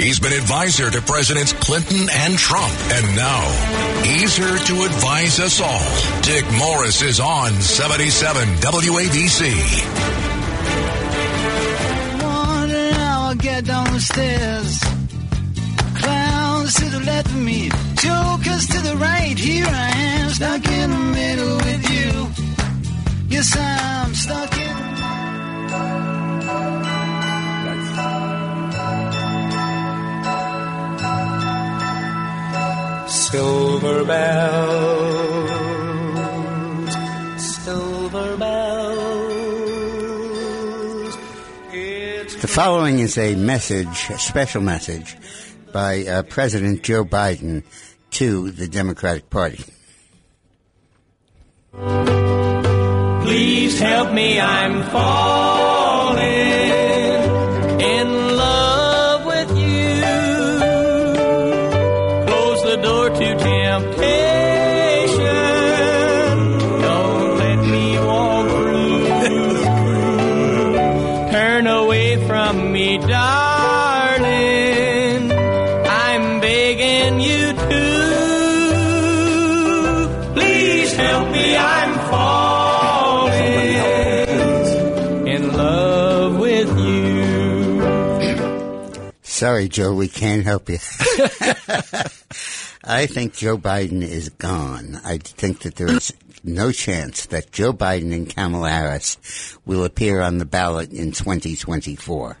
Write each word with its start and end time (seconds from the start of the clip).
He's 0.00 0.18
been 0.18 0.32
advisor 0.32 0.90
to 0.90 1.02
Presidents 1.02 1.52
Clinton 1.52 2.08
and 2.10 2.38
Trump, 2.38 2.72
and 2.90 3.16
now 3.16 3.42
he's 4.02 4.34
here 4.34 4.56
to 4.56 4.84
advise 4.84 5.38
us 5.38 5.60
all. 5.60 6.22
Dick 6.22 6.46
Morris 6.58 7.02
is 7.02 7.20
on 7.20 7.52
77 7.60 8.48
WABC. 8.48 9.52
Wondering 12.22 12.94
how 12.94 13.34
get 13.34 13.66
down 13.66 13.92
the 13.92 14.00
stairs. 14.00 14.80
Clowns 16.00 16.74
to 16.76 16.84
the 16.86 17.00
left 17.00 17.26
of 17.28 17.36
me, 17.36 17.68
jokers 17.96 18.68
to 18.68 18.80
the 18.80 18.96
right. 18.96 19.38
Here 19.38 19.66
I 19.66 19.90
am, 19.96 20.30
stuck 20.30 20.66
in 20.66 20.90
the 20.90 20.96
middle 20.96 21.56
with 21.56 21.90
you. 21.90 22.28
Yes, 23.28 23.54
I'm 23.54 24.14
stuck 24.14 24.56
in. 24.56 24.90
Silver 33.30 34.04
bells, 34.04 35.50
silver 37.38 38.36
bells. 38.36 38.76
The 42.40 42.48
following 42.48 42.98
is 42.98 43.16
a 43.16 43.36
message, 43.36 44.10
a 44.10 44.18
special 44.18 44.62
message, 44.62 45.16
by 45.72 46.04
uh, 46.06 46.24
President 46.24 46.82
Joe 46.82 47.04
Biden 47.04 47.62
to 48.12 48.50
the 48.50 48.66
Democratic 48.66 49.30
Party. 49.30 49.62
Please 53.22 53.78
help 53.78 54.12
me, 54.12 54.40
I'm 54.40 54.82
falling 54.90 56.79
Sorry, 89.40 89.68
Joe, 89.68 89.94
we 89.94 90.06
can't 90.06 90.44
help 90.44 90.68
you. 90.68 90.74
I 92.84 93.06
think 93.06 93.32
Joe 93.32 93.56
Biden 93.56 94.02
is 94.02 94.28
gone. 94.28 95.00
I 95.02 95.16
think 95.16 95.60
that 95.60 95.76
there 95.76 95.90
is 95.90 96.12
no 96.44 96.72
chance 96.72 97.24
that 97.24 97.50
Joe 97.50 97.72
Biden 97.72 98.12
and 98.12 98.28
Kamala 98.28 98.68
Harris 98.68 99.56
will 99.64 99.84
appear 99.84 100.20
on 100.20 100.36
the 100.36 100.44
ballot 100.44 100.92
in 100.92 101.12
2024. 101.12 102.36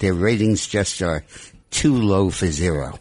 Their 0.00 0.12
ratings 0.12 0.66
just 0.66 1.00
are 1.00 1.24
too 1.70 1.96
low 1.96 2.28
for 2.28 2.48
zero. 2.48 2.98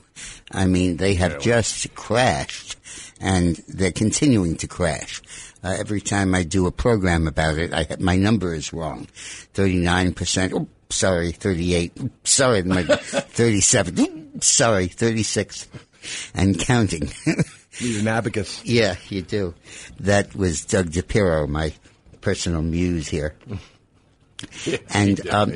I 0.50 0.66
mean, 0.66 0.95
they 0.95 1.16
have 1.16 1.42
just 1.42 1.94
crashed, 1.95 2.78
and 3.20 3.58
they're 3.67 3.92
continuing 3.92 4.55
to 4.55 4.70
crash. 4.70 5.22
Uh, 5.68 5.76
every 5.78 6.00
time 6.00 6.34
I 6.34 6.44
do 6.44 6.66
a 6.66 6.72
program 6.72 7.28
about 7.28 7.58
it, 7.58 7.73
I, 7.73 7.86
my 8.00 8.16
number 8.16 8.54
is 8.54 8.72
wrong. 8.72 9.06
39%. 9.54 10.54
Oh, 10.54 10.66
sorry, 10.90 11.34
38. 11.34 11.92
Sorry, 12.23 12.64
my 12.64 12.84
37. 12.86 14.42
Sorry, 14.42 14.88
36. 14.88 15.68
And 16.34 16.58
counting. 16.58 17.12
Need 17.82 18.00
an 18.00 18.08
abacus. 18.08 18.64
yeah, 18.64 18.95
you 19.10 19.22
do. 19.22 19.54
That 20.00 20.34
was 20.34 20.64
Doug 20.64 20.92
DePiro, 20.92 21.50
my 21.50 21.73
personal 22.22 22.61
muse 22.61 23.10
here. 23.10 23.36
And, 24.94 25.27
um, 25.30 25.52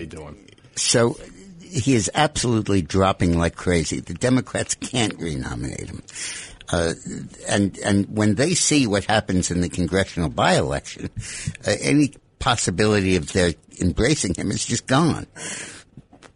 so 0.75 1.15
he 1.61 1.93
is 1.93 2.09
absolutely 2.15 2.81
dropping 2.81 3.37
like 3.37 3.55
crazy. 3.55 3.99
The 3.99 4.15
Democrats 4.15 4.73
can't 4.73 5.13
renominate 5.19 5.87
him. 5.87 6.01
Uh, 6.71 6.93
and 7.49 7.77
and 7.79 8.05
when 8.15 8.35
they 8.35 8.53
see 8.53 8.87
what 8.87 9.03
happens 9.05 9.51
in 9.51 9.61
the 9.61 9.69
congressional 9.69 10.29
by-election, 10.29 11.09
uh, 11.67 11.73
any 11.81 12.13
possibility 12.39 13.15
of 13.15 13.33
their 13.33 13.53
embracing 13.79 14.33
him 14.33 14.51
is 14.51 14.65
just 14.65 14.87
gone. 14.87 15.27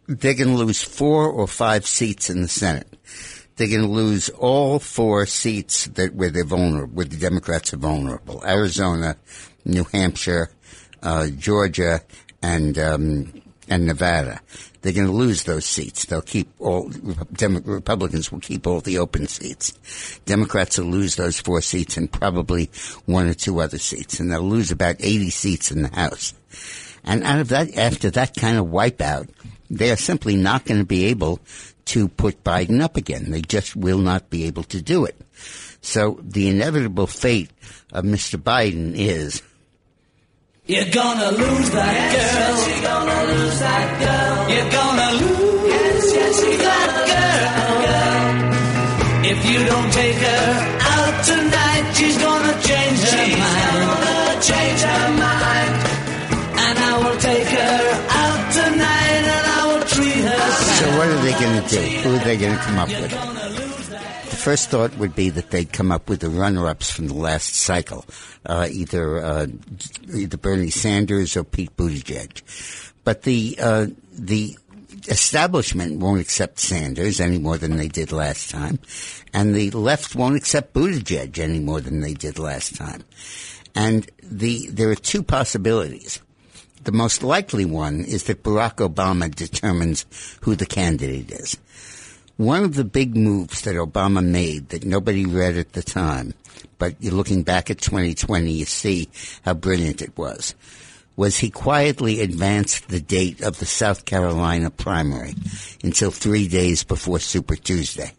They're 0.06 0.34
going 0.34 0.50
to 0.56 0.64
lose 0.64 0.82
four 0.82 1.28
or 1.28 1.48
five 1.48 1.86
seats 1.86 2.30
in 2.30 2.42
the 2.42 2.48
Senate. 2.48 2.86
They're 3.56 3.68
going 3.68 3.82
to 3.82 3.88
lose 3.88 4.28
all 4.28 4.78
four 4.78 5.26
seats 5.26 5.86
that 5.86 6.14
where 6.14 6.30
they're 6.30 6.44
vulnerable, 6.44 6.94
where 6.94 7.06
the 7.06 7.16
Democrats 7.16 7.72
are 7.72 7.78
vulnerable: 7.78 8.44
Arizona, 8.46 9.16
New 9.64 9.84
Hampshire, 9.84 10.50
uh, 11.02 11.28
Georgia, 11.28 12.02
and 12.42 12.78
um, 12.78 13.42
and 13.68 13.86
Nevada. 13.86 14.40
They're 14.86 14.92
going 14.94 15.08
to 15.08 15.12
lose 15.12 15.42
those 15.42 15.66
seats. 15.66 16.04
They'll 16.04 16.22
keep 16.22 16.48
all 16.60 16.88
Dem- 17.32 17.60
Republicans 17.64 18.30
will 18.30 18.38
keep 18.38 18.68
all 18.68 18.80
the 18.80 18.98
open 18.98 19.26
seats. 19.26 20.20
Democrats 20.26 20.78
will 20.78 20.86
lose 20.86 21.16
those 21.16 21.40
four 21.40 21.60
seats 21.60 21.96
and 21.96 22.08
probably 22.08 22.70
one 23.04 23.26
or 23.26 23.34
two 23.34 23.58
other 23.58 23.78
seats, 23.78 24.20
and 24.20 24.30
they'll 24.30 24.42
lose 24.42 24.70
about 24.70 24.94
80 25.00 25.30
seats 25.30 25.72
in 25.72 25.82
the 25.82 25.88
House. 25.88 26.34
And 27.02 27.24
out 27.24 27.40
of 27.40 27.48
that, 27.48 27.76
after 27.76 28.12
that 28.12 28.36
kind 28.36 28.58
of 28.58 28.66
wipeout, 28.66 29.28
they 29.68 29.90
are 29.90 29.96
simply 29.96 30.36
not 30.36 30.64
going 30.64 30.78
to 30.78 30.86
be 30.86 31.06
able 31.06 31.40
to 31.86 32.06
put 32.06 32.44
Biden 32.44 32.80
up 32.80 32.96
again. 32.96 33.32
They 33.32 33.40
just 33.40 33.74
will 33.74 33.98
not 33.98 34.30
be 34.30 34.44
able 34.44 34.62
to 34.62 34.80
do 34.80 35.04
it. 35.04 35.16
So 35.80 36.20
the 36.22 36.46
inevitable 36.46 37.08
fate 37.08 37.50
of 37.92 38.04
Mr. 38.04 38.40
Biden 38.40 38.92
is 38.94 39.42
You're 40.68 40.90
gonna 40.90 41.30
lose 41.30 41.70
that 41.70 41.94
girl. 42.10 42.26
Yes, 42.26 42.58
You're 42.66 42.82
gonna 42.90 43.22
lose 43.30 43.58
that 43.62 43.86
girl. 44.02 44.50
You're 44.50 44.70
gonna 44.74 45.10
lose 45.22 45.62
yes, 45.62 46.10
yes, 46.10 46.42
that 46.66 46.90
girl. 47.06 47.46
If 49.30 49.38
you 49.46 49.58
don't 49.62 49.90
take 49.94 50.18
her 50.26 50.46
out 50.90 51.14
tonight, 51.22 51.84
she's 51.94 52.18
gonna 52.18 52.54
change 52.66 52.98
her 52.98 53.14
mind. 53.14 53.78
She's 53.78 53.86
Gonna 53.86 54.42
change 54.42 54.80
her 54.90 55.06
mind. 55.22 55.72
And 56.66 56.76
I 56.82 56.92
will 56.98 57.18
take 57.22 57.46
her 57.46 57.78
out 58.26 58.42
tonight, 58.58 59.22
and 59.22 59.46
I 59.46 59.62
will 59.70 59.86
treat 59.86 60.18
her. 60.18 60.50
So 60.82 60.86
what 60.98 61.06
are 61.14 61.22
they 61.22 61.34
going 61.38 61.62
to 61.62 61.66
do? 61.70 61.78
Who 62.02 62.10
are 62.16 62.24
they 62.26 62.36
going 62.36 62.54
to 62.58 62.62
come 62.66 62.78
up 62.82 62.88
with? 62.88 63.45
First 64.46 64.68
thought 64.68 64.96
would 64.98 65.16
be 65.16 65.30
that 65.30 65.50
they'd 65.50 65.72
come 65.72 65.90
up 65.90 66.08
with 66.08 66.20
the 66.20 66.30
runner-ups 66.30 66.88
from 66.88 67.08
the 67.08 67.14
last 67.14 67.56
cycle, 67.56 68.04
uh, 68.44 68.68
either 68.70 69.18
uh, 69.18 69.46
either 70.14 70.36
Bernie 70.36 70.70
Sanders 70.70 71.36
or 71.36 71.42
Pete 71.42 71.76
Buttigieg. 71.76 72.42
But 73.02 73.22
the 73.22 73.58
uh, 73.60 73.86
the 74.12 74.56
establishment 75.08 75.98
won't 75.98 76.20
accept 76.20 76.60
Sanders 76.60 77.18
any 77.18 77.38
more 77.38 77.58
than 77.58 77.76
they 77.76 77.88
did 77.88 78.12
last 78.12 78.48
time, 78.48 78.78
and 79.34 79.52
the 79.52 79.72
left 79.72 80.14
won't 80.14 80.36
accept 80.36 80.74
Buttigieg 80.74 81.40
any 81.40 81.58
more 81.58 81.80
than 81.80 82.00
they 82.00 82.14
did 82.14 82.38
last 82.38 82.76
time. 82.76 83.02
And 83.74 84.08
the 84.22 84.68
there 84.68 84.90
are 84.90 84.94
two 84.94 85.24
possibilities. 85.24 86.22
The 86.84 86.92
most 86.92 87.24
likely 87.24 87.64
one 87.64 88.04
is 88.04 88.22
that 88.24 88.44
Barack 88.44 88.76
Obama 88.76 89.28
determines 89.28 90.06
who 90.42 90.54
the 90.54 90.66
candidate 90.66 91.32
is. 91.32 91.56
One 92.36 92.64
of 92.64 92.74
the 92.74 92.84
big 92.84 93.16
moves 93.16 93.62
that 93.62 93.76
Obama 93.76 94.22
made 94.22 94.68
that 94.68 94.84
nobody 94.84 95.24
read 95.24 95.56
at 95.56 95.72
the 95.72 95.82
time, 95.82 96.34
but 96.78 96.94
you're 97.00 97.14
looking 97.14 97.42
back 97.42 97.70
at 97.70 97.78
2020, 97.78 98.52
you 98.52 98.66
see 98.66 99.08
how 99.42 99.54
brilliant 99.54 100.02
it 100.02 100.18
was, 100.18 100.54
was 101.16 101.38
he 101.38 101.48
quietly 101.48 102.20
advanced 102.20 102.88
the 102.88 103.00
date 103.00 103.40
of 103.40 103.58
the 103.58 103.64
South 103.64 104.04
Carolina 104.04 104.68
primary 104.68 105.34
until 105.82 106.10
three 106.10 106.46
days 106.46 106.84
before 106.84 107.20
Super 107.20 107.56
Tuesday. 107.56 108.12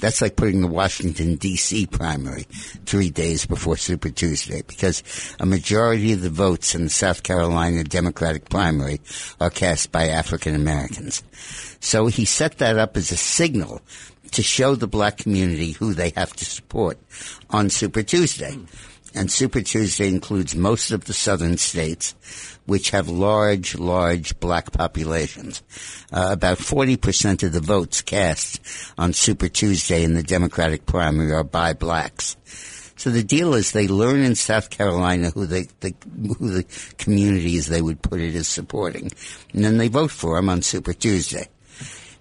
That's 0.00 0.22
like 0.22 0.36
putting 0.36 0.60
the 0.60 0.68
Washington 0.68 1.36
D.C. 1.36 1.86
primary 1.86 2.42
three 2.86 3.10
days 3.10 3.46
before 3.46 3.76
Super 3.76 4.10
Tuesday 4.10 4.62
because 4.62 5.02
a 5.40 5.46
majority 5.46 6.12
of 6.12 6.20
the 6.20 6.30
votes 6.30 6.74
in 6.74 6.84
the 6.84 6.90
South 6.90 7.22
Carolina 7.22 7.84
Democratic 7.84 8.48
primary 8.48 9.00
are 9.40 9.50
cast 9.50 9.90
by 9.92 10.08
African 10.08 10.54
Americans. 10.54 11.22
So 11.80 12.06
he 12.06 12.24
set 12.24 12.58
that 12.58 12.78
up 12.78 12.96
as 12.96 13.10
a 13.10 13.16
signal 13.16 13.80
to 14.32 14.42
show 14.42 14.74
the 14.74 14.86
black 14.88 15.18
community 15.18 15.72
who 15.72 15.94
they 15.94 16.10
have 16.10 16.34
to 16.36 16.44
support 16.44 16.98
on 17.50 17.70
Super 17.70 18.02
Tuesday. 18.02 18.56
And 19.14 19.30
Super 19.32 19.62
Tuesday 19.62 20.08
includes 20.08 20.54
most 20.54 20.90
of 20.90 21.04
the 21.06 21.14
southern 21.14 21.56
states, 21.56 22.14
which 22.66 22.90
have 22.90 23.08
large, 23.08 23.76
large 23.76 24.38
black 24.38 24.72
populations. 24.72 25.62
Uh, 26.12 26.28
about 26.32 26.58
40% 26.58 27.42
of 27.42 27.52
the 27.52 27.60
votes 27.60 28.02
cast 28.02 28.60
on 28.98 29.12
Super 29.12 29.48
Tuesday 29.48 30.04
in 30.04 30.14
the 30.14 30.22
Democratic 30.22 30.86
primary 30.86 31.32
are 31.32 31.44
by 31.44 31.72
blacks. 31.72 32.36
So 32.96 33.10
the 33.10 33.22
deal 33.22 33.54
is 33.54 33.70
they 33.70 33.86
learn 33.86 34.22
in 34.22 34.34
South 34.34 34.70
Carolina 34.70 35.30
who 35.30 35.46
the, 35.46 35.68
the 35.80 35.94
who 36.36 36.50
the 36.50 36.94
communities 36.98 37.68
they 37.68 37.80
would 37.80 38.02
put 38.02 38.20
it 38.20 38.34
as 38.34 38.48
supporting, 38.48 39.12
and 39.54 39.64
then 39.64 39.78
they 39.78 39.86
vote 39.86 40.10
for 40.10 40.34
them 40.34 40.48
on 40.48 40.62
Super 40.62 40.92
Tuesday. 40.92 41.48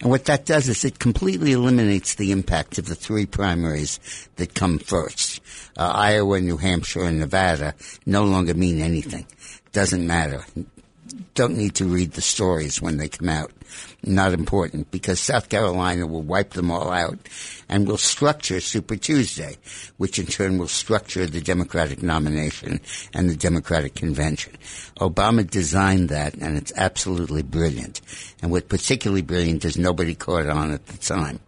And 0.01 0.11
what 0.11 0.25
that 0.25 0.45
does 0.45 0.69
is 0.69 0.85
it 0.85 0.99
completely 0.99 1.53
eliminates 1.53 2.15
the 2.15 2.31
impact 2.31 2.77
of 2.77 2.85
the 2.85 2.95
three 2.95 3.25
primaries 3.25 3.99
that 4.35 4.53
come 4.53 4.77
first. 4.77 5.41
Uh, 5.75 5.91
Iowa, 5.94 6.39
New 6.39 6.57
Hampshire, 6.57 7.03
and 7.03 7.19
Nevada 7.19 7.73
no 8.05 8.23
longer 8.23 8.53
mean 8.53 8.79
anything. 8.79 9.25
Doesn't 9.71 10.05
matter. 10.05 10.45
Don't 11.33 11.57
need 11.57 11.75
to 11.75 11.85
read 11.85 12.13
the 12.13 12.21
stories 12.21 12.81
when 12.81 12.97
they 12.97 13.07
come 13.07 13.29
out. 13.29 13.51
Not 14.03 14.33
important 14.33 14.91
because 14.91 15.19
South 15.19 15.49
Carolina 15.49 16.07
will 16.07 16.21
wipe 16.21 16.51
them 16.51 16.71
all 16.71 16.91
out 16.91 17.17
and 17.67 17.87
will 17.87 17.97
structure 17.97 18.59
Super 18.59 18.95
Tuesday, 18.95 19.57
which 19.97 20.19
in 20.19 20.25
turn 20.25 20.57
will 20.57 20.67
structure 20.67 21.25
the 21.25 21.41
Democratic 21.41 22.01
nomination 22.01 22.79
and 23.13 23.29
the 23.29 23.35
Democratic 23.35 23.95
convention. 23.95 24.53
Obama 24.99 25.47
designed 25.47 26.09
that 26.09 26.35
and 26.35 26.57
it's 26.57 26.73
absolutely 26.75 27.43
brilliant. 27.43 28.01
And 28.41 28.51
what 28.51 28.69
particularly 28.69 29.21
brilliant 29.21 29.65
is 29.65 29.77
nobody 29.77 30.15
caught 30.15 30.47
on 30.47 30.71
at 30.71 30.85
the 30.87 30.97
time. 30.97 31.39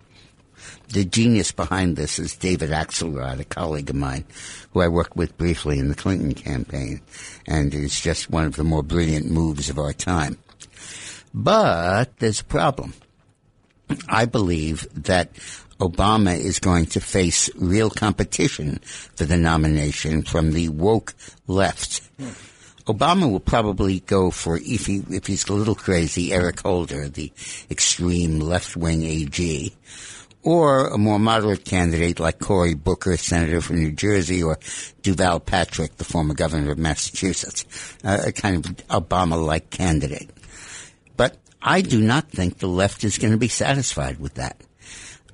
The 0.90 1.06
genius 1.06 1.52
behind 1.52 1.98
this 1.98 2.18
is 2.18 2.36
David 2.36 2.72
Axelrod, 2.72 3.40
a 3.40 3.44
colleague 3.44 3.92
of 3.92 3.96
mine, 3.96 4.26
who 4.74 4.82
I 4.82 4.88
worked 4.88 5.16
with 5.16 5.38
briefly 5.38 5.78
in 5.78 5.88
the 5.88 5.96
Clinton 5.96 6.34
campaign, 6.34 7.02
and 7.46 7.72
is 7.76 8.02
just 8.02 8.32
one 8.32 8.46
of 8.46 8.56
the 8.56 8.64
more 8.64 8.82
brilliant 8.82 9.30
moves 9.30 9.70
of 9.70 9.78
our 9.78 9.94
time. 9.94 10.40
But 11.32 12.18
there's 12.18 12.42
a 12.42 12.46
problem. 12.46 12.96
I 14.08 14.26
believe 14.26 14.88
that 15.04 15.36
Obama 15.80 16.36
is 16.36 16.58
going 16.58 16.88
to 16.88 17.00
face 17.00 17.52
real 17.56 17.92
competition 17.92 18.80
for 19.16 19.26
the 19.26 19.38
nomination 19.38 20.24
from 20.24 20.54
the 20.54 20.70
woke 20.70 21.14
left. 21.46 22.02
Obama 22.86 23.32
will 23.32 23.40
probably 23.40 24.00
go 24.00 24.32
for, 24.32 24.58
if, 24.58 24.88
he, 24.88 25.04
if 25.12 25.28
he's 25.28 25.48
a 25.48 25.54
little 25.54 25.76
crazy, 25.76 26.34
Eric 26.34 26.62
Holder, 26.62 27.08
the 27.08 27.32
extreme 27.70 28.40
left-wing 28.40 29.04
AG, 29.04 29.72
or 30.44 30.88
a 30.88 30.98
more 30.98 31.20
moderate 31.20 31.66
candidate 31.66 32.20
like 32.20 32.40
Cory 32.40 32.74
Booker, 32.74 33.18
senator 33.18 33.62
from 33.62 33.78
New 33.78 33.92
Jersey, 33.92 34.42
or 34.42 34.56
Deval 35.02 35.46
Patrick, 35.46 35.98
the 35.98 36.06
former 36.06 36.34
governor 36.34 36.72
of 36.72 36.78
Massachusetts, 36.78 37.66
uh, 38.04 38.24
a 38.28 38.32
kind 38.32 38.56
of 38.58 38.78
Obama-like 38.88 39.70
candidate. 39.70 40.30
But 41.18 41.38
I 41.62 41.82
do 41.82 42.02
not 42.02 42.30
think 42.30 42.58
the 42.58 42.68
left 42.68 43.04
is 43.04 43.18
going 43.18 43.34
to 43.34 43.38
be 43.38 43.50
satisfied 43.50 44.20
with 44.20 44.36
that. 44.36 44.62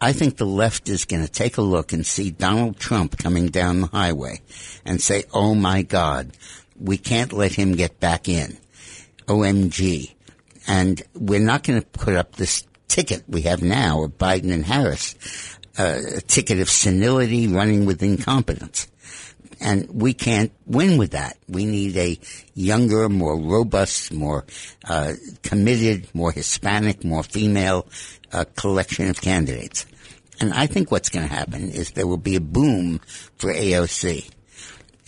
I 0.01 0.11
think 0.11 0.37
the 0.37 0.45
left 0.45 0.89
is 0.89 1.05
going 1.05 1.25
to 1.25 1.31
take 1.31 1.57
a 1.57 1.61
look 1.61 1.93
and 1.93 2.05
see 2.05 2.31
Donald 2.31 2.77
Trump 2.77 3.17
coming 3.17 3.47
down 3.47 3.81
the 3.81 3.87
highway 3.87 4.41
and 4.83 5.01
say, 5.01 5.23
oh 5.33 5.55
my 5.55 5.83
God, 5.83 6.31
we 6.79 6.97
can't 6.97 7.31
let 7.31 7.53
him 7.53 7.73
get 7.73 7.99
back 7.99 8.27
in. 8.27 8.57
OMG. 9.27 10.13
And 10.67 11.01
we're 11.13 11.39
not 11.39 11.63
going 11.63 11.81
to 11.81 11.87
put 11.87 12.15
up 12.15 12.35
this 12.35 12.65
ticket 12.87 13.23
we 13.27 13.41
have 13.43 13.61
now 13.61 14.03
of 14.03 14.17
Biden 14.17 14.51
and 14.51 14.65
Harris, 14.65 15.15
uh, 15.77 15.99
a 16.17 16.21
ticket 16.21 16.59
of 16.59 16.69
senility 16.69 17.47
running 17.47 17.85
with 17.85 18.01
incompetence. 18.03 18.87
And 19.61 19.89
we 19.89 20.13
can't 20.13 20.51
win 20.65 20.97
with 20.97 21.11
that. 21.11 21.37
We 21.47 21.65
need 21.65 21.95
a 21.97 22.19
younger, 22.53 23.07
more 23.07 23.37
robust, 23.37 24.13
more 24.13 24.45
uh, 24.87 25.13
committed, 25.43 26.13
more 26.13 26.31
Hispanic, 26.31 27.03
more 27.03 27.23
female 27.23 27.87
uh, 28.33 28.45
collection 28.55 29.09
of 29.09 29.21
candidates. 29.21 29.85
And 30.41 30.53
I 30.53 30.67
think 30.67 30.91
what's 30.91 31.09
going 31.09 31.27
to 31.27 31.33
happen 31.33 31.69
is 31.69 31.91
there 31.91 32.07
will 32.07 32.17
be 32.17 32.35
a 32.35 32.41
boom 32.41 32.99
for 33.37 33.53
AOC. 33.53 34.29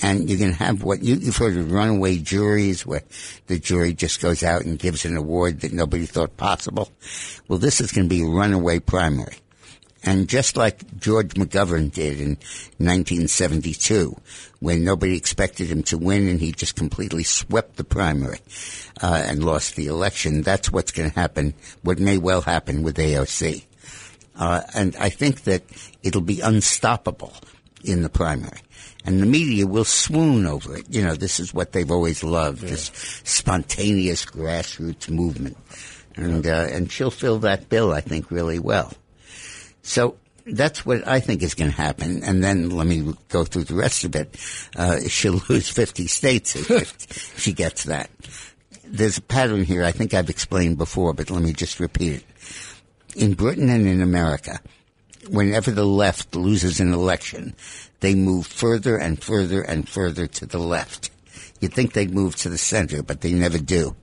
And 0.02 0.30
you 0.30 0.38
can 0.38 0.54
have 0.54 0.84
what 0.84 1.02
you, 1.02 1.20
have 1.20 1.38
heard 1.38 1.58
of 1.58 1.72
runaway 1.72 2.18
juries 2.18 2.86
where 2.86 3.04
the 3.48 3.58
jury 3.58 3.94
just 3.94 4.22
goes 4.22 4.44
out 4.44 4.64
and 4.64 4.78
gives 4.78 5.06
an 5.06 5.18
award 5.18 5.62
that 5.62 5.74
nobody 5.74 6.06
thought 6.06 6.38
possible. 6.38 6.92
Well, 7.48 7.58
this 7.58 7.82
is 7.82 7.92
going 7.92 8.08
to 8.08 8.16
be 8.16 8.22
a 8.22 8.28
runaway 8.28 8.80
primary. 8.80 9.38
And 10.04 10.30
just 10.30 10.56
like 10.56 11.00
George 11.00 11.34
McGovern 11.34 11.92
did 11.92 12.22
in 12.22 12.38
1972, 12.78 14.16
when 14.60 14.84
nobody 14.84 15.18
expected 15.18 15.68
him 15.68 15.84
to 15.84 15.98
win 15.98 16.28
and 16.28 16.40
he 16.40 16.52
just 16.52 16.76
completely 16.76 17.24
swept 17.24 17.76
the 17.76 17.84
primary 17.84 18.40
uh, 19.02 19.24
and 19.26 19.44
lost 19.44 19.76
the 19.76 19.88
election, 19.88 20.44
that's 20.44 20.72
what's 20.72 20.92
going 20.92 21.10
to 21.10 21.20
happen, 21.20 21.54
what 21.82 22.00
may 22.00 22.18
well 22.18 22.42
happen 22.42 22.84
with 22.84 22.98
AOC. 22.98 23.66
Uh, 24.38 24.62
and 24.76 24.96
I 24.98 25.10
think 25.10 25.42
that 25.44 25.64
it'll 26.04 26.22
be 26.22 26.42
unstoppable 26.42 27.34
in 27.84 28.04
the 28.04 28.10
primary. 28.10 28.60
And 29.08 29.22
the 29.22 29.26
media 29.26 29.66
will 29.66 29.86
swoon 29.86 30.46
over 30.46 30.78
it. 30.78 30.86
You 30.90 31.02
know, 31.02 31.16
this 31.16 31.40
is 31.40 31.54
what 31.54 31.72
they've 31.72 31.90
always 31.90 32.24
loved, 32.24 32.62
yeah. 32.62 32.72
this 32.72 32.92
spontaneous 33.24 34.26
grassroots 34.26 35.10
movement. 35.10 35.58
And, 36.16 36.46
uh, 36.46 36.68
and 36.70 36.92
she'll 36.92 37.10
fill 37.10 37.40
that 37.40 37.70
bill, 37.70 37.94
I 37.94 38.02
think, 38.02 38.30
really 38.30 38.60
well. 38.60 38.92
So 39.82 40.18
that's 40.46 40.86
what 40.86 41.08
I 41.08 41.22
think 41.22 41.42
is 41.42 41.54
going 41.54 41.72
to 41.72 41.78
happen. 41.78 42.22
And 42.24 42.44
then 42.44 42.70
let 42.70 42.86
me 42.86 43.14
go 43.30 43.46
through 43.46 43.64
the 43.64 43.76
rest 43.76 44.04
of 44.04 44.16
it. 44.16 44.36
Uh, 44.76 45.00
she'll 45.08 45.42
lose 45.48 45.70
50 45.70 46.08
states 46.08 46.56
if 46.56 47.34
she 47.40 47.54
gets 47.54 47.86
that. 47.86 48.10
There's 48.84 49.18
a 49.18 49.22
pattern 49.22 49.64
here 49.64 49.84
I 49.84 49.92
think 49.92 50.14
I've 50.14 50.30
explained 50.30 50.78
before, 50.78 51.14
but 51.14 51.30
let 51.30 51.42
me 51.42 51.54
just 51.54 51.80
repeat 51.80 52.14
it 52.14 52.24
in 53.16 53.34
Britain 53.34 53.70
and 53.70 53.88
in 53.88 54.02
America, 54.02 54.60
whenever 55.30 55.72
the 55.72 55.86
left 55.86 56.36
loses 56.36 56.80
an 56.80 56.94
election, 56.94 57.56
they 58.00 58.16
move 58.16 58.48
further 58.48 58.98
and 58.98 59.22
further 59.22 59.62
and 59.62 59.88
further 59.88 60.28
to 60.28 60.46
the 60.46 60.60
left. 60.60 61.10
You'd 61.60 61.74
think 61.74 61.94
they'd 61.94 62.14
move 62.14 62.36
to 62.38 62.50
the 62.50 62.58
center, 62.58 63.02
but 63.02 63.22
they 63.22 63.34
never 63.34 63.58
do. 63.58 63.96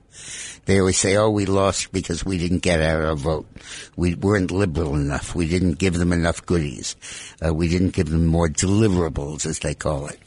They 0.65 0.79
always 0.79 0.97
say, 0.97 1.15
oh, 1.15 1.29
we 1.29 1.45
lost 1.45 1.91
because 1.91 2.25
we 2.25 2.37
didn't 2.37 2.63
get 2.63 2.81
out 2.81 3.01
our 3.01 3.15
vote. 3.15 3.47
We 3.95 4.15
weren't 4.15 4.51
liberal 4.51 4.95
enough. 4.95 5.35
We 5.35 5.47
didn't 5.47 5.77
give 5.77 5.93
them 5.93 6.11
enough 6.11 6.45
goodies. 6.45 6.95
Uh, 7.45 7.53
we 7.53 7.67
didn't 7.67 7.93
give 7.93 8.09
them 8.09 8.25
more 8.25 8.49
deliverables, 8.49 9.45
as 9.45 9.59
they 9.59 9.75
call 9.75 10.07
it. 10.07 10.19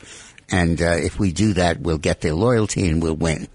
And 0.51 0.81
uh, 0.81 0.97
if 0.97 1.19
we 1.19 1.33
do 1.33 1.55
that, 1.55 1.81
we'll 1.81 1.99
get 1.99 2.21
their 2.21 2.35
loyalty 2.35 2.89
and 2.89 3.03
we'll 3.03 3.17
win. 3.17 3.49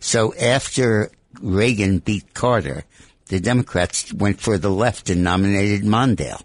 So 0.00 0.34
after 0.36 1.10
Reagan 1.40 1.98
beat 1.98 2.34
Carter, 2.34 2.84
the 3.26 3.40
Democrats 3.40 4.12
went 4.12 4.40
for 4.40 4.58
the 4.58 4.70
left 4.70 5.10
and 5.10 5.24
nominated 5.24 5.82
Mondale. 5.82 6.42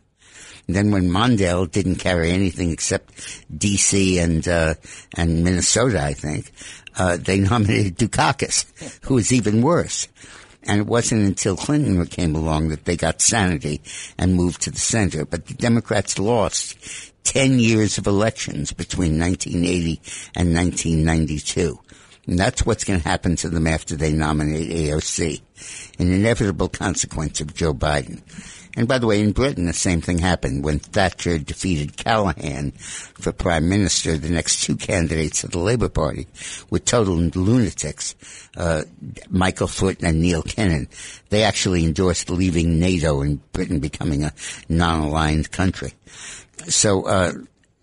And 0.67 0.75
then 0.75 0.91
when 0.91 1.09
Mondale 1.09 1.69
didn't 1.69 1.95
carry 1.95 2.31
anything 2.31 2.71
except 2.71 3.13
D.C. 3.57 4.19
and 4.19 4.47
uh, 4.47 4.75
and 5.15 5.43
Minnesota, 5.43 6.03
I 6.03 6.13
think, 6.13 6.51
uh, 6.97 7.17
they 7.17 7.39
nominated 7.39 7.97
Dukakis, 7.97 8.65
who 9.05 9.15
was 9.15 9.31
even 9.31 9.61
worse. 9.61 10.07
And 10.63 10.81
it 10.81 10.87
wasn't 10.87 11.25
until 11.25 11.55
Clinton 11.55 12.05
came 12.07 12.35
along 12.35 12.69
that 12.69 12.83
they 12.83 12.97
got 12.97 13.21
sanity 13.21 13.81
and 14.17 14.35
moved 14.35 14.61
to 14.63 14.71
the 14.71 14.79
center. 14.79 15.23
But 15.23 15.45
the 15.45 15.53
Democrats 15.53 16.19
lost 16.19 16.75
10 17.23 17.59
years 17.59 17.97
of 17.97 18.05
elections 18.05 18.73
between 18.73 19.17
1980 19.17 20.01
and 20.35 20.53
1992. 20.53 21.79
And 22.27 22.37
that's 22.37 22.65
what's 22.65 22.83
going 22.83 22.99
to 22.99 23.07
happen 23.07 23.37
to 23.37 23.49
them 23.49 23.67
after 23.67 23.95
they 23.95 24.11
nominate 24.11 24.69
AOC. 24.69 25.41
An 25.99 26.11
inevitable 26.11 26.67
consequence 26.67 27.39
of 27.39 27.53
Joe 27.53 27.73
Biden. 27.73 28.21
And 28.77 28.87
by 28.87 28.99
the 28.99 29.07
way, 29.07 29.19
in 29.19 29.31
Britain, 29.31 29.65
the 29.65 29.73
same 29.73 30.01
thing 30.01 30.19
happened 30.19 30.63
when 30.63 30.77
Thatcher 30.77 31.39
defeated 31.39 31.97
Callaghan 31.97 32.71
for 32.71 33.31
prime 33.31 33.67
minister. 33.67 34.19
The 34.19 34.29
next 34.29 34.61
two 34.61 34.75
candidates 34.75 35.43
of 35.43 35.49
the 35.49 35.57
Labour 35.57 35.89
Party 35.89 36.27
were 36.69 36.77
total 36.77 37.15
lunatics, 37.15 38.13
uh, 38.55 38.83
Michael 39.31 39.65
Foot 39.65 40.03
and 40.03 40.21
Neil 40.21 40.43
Kinnock. 40.43 40.89
They 41.29 41.41
actually 41.41 41.85
endorsed 41.85 42.29
leaving 42.29 42.79
NATO 42.79 43.21
and 43.21 43.51
Britain 43.51 43.79
becoming 43.79 44.23
a 44.23 44.33
non-aligned 44.69 45.51
country. 45.51 45.93
So, 46.67 47.07
uh, 47.07 47.33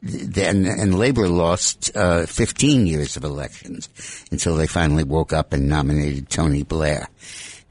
and, 0.01 0.67
and 0.67 0.97
Labor 0.97 1.29
lost 1.29 1.91
uh, 1.97 2.27
15 2.27 2.87
years 2.87 3.17
of 3.17 3.25
elections 3.25 3.89
until 4.31 4.55
they 4.55 4.69
finally 4.69 5.03
woke 5.03 5.33
up 5.33 5.53
and 5.53 5.69
nominated 5.69 6.29
Tony 6.29 6.63
Blair. 6.63 7.09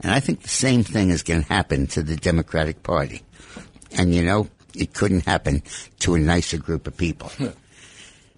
And 0.00 0.12
I 0.12 0.20
think 0.20 0.42
the 0.42 0.48
same 0.48 0.82
thing 0.82 1.10
is 1.10 1.22
going 1.22 1.42
to 1.42 1.48
happen 1.48 1.86
to 1.88 2.02
the 2.02 2.16
Democratic 2.16 2.82
Party. 2.82 3.22
And 3.96 4.14
you 4.14 4.24
know, 4.24 4.48
it 4.74 4.94
couldn't 4.94 5.24
happen 5.24 5.62
to 6.00 6.14
a 6.14 6.18
nicer 6.18 6.58
group 6.58 6.86
of 6.86 6.96
people. 6.96 7.30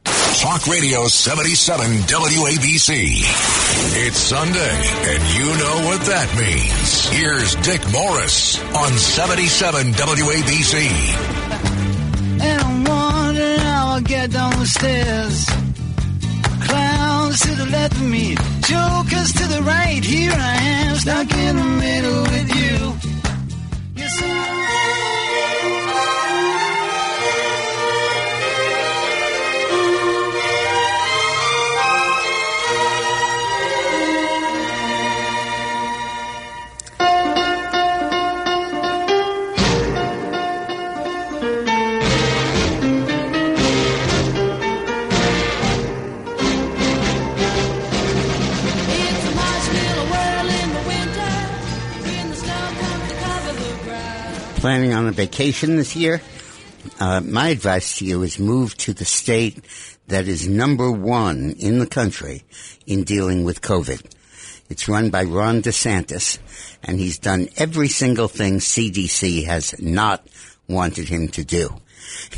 Talk 0.05 0.67
Radio 0.67 1.09
77 1.09 1.87
WABC. 1.87 2.91
It's 4.07 4.19
Sunday, 4.19 4.59
and 4.61 5.23
you 5.35 5.47
know 5.59 5.89
what 5.89 6.01
that 6.07 6.29
means. 6.39 7.09
Here's 7.09 7.55
Dick 7.57 7.83
Morris 7.91 8.61
on 8.75 8.93
77 8.93 9.93
WABC. 9.93 11.67
I'll 13.97 14.03
get 14.03 14.31
down 14.31 14.51
the 14.59 14.67
stairs. 14.67 15.47
Clowns 17.37 17.57
to 17.59 17.65
the 17.65 17.71
left 17.71 17.95
of 17.95 18.03
me, 18.03 18.35
jokers 18.63 19.33
to 19.33 19.47
the 19.49 19.63
right. 19.63 20.03
Here 20.03 20.33
I 20.33 20.57
am, 20.57 20.97
stuck 20.97 21.31
in 21.33 21.57
the 21.57 21.65
middle 21.65 22.23
with 22.23 22.49
you. 22.57 22.95
Yes, 23.95 24.76
Planning 54.67 54.95
on 54.95 55.07
a 55.07 55.13
vacation 55.13 55.77
this 55.77 55.95
year? 55.95 56.21
Uh, 56.99 57.21
my 57.21 57.51
advice 57.51 57.99
to 57.99 58.05
you 58.05 58.25
is 58.25 58.41
move 58.41 58.77
to 58.79 58.93
the 58.93 59.05
state 59.05 59.65
that 60.09 60.27
is 60.27 60.49
number 60.49 60.91
one 60.91 61.55
in 61.57 61.79
the 61.79 61.87
country 61.87 62.43
in 62.85 63.05
dealing 63.05 63.45
with 63.45 63.61
COVID. 63.61 64.05
It's 64.69 64.89
run 64.89 65.11
by 65.11 65.23
Ron 65.23 65.63
DeSantis, 65.63 66.41
and 66.83 66.99
he's 66.99 67.21
done 67.21 67.49
every 67.57 67.87
single 67.87 68.27
thing 68.27 68.59
CDC 68.59 69.45
has 69.45 69.81
not 69.81 70.27
wanted 70.67 71.09
him 71.09 71.29
to 71.29 71.45
do. 71.45 71.69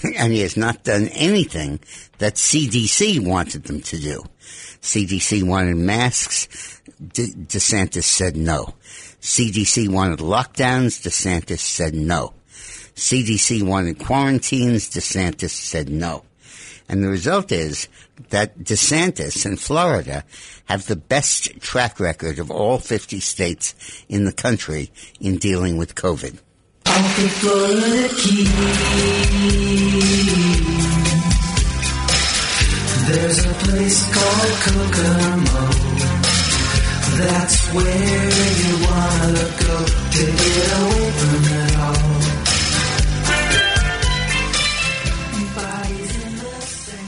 and 0.15 0.31
he 0.31 0.41
has 0.41 0.55
not 0.55 0.85
done 0.85 1.09
anything 1.15 1.81
that 2.19 2.35
CDC 2.35 3.27
wanted 3.27 3.65
them 3.65 3.81
to 3.81 3.99
do. 3.99 4.23
CDC 4.83 5.45
wanted 5.45 5.79
masks. 5.79 6.83
De- 7.01 7.33
DeSantis 7.33 8.05
said 8.05 8.37
no. 8.37 8.75
CDC 9.21 9.89
wanted 9.89 10.21
lockdowns. 10.21 11.03
DeSantis 11.03 11.61
said 11.61 11.95
no. 11.95 12.35
CDC 12.95 13.63
wanted 13.63 13.99
quarantines. 13.99 14.91
DeSantis 14.91 15.51
said 15.51 15.89
no. 15.89 16.25
And 16.89 17.05
the 17.05 17.09
result 17.09 17.53
is 17.53 17.89
that 18.31 18.59
DeSantis 18.59 19.45
and 19.45 19.61
Florida 19.61 20.25
have 20.67 20.87
the 20.87 20.97
best 20.97 21.61
track 21.61 22.01
record 22.01 22.39
of 22.39 22.51
all 22.51 22.79
50 22.79 23.21
states 23.21 23.75
in 24.09 24.25
the 24.25 24.33
country 24.33 24.91
in 25.21 25.37
dealing 25.37 25.77
with 25.77 25.95
COVID. 25.95 26.39
There's 33.09 33.45
a 33.47 33.55
place 33.55 34.15
called 34.15 34.53
Kokomo. 34.65 36.18
That's 37.19 37.67
where 37.75 38.31
you 38.63 38.75
wanna 38.87 39.47
go 39.59 39.77
to 40.15 40.25
get 40.25 40.69
away 40.79 41.11
from 41.19 41.45
it 41.51 41.77
all. 41.77 42.09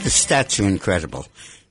The 0.03 0.11
stats 0.11 0.59
are 0.59 0.67
incredible. 0.67 1.27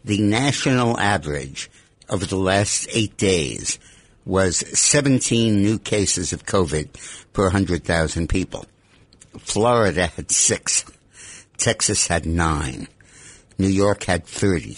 The 0.05 0.21
national 0.21 0.97
average 0.97 1.69
over 2.09 2.25
the 2.25 2.37
last 2.37 2.87
eight 2.93 3.17
days 3.17 3.77
was 4.25 4.55
17 4.57 5.61
new 5.61 5.77
cases 5.77 6.31
of 6.31 6.45
COVID 6.45 6.87
per 7.33 7.43
100,000 7.43 8.29
people. 8.29 8.65
Florida 9.37 10.07
had 10.07 10.31
six. 10.31 10.85
Texas 11.57 12.07
had 12.07 12.25
nine. 12.25 12.87
New 13.57 13.67
York 13.67 14.05
had 14.05 14.25
30. 14.25 14.77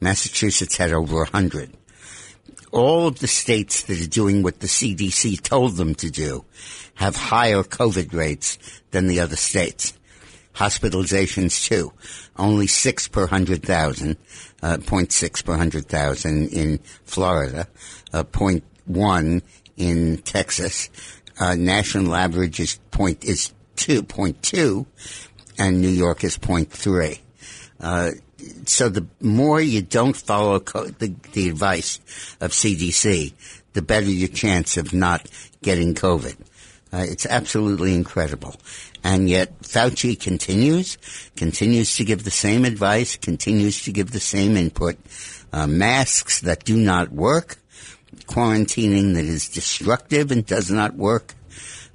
Massachusetts 0.00 0.78
had 0.78 0.90
over 0.90 1.16
100. 1.16 1.70
All 2.74 3.06
of 3.06 3.20
the 3.20 3.28
states 3.28 3.82
that 3.84 4.00
are 4.00 4.08
doing 4.08 4.42
what 4.42 4.58
the 4.58 4.66
CDC 4.66 5.40
told 5.40 5.76
them 5.76 5.94
to 5.94 6.10
do 6.10 6.44
have 6.96 7.14
higher 7.14 7.62
COVID 7.62 8.12
rates 8.12 8.58
than 8.90 9.06
the 9.06 9.20
other 9.20 9.36
states. 9.36 9.96
Hospitalizations 10.54 11.68
too. 11.68 11.92
Only 12.36 12.66
six 12.66 13.06
per 13.06 13.28
hundred 13.28 13.62
thousand, 13.62 14.16
uh, 14.60 14.78
0.6 14.78 15.44
per 15.44 15.56
hundred 15.56 15.86
thousand 15.86 16.48
in 16.48 16.80
Florida, 17.04 17.68
uh, 18.12 18.24
0.1 18.24 19.42
in 19.76 20.18
Texas. 20.18 20.90
Uh, 21.38 21.54
national 21.54 22.16
average 22.16 22.58
is 22.58 22.80
point, 22.90 23.24
is 23.24 23.52
2.2 23.76 24.84
and 25.58 25.80
New 25.80 25.88
York 25.88 26.24
is 26.24 26.38
0.3. 26.38 27.20
Uh, 27.80 28.10
so 28.66 28.88
the 28.88 29.06
more 29.20 29.60
you 29.60 29.82
don't 29.82 30.16
follow 30.16 30.60
co- 30.60 30.86
the, 30.86 31.14
the 31.32 31.48
advice 31.48 31.98
of 32.40 32.52
CDC, 32.52 33.32
the 33.72 33.82
better 33.82 34.06
your 34.06 34.28
chance 34.28 34.76
of 34.76 34.92
not 34.92 35.26
getting 35.62 35.94
COVID. 35.94 36.36
Uh, 36.92 37.04
it's 37.08 37.26
absolutely 37.26 37.94
incredible. 37.94 38.54
And 39.02 39.28
yet 39.28 39.60
Fauci 39.62 40.18
continues, 40.18 40.96
continues 41.36 41.96
to 41.96 42.04
give 42.04 42.24
the 42.24 42.30
same 42.30 42.64
advice, 42.64 43.16
continues 43.16 43.82
to 43.84 43.92
give 43.92 44.12
the 44.12 44.20
same 44.20 44.56
input. 44.56 44.96
Uh, 45.52 45.66
masks 45.66 46.40
that 46.40 46.64
do 46.64 46.76
not 46.76 47.12
work, 47.12 47.58
quarantining 48.26 49.14
that 49.14 49.24
is 49.24 49.48
destructive 49.48 50.30
and 50.30 50.46
does 50.46 50.70
not 50.70 50.94
work, 50.94 51.34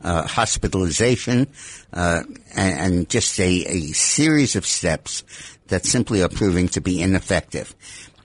uh, 0.02 0.28
hospitalization, 0.28 1.48
uh, 1.94 2.24
and, 2.56 2.80
and, 2.80 3.10
just 3.10 3.40
a, 3.40 3.66
a 3.66 3.82
series 3.92 4.56
of 4.56 4.66
steps 4.66 5.24
that 5.70 5.86
simply 5.86 6.22
are 6.22 6.30
proving 6.30 6.68
to 6.70 6.82
be 6.82 7.02
ineffective. 7.02 7.76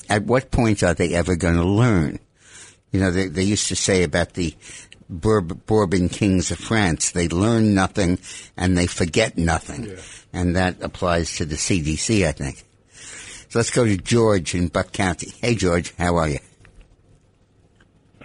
At 0.08 0.24
what 0.24 0.50
point 0.50 0.82
are 0.82 0.94
they 0.94 1.14
ever 1.14 1.36
going 1.36 1.56
to 1.56 1.64
learn? 1.64 2.18
You 2.92 3.00
know, 3.00 3.10
they, 3.10 3.28
they 3.28 3.42
used 3.42 3.68
to 3.68 3.76
say 3.76 4.02
about 4.02 4.34
the 4.34 4.54
Bourbon 5.08 6.08
kings 6.08 6.50
of 6.50 6.58
France, 6.58 7.10
they 7.10 7.28
learn 7.28 7.74
nothing 7.74 8.18
and 8.56 8.76
they 8.76 8.86
forget 8.86 9.36
nothing. 9.36 9.84
Yeah. 9.84 9.96
And 10.32 10.56
that 10.56 10.82
applies 10.82 11.36
to 11.36 11.44
the 11.44 11.56
CDC, 11.56 12.26
I 12.26 12.32
think. 12.32 12.64
So 13.48 13.58
let's 13.58 13.70
go 13.70 13.84
to 13.84 13.96
George 13.96 14.54
in 14.54 14.68
Buck 14.68 14.92
County. 14.92 15.32
Hey, 15.40 15.54
George, 15.54 15.94
how 15.96 16.16
are 16.16 16.28
you? 16.28 16.38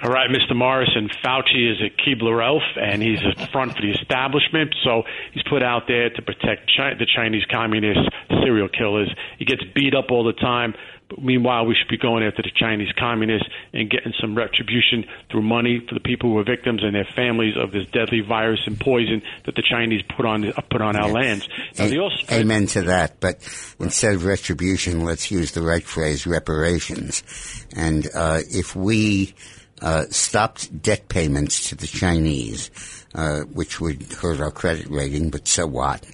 All 0.01 0.09
right, 0.11 0.29
Mr. 0.29 0.55
Morrison, 0.55 1.09
Fauci 1.23 1.69
is 1.71 1.77
a 1.81 1.89
Keebler 1.89 2.41
elf, 2.45 2.63
and 2.79 3.01
he's 3.01 3.19
a 3.21 3.47
front 3.47 3.75
for 3.75 3.81
the 3.81 3.91
establishment. 3.91 4.73
So 4.83 5.03
he's 5.33 5.43
put 5.49 5.61
out 5.61 5.87
there 5.87 6.09
to 6.09 6.21
protect 6.21 6.69
China, 6.75 6.95
the 6.97 7.05
Chinese 7.13 7.43
communist 7.51 7.99
serial 8.41 8.69
killers. 8.69 9.13
He 9.37 9.45
gets 9.45 9.61
beat 9.75 9.93
up 9.93 10.05
all 10.09 10.23
the 10.23 10.31
time. 10.33 10.73
But 11.09 11.23
meanwhile, 11.23 11.65
we 11.65 11.75
should 11.75 11.89
be 11.89 11.97
going 11.97 12.23
after 12.23 12.43
the 12.43 12.51
Chinese 12.55 12.93
communists 12.97 13.49
and 13.73 13.89
getting 13.89 14.13
some 14.21 14.37
retribution 14.37 15.03
through 15.31 15.41
money 15.41 15.83
for 15.89 15.95
the 15.95 15.99
people 15.99 16.29
who 16.29 16.37
are 16.37 16.43
victims 16.45 16.81
and 16.83 16.93
their 16.95 17.07
families 17.15 17.55
of 17.57 17.71
this 17.71 17.87
deadly 17.91 18.21
virus 18.21 18.59
and 18.67 18.79
poison 18.79 19.21
that 19.47 19.55
the 19.55 19.63
Chinese 19.63 20.03
put 20.15 20.25
on 20.27 20.43
put 20.69 20.81
on 20.81 20.95
our 20.95 21.09
lands. 21.09 21.47
Now, 21.79 21.85
a- 21.85 21.97
also- 21.97 22.25
amen 22.31 22.67
to 22.67 22.83
that. 22.83 23.19
But 23.19 23.37
instead 23.79 24.13
of 24.13 24.23
retribution, 24.23 25.03
let's 25.03 25.29
use 25.31 25.51
the 25.53 25.63
right 25.63 25.83
phrase: 25.83 26.27
reparations. 26.27 27.65
And 27.75 28.07
uh, 28.13 28.41
if 28.47 28.75
we 28.75 29.33
uh, 29.81 30.05
stopped 30.09 30.81
debt 30.81 31.07
payments 31.07 31.69
to 31.69 31.75
the 31.75 31.87
Chinese, 31.87 32.69
uh, 33.15 33.41
which 33.41 33.79
would 33.79 34.01
hurt 34.13 34.39
our 34.39 34.51
credit 34.51 34.87
rating, 34.89 35.29
but 35.29 35.47
so 35.47 35.65
what? 35.67 36.05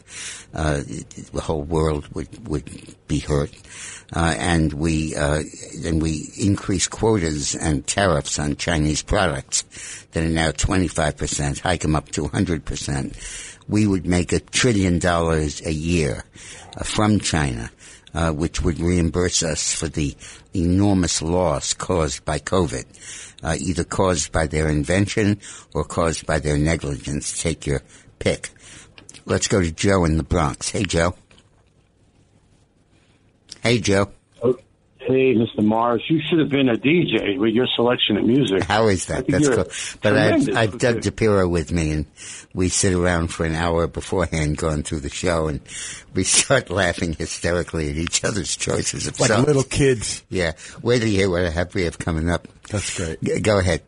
Uh, 0.53 0.81
the 1.33 1.41
whole 1.41 1.63
world 1.63 2.07
would 2.15 2.47
would 2.47 2.69
be 3.09 3.19
hurt, 3.19 3.51
uh, 4.15 4.33
and 4.37 4.71
we 4.71 5.13
uh, 5.15 5.41
and 5.83 6.01
we 6.01 6.29
increase 6.39 6.87
quotas 6.87 7.55
and 7.55 7.85
tariffs 7.85 8.39
on 8.39 8.55
Chinese 8.55 9.03
products 9.03 9.65
that 10.13 10.23
are 10.23 10.29
now 10.29 10.51
twenty 10.51 10.87
five 10.87 11.17
percent, 11.17 11.59
hike 11.59 11.81
them 11.81 11.95
up 11.95 12.09
to 12.11 12.27
hundred 12.27 12.63
percent. 12.63 13.17
We 13.67 13.85
would 13.85 14.05
make 14.05 14.31
a 14.31 14.39
trillion 14.39 14.99
dollars 14.99 15.61
a 15.65 15.73
year 15.73 16.23
from 16.83 17.19
China. 17.19 17.69
Uh, 18.15 18.31
which 18.31 18.61
would 18.61 18.79
reimburse 18.79 19.43
us 19.43 19.75
for 19.75 19.89
the 19.89 20.15
enormous 20.53 21.21
loss 21.21 21.73
caused 21.73 22.23
by 22.23 22.39
COVID 22.39 22.85
uh, 23.45 23.55
either 23.59 23.83
caused 23.83 24.31
by 24.31 24.47
their 24.47 24.69
invention 24.69 25.39
or 25.73 25.83
caused 25.83 26.25
by 26.25 26.39
their 26.39 26.57
negligence. 26.57 27.41
Take 27.41 27.67
your 27.67 27.83
pick. 28.17 28.49
Let's 29.25 29.47
go 29.47 29.61
to 29.61 29.71
Joe 29.71 30.03
in 30.05 30.17
the 30.17 30.23
Bronx. 30.23 30.69
Hey, 30.69 30.83
Joe. 30.83 31.15
Hey, 33.61 33.79
Joe. 33.79 34.11
Hey, 35.07 35.35
Mr. 35.35 35.63
Morris, 35.63 36.01
you 36.09 36.19
should 36.27 36.39
have 36.39 36.49
been 36.49 36.67
a 36.67 36.73
DJ 36.75 37.37
with 37.37 37.53
your 37.53 37.67
selection 37.75 38.17
of 38.17 38.25
music. 38.25 38.63
How 38.63 38.87
is 38.87 39.05
that? 39.05 39.27
That's 39.27 39.47
cool. 39.47 39.67
But 40.01 40.17
I've, 40.17 40.55
I've 40.55 40.77
Doug 40.79 41.01
DePiro 41.01 41.47
with 41.47 41.71
me, 41.71 41.91
and 41.91 42.05
we 42.55 42.69
sit 42.69 42.91
around 42.91 43.27
for 43.27 43.45
an 43.45 43.53
hour 43.53 43.85
beforehand 43.85 44.57
going 44.57 44.81
through 44.81 45.01
the 45.01 45.11
show, 45.11 45.47
and 45.47 45.59
we 46.15 46.23
start 46.23 46.69
laughing 46.71 47.13
hysterically 47.13 47.91
at 47.91 47.97
each 47.97 48.23
other's 48.23 48.55
choices 48.55 49.05
of 49.05 49.19
like 49.19 49.29
songs. 49.29 49.45
little 49.45 49.63
kids. 49.63 50.23
Yeah. 50.29 50.53
Wait 50.81 50.99
till 50.99 51.09
you 51.09 51.17
hear 51.17 51.29
what 51.29 51.45
I 51.45 51.51
have 51.51 51.75
we 51.75 51.83
have 51.83 51.99
coming 51.99 52.29
up. 52.29 52.47
That's 52.69 52.97
great. 52.97 53.21
G- 53.21 53.39
go 53.41 53.59
ahead. 53.59 53.83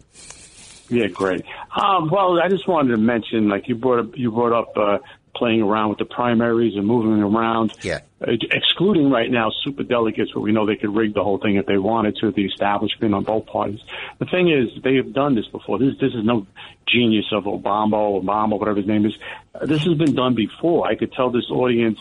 Yeah, 0.89 1.07
great. 1.07 1.43
Um, 1.75 2.09
well, 2.11 2.39
I 2.39 2.47
just 2.47 2.67
wanted 2.67 2.91
to 2.91 2.97
mention, 2.97 3.49
like 3.49 3.67
you 3.67 3.75
brought 3.75 3.99
up, 3.99 4.17
you 4.17 4.31
brought 4.31 4.53
up 4.53 4.77
uh, 4.77 4.99
playing 5.35 5.63
around 5.63 5.89
with 5.89 5.97
the 5.97 6.05
primaries 6.05 6.75
and 6.75 6.85
moving 6.85 7.21
around. 7.23 7.73
Yeah. 7.81 8.01
Excluding 8.19 9.11
right 9.11 9.29
now 9.29 9.51
super 9.63 9.83
delegates, 9.83 10.33
where 10.33 10.41
we 10.41 10.51
know 10.51 10.65
they 10.65 10.75
could 10.75 10.95
rig 10.95 11.13
the 11.13 11.23
whole 11.23 11.37
thing 11.37 11.57
if 11.57 11.67
they 11.67 11.77
wanted 11.77 12.15
to. 12.17 12.31
The 12.31 12.45
establishment 12.45 13.13
on 13.13 13.23
both 13.23 13.45
parties. 13.45 13.79
The 14.17 14.25
thing 14.25 14.49
is, 14.49 14.81
they 14.83 14.95
have 14.95 15.13
done 15.13 15.35
this 15.35 15.45
before. 15.47 15.77
This 15.77 15.93
this 15.99 16.13
is 16.13 16.25
no 16.25 16.47
genius 16.87 17.25
of 17.31 17.43
Obama 17.43 17.93
or 17.93 18.21
Obama, 18.21 18.59
whatever 18.59 18.77
his 18.77 18.87
name 18.87 19.05
is. 19.05 19.17
This 19.61 19.83
has 19.83 19.97
been 19.97 20.15
done 20.15 20.33
before. 20.33 20.87
I 20.87 20.95
could 20.95 21.13
tell 21.13 21.29
this 21.29 21.49
audience 21.51 21.99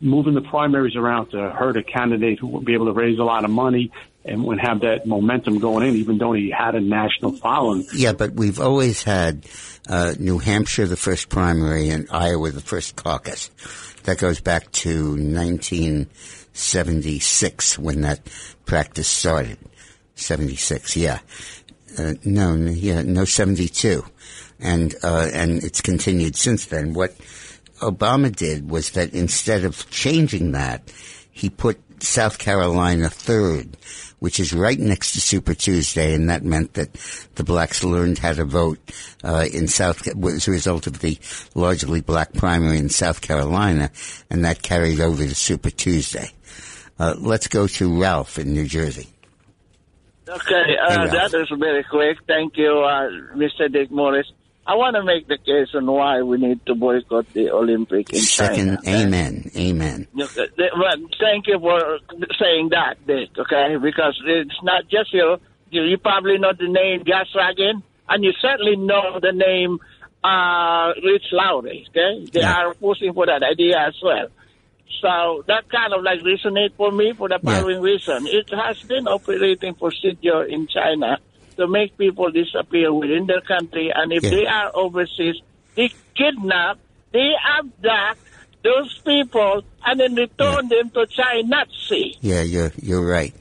moving 0.00 0.34
the 0.34 0.42
primaries 0.42 0.94
around 0.94 1.30
to 1.30 1.50
hurt 1.50 1.76
a 1.76 1.82
candidate 1.82 2.38
who 2.38 2.48
would 2.48 2.64
be 2.64 2.74
able 2.74 2.86
to 2.86 2.92
raise 2.92 3.18
a 3.18 3.24
lot 3.24 3.44
of 3.44 3.50
money 3.50 3.90
and 4.24 4.44
would 4.44 4.58
have 4.58 4.80
that 4.80 5.06
momentum 5.06 5.58
going 5.58 5.88
in, 5.88 5.96
even 5.96 6.18
though 6.18 6.32
he 6.32 6.50
had 6.50 6.74
a 6.74 6.80
national 6.80 7.32
following. 7.32 7.86
Yeah, 7.94 8.12
but 8.12 8.32
we've 8.32 8.60
always 8.60 9.02
had 9.04 9.46
uh, 9.88 10.14
New 10.18 10.38
Hampshire 10.38 10.86
the 10.86 10.96
first 10.96 11.28
primary 11.28 11.90
and 11.90 12.08
Iowa 12.10 12.50
the 12.50 12.60
first 12.60 12.96
caucus. 12.96 13.50
That 14.06 14.18
goes 14.18 14.40
back 14.40 14.72
to 14.72 15.10
1976 15.10 17.78
when 17.78 18.00
that 18.02 18.20
practice 18.64 19.08
started. 19.08 19.58
76, 20.14 20.96
yeah. 20.96 21.18
Uh, 21.98 22.14
no, 22.24 22.54
yeah, 22.54 23.02
no, 23.02 23.24
72. 23.24 24.04
and 24.58 24.94
uh, 25.02 25.28
and 25.32 25.62
it's 25.62 25.80
continued 25.80 26.36
since 26.36 26.66
then. 26.66 26.94
What 26.94 27.16
Obama 27.80 28.34
did 28.34 28.70
was 28.70 28.90
that 28.90 29.12
instead 29.12 29.64
of 29.64 29.88
changing 29.90 30.52
that, 30.52 30.92
he 31.30 31.50
put 31.50 31.78
South 32.02 32.38
Carolina 32.38 33.10
third, 33.10 33.76
which 34.18 34.40
is 34.40 34.52
right 34.52 34.78
next 34.78 35.12
to 35.12 35.20
Super 35.20 35.54
Tuesday, 35.54 36.14
and 36.14 36.30
that 36.30 36.44
meant 36.44 36.74
that 36.74 36.92
the 37.34 37.44
blacks 37.44 37.84
learned 37.84 38.18
how 38.18 38.32
to 38.32 38.44
vote 38.44 38.78
uh, 39.22 39.46
in 39.52 39.68
South 39.68 40.06
as 40.06 40.48
a 40.48 40.50
result 40.50 40.86
of 40.86 41.00
the 41.00 41.18
largely 41.54 42.00
black 42.00 42.32
primary 42.32 42.78
in 42.78 42.88
South 42.88 43.20
Carolina, 43.20 43.90
and 44.30 44.44
that 44.44 44.62
carried 44.62 45.00
over 45.00 45.24
to 45.24 45.34
Super 45.34 45.70
Tuesday. 45.70 46.30
Uh, 46.98 47.14
let's 47.18 47.46
go 47.46 47.66
to 47.66 48.00
Ralph 48.00 48.38
in 48.38 48.52
New 48.52 48.66
Jersey. 48.66 49.08
Okay, 50.28 50.76
uh, 50.82 51.02
Hey, 51.02 51.08
that 51.08 51.34
is 51.34 51.48
very 51.56 51.84
quick. 51.84 52.18
Thank 52.26 52.56
you, 52.56 52.80
uh, 52.80 53.10
Mr. 53.36 53.70
Dick 53.70 53.90
Morris. 53.90 54.26
I 54.68 54.74
want 54.74 54.96
to 54.96 55.04
make 55.04 55.28
the 55.28 55.38
case 55.38 55.68
on 55.74 55.86
why 55.86 56.22
we 56.22 56.38
need 56.38 56.64
to 56.66 56.74
boycott 56.74 57.32
the 57.32 57.50
Olympic 57.50 58.12
in 58.12 58.18
Second, 58.18 58.78
China. 58.82 58.98
amen, 59.06 59.50
amen. 59.56 60.08
Well, 60.12 60.26
thank 61.20 61.46
you 61.46 61.58
for 61.60 61.98
saying 62.40 62.70
that, 62.70 62.96
Dick. 63.06 63.30
Okay, 63.38 63.76
because 63.80 64.20
it's 64.26 64.58
not 64.64 64.88
just 64.88 65.12
you. 65.14 65.36
You, 65.70 65.82
you 65.82 65.98
probably 65.98 66.38
know 66.38 66.52
the 66.58 66.68
name 66.68 67.04
Josh 67.06 67.32
Rogin, 67.34 67.82
and 68.08 68.24
you 68.24 68.32
certainly 68.40 68.74
know 68.76 69.20
the 69.20 69.32
name 69.32 69.78
uh, 70.24 70.92
Rich 71.02 71.26
Lowry. 71.32 71.86
Okay, 71.90 72.26
they 72.32 72.40
Yeah. 72.40 72.66
are 72.66 72.74
pushing 72.74 73.12
for 73.14 73.26
that 73.26 73.42
idea 73.44 73.78
as 73.86 73.94
well. 74.02 74.26
So 75.00 75.44
that 75.46 75.68
kind 75.70 75.92
of 75.92 76.02
like 76.02 76.20
resonate 76.20 76.72
for 76.76 76.90
me 76.90 77.12
for 77.16 77.28
the 77.28 77.38
Yeah. 77.42 77.60
following 77.60 77.80
reason. 77.82 78.26
It 78.26 78.48
has 78.52 78.82
been 78.82 79.06
operating 79.06 79.74
procedure 79.74 80.42
in 80.42 80.66
China 80.66 81.18
to 81.56 81.66
make 81.66 81.96
people 81.98 82.30
disappear 82.30 82.92
within 82.92 83.26
their 83.26 83.40
country, 83.40 83.90
and 83.94 84.12
if 84.12 84.22
Yeah. 84.22 84.30
they 84.30 84.46
are 84.46 84.70
overseas, 84.74 85.36
they 85.74 85.90
kidnap, 86.14 86.78
they 87.12 87.32
abduct 87.58 88.20
those 88.62 88.98
people, 89.04 89.62
and 89.84 90.00
then 90.00 90.14
return 90.16 90.68
them 90.68 90.90
to 90.90 91.06
China. 91.06 91.64
See, 91.88 92.16
Yeah, 92.20 92.42
you're 92.42 92.72
you're 92.82 93.06
right. 93.06 93.32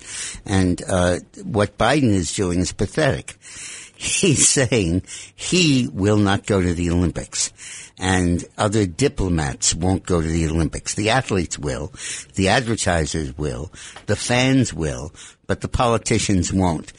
And 0.46 0.80
uh, 0.88 1.18
what 1.44 1.78
Biden 1.80 2.12
is 2.14 2.36
doing 2.36 2.60
is 2.60 2.72
pathetic. 2.74 3.36
He's 3.98 4.48
saying 4.50 5.04
he 5.36 5.88
will 5.92 6.18
not 6.18 6.46
go 6.46 6.62
to 6.62 6.74
the 6.74 6.92
Olympics, 6.92 7.52
and 7.98 8.44
other 8.58 8.86
diplomats 8.86 9.74
won't 9.74 10.06
go 10.06 10.22
to 10.22 10.28
the 10.28 10.48
Olympics. 10.48 10.94
The 10.96 11.10
athletes 11.12 11.58
will, 11.58 11.92
the 12.36 12.50
advertisers 12.50 13.36
will, 13.38 13.72
the 14.06 14.18
fans 14.18 14.74
will, 14.74 15.12
but 15.48 15.62
the 15.62 15.70
politicians 15.70 16.52
won't. 16.54 16.92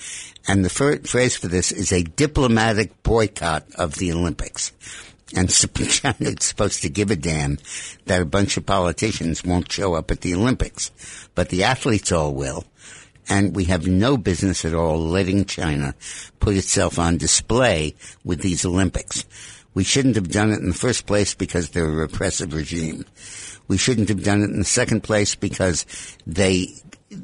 And 0.48 0.64
the 0.64 0.70
phrase 0.70 1.36
for 1.36 1.48
this 1.48 1.72
is 1.72 1.92
a 1.92 2.02
diplomatic 2.02 3.02
boycott 3.02 3.64
of 3.74 3.96
the 3.96 4.12
Olympics. 4.12 4.72
And 5.34 5.50
China's 5.88 6.44
supposed 6.44 6.82
to 6.82 6.88
give 6.88 7.10
a 7.10 7.16
damn 7.16 7.58
that 8.04 8.22
a 8.22 8.26
bunch 8.26 8.56
of 8.56 8.64
politicians 8.64 9.44
won't 9.44 9.72
show 9.72 9.94
up 9.94 10.10
at 10.10 10.20
the 10.20 10.34
Olympics. 10.34 10.92
But 11.34 11.48
the 11.48 11.64
athletes 11.64 12.12
all 12.12 12.32
will. 12.32 12.64
And 13.28 13.56
we 13.56 13.64
have 13.64 13.88
no 13.88 14.16
business 14.16 14.64
at 14.64 14.72
all 14.72 15.00
letting 15.00 15.46
China 15.46 15.96
put 16.38 16.56
itself 16.56 16.96
on 16.96 17.16
display 17.16 17.96
with 18.24 18.40
these 18.40 18.64
Olympics. 18.64 19.24
We 19.74 19.82
shouldn't 19.82 20.14
have 20.14 20.30
done 20.30 20.52
it 20.52 20.60
in 20.60 20.68
the 20.68 20.74
first 20.74 21.06
place 21.06 21.34
because 21.34 21.70
they're 21.70 21.88
a 21.88 21.90
repressive 21.90 22.54
regime. 22.54 23.04
We 23.68 23.78
shouldn't 23.78 24.08
have 24.10 24.22
done 24.22 24.42
it 24.42 24.50
in 24.50 24.60
the 24.60 24.64
second 24.64 25.02
place 25.02 25.34
because 25.34 25.86
they 26.24 26.68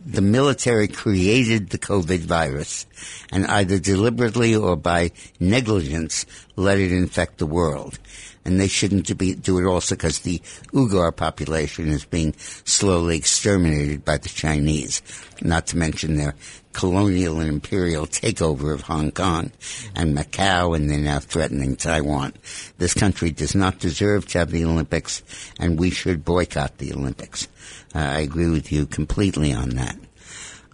the 0.06 0.22
military 0.22 0.88
created 0.88 1.70
the 1.70 1.78
COVID 1.78 2.20
virus 2.20 2.86
and 3.30 3.46
either 3.46 3.78
deliberately 3.78 4.54
or 4.54 4.76
by 4.76 5.12
negligence 5.40 6.26
let 6.56 6.78
it 6.78 6.92
infect 6.92 7.38
the 7.38 7.46
world. 7.46 7.98
And 8.44 8.58
they 8.58 8.66
shouldn't 8.66 9.16
be, 9.18 9.34
do 9.34 9.60
it 9.60 9.64
also 9.64 9.94
because 9.94 10.20
the 10.20 10.40
Uyghur 10.72 11.14
population 11.14 11.88
is 11.88 12.04
being 12.04 12.34
slowly 12.64 13.16
exterminated 13.16 14.04
by 14.04 14.18
the 14.18 14.28
Chinese, 14.28 15.00
not 15.42 15.68
to 15.68 15.76
mention 15.76 16.16
their 16.16 16.34
colonial 16.72 17.38
and 17.38 17.48
imperial 17.48 18.06
takeover 18.06 18.74
of 18.74 18.82
Hong 18.82 19.10
Kong 19.12 19.52
and 19.94 20.16
Macau, 20.16 20.74
and 20.74 20.90
they're 20.90 20.98
now 20.98 21.20
threatening 21.20 21.76
Taiwan. 21.76 22.32
This 22.78 22.94
country 22.94 23.30
does 23.30 23.54
not 23.54 23.78
deserve 23.78 24.26
to 24.28 24.38
have 24.38 24.50
the 24.50 24.64
Olympics, 24.64 25.22
and 25.60 25.78
we 25.78 25.90
should 25.90 26.24
boycott 26.24 26.78
the 26.78 26.92
Olympics. 26.92 27.46
Uh, 27.94 27.98
I 27.98 28.20
agree 28.20 28.48
with 28.48 28.72
you 28.72 28.86
completely 28.86 29.52
on 29.52 29.70
that. 29.70 29.96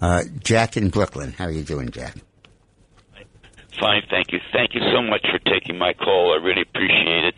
Uh, 0.01 0.23
Jack 0.43 0.77
in 0.77 0.91
Brooklyn, 0.91 1.33
how 1.33 1.47
are 1.47 1.51
you 1.51 1.65
doing, 1.65 1.91
Jack? 1.91 2.15
Fine, 3.81 4.03
thank 4.11 4.33
you. 4.33 4.41
Thank 4.53 4.75
you 4.75 4.81
so 4.93 5.03
much 5.03 5.25
for 5.31 5.39
taking 5.51 5.79
my 5.79 5.93
call. 5.93 6.35
I 6.39 6.45
really 6.45 6.63
appreciate 6.63 7.25
it. 7.25 7.35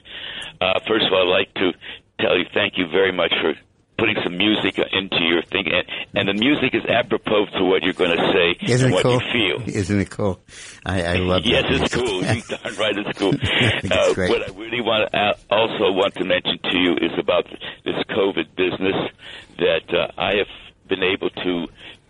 Uh, 0.60 0.78
first 0.86 1.06
of 1.06 1.12
all, 1.12 1.32
I'd 1.32 1.38
like 1.38 1.54
to 1.54 1.72
tell 2.18 2.36
you 2.36 2.44
thank 2.52 2.74
you 2.76 2.86
very 2.88 3.12
much 3.12 3.32
for 3.40 3.54
putting 4.00 4.16
some 4.24 4.36
music 4.38 4.78
into 4.92 5.20
your 5.20 5.42
thing, 5.42 5.66
and, 5.68 5.86
and 6.14 6.28
the 6.28 6.32
music 6.32 6.74
is 6.74 6.82
apropos 6.88 7.46
to 7.58 7.64
what 7.64 7.82
you're 7.82 7.92
going 7.92 8.16
to 8.16 8.32
say 8.32 8.72
Isn't 8.72 8.86
and 8.86 8.94
what 8.94 9.02
cool? 9.02 9.20
you 9.20 9.60
feel. 9.60 9.76
Isn't 9.76 10.00
it 10.00 10.10
cool? 10.10 10.40
I, 10.86 11.02
I 11.02 11.14
love 11.16 11.42
yes, 11.44 11.64
it's 11.68 11.94
cool. 11.94 12.24
You're 12.24 12.42
darn 12.48 12.74
right, 12.76 12.96
it's 12.96 13.18
cool. 13.18 13.34
it's 13.42 13.90
uh, 13.90 14.14
great. 14.14 14.30
what 14.30 14.48
I 14.48 14.52
really 14.54 14.80
want 14.80 15.12
to 15.12 15.18
uh, 15.18 15.34
also 15.50 15.92
want 15.92 16.14
to 16.14 16.24
mention 16.24 16.58
to 16.64 16.78
you 16.78 16.92
is 16.94 17.12
about 17.18 17.44
this 17.84 17.96
COVID 18.08 18.56
business 18.56 18.96
that 19.60 19.94
uh, 19.94 20.08
I 20.18 20.36
have 20.36 20.52
been 20.88 21.02
able 21.02 21.30
to 21.30 21.66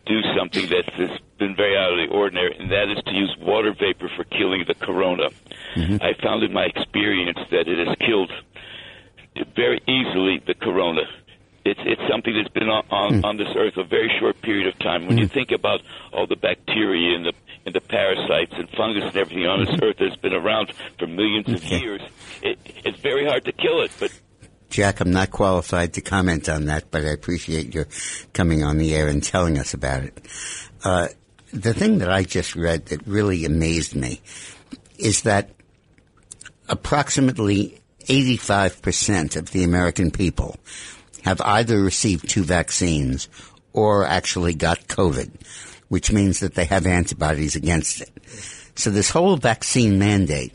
do 0.06 0.20
something 0.36 0.66
that 0.70 0.88
has 0.94 1.10
been 1.38 1.54
very 1.54 1.76
out 1.76 1.92
of 1.92 1.98
the 1.98 2.14
ordinary, 2.14 2.56
and 2.58 2.70
that 2.70 2.90
is 2.90 3.02
to 3.04 3.12
use 3.12 3.36
water 3.40 3.72
vapor 3.78 4.10
for 4.16 4.24
killing 4.24 4.64
the 4.66 4.74
corona. 4.74 5.28
Mm-hmm. 5.76 6.02
I 6.02 6.14
found 6.22 6.42
in 6.42 6.52
my 6.52 6.64
experience 6.64 7.38
that 7.50 7.68
it 7.68 7.86
has 7.86 7.96
killed 8.00 8.32
very 9.54 9.80
easily 9.86 10.42
the 10.46 10.54
corona. 10.54 11.02
It's 11.64 11.80
it's 11.84 12.00
something 12.10 12.34
that's 12.34 12.52
been 12.52 12.70
on, 12.70 12.84
on, 12.90 13.24
on 13.24 13.36
this 13.36 13.48
earth 13.54 13.76
a 13.76 13.84
very 13.84 14.10
short 14.18 14.40
period 14.40 14.66
of 14.66 14.78
time. 14.78 15.06
When 15.06 15.18
you 15.18 15.28
think 15.28 15.52
about 15.52 15.80
all 16.12 16.26
the 16.26 16.36
bacteria 16.36 17.14
and 17.16 17.26
the 17.26 17.32
and 17.66 17.74
the 17.74 17.82
parasites 17.82 18.54
and 18.54 18.68
fungus 18.70 19.04
and 19.04 19.16
everything 19.16 19.46
on 19.46 19.64
this 19.64 19.78
earth 19.82 19.96
that's 19.98 20.16
been 20.16 20.32
around 20.32 20.72
for 20.98 21.06
millions 21.06 21.48
of 21.52 21.62
years, 21.64 22.00
it, 22.42 22.58
it's 22.84 22.98
very 23.00 23.26
hard 23.26 23.44
to 23.44 23.52
kill 23.52 23.82
it. 23.82 23.92
But 24.00 24.10
Jack, 24.70 25.00
I'm 25.00 25.10
not 25.10 25.30
qualified 25.30 25.94
to 25.94 26.00
comment 26.00 26.48
on 26.48 26.66
that, 26.66 26.90
but 26.90 27.04
I 27.04 27.08
appreciate 27.08 27.74
your 27.74 27.88
coming 28.32 28.62
on 28.62 28.78
the 28.78 28.94
air 28.94 29.08
and 29.08 29.22
telling 29.22 29.58
us 29.58 29.74
about 29.74 30.04
it. 30.04 30.26
Uh, 30.84 31.08
the 31.52 31.74
thing 31.74 31.98
that 31.98 32.10
I 32.10 32.22
just 32.22 32.54
read 32.54 32.86
that 32.86 33.06
really 33.06 33.44
amazed 33.44 33.94
me 33.94 34.20
is 34.98 35.22
that 35.22 35.50
approximately 36.68 37.80
85% 38.04 39.36
of 39.36 39.50
the 39.50 39.64
American 39.64 40.10
people 40.10 40.56
have 41.24 41.40
either 41.40 41.80
received 41.80 42.28
two 42.28 42.44
vaccines 42.44 43.28
or 43.72 44.06
actually 44.06 44.54
got 44.54 44.86
COVID, 44.86 45.30
which 45.88 46.12
means 46.12 46.40
that 46.40 46.54
they 46.54 46.64
have 46.64 46.86
antibodies 46.86 47.56
against 47.56 48.00
it. 48.00 48.10
So 48.76 48.90
this 48.90 49.10
whole 49.10 49.36
vaccine 49.36 49.98
mandate 49.98 50.54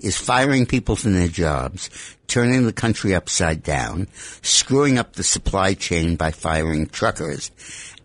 is 0.00 0.16
firing 0.16 0.66
people 0.66 0.96
from 0.96 1.14
their 1.14 1.28
jobs, 1.28 1.88
turning 2.26 2.66
the 2.66 2.72
country 2.72 3.14
upside 3.14 3.62
down, 3.62 4.08
screwing 4.42 4.98
up 4.98 5.12
the 5.12 5.22
supply 5.22 5.74
chain 5.74 6.16
by 6.16 6.30
firing 6.30 6.86
truckers. 6.86 7.50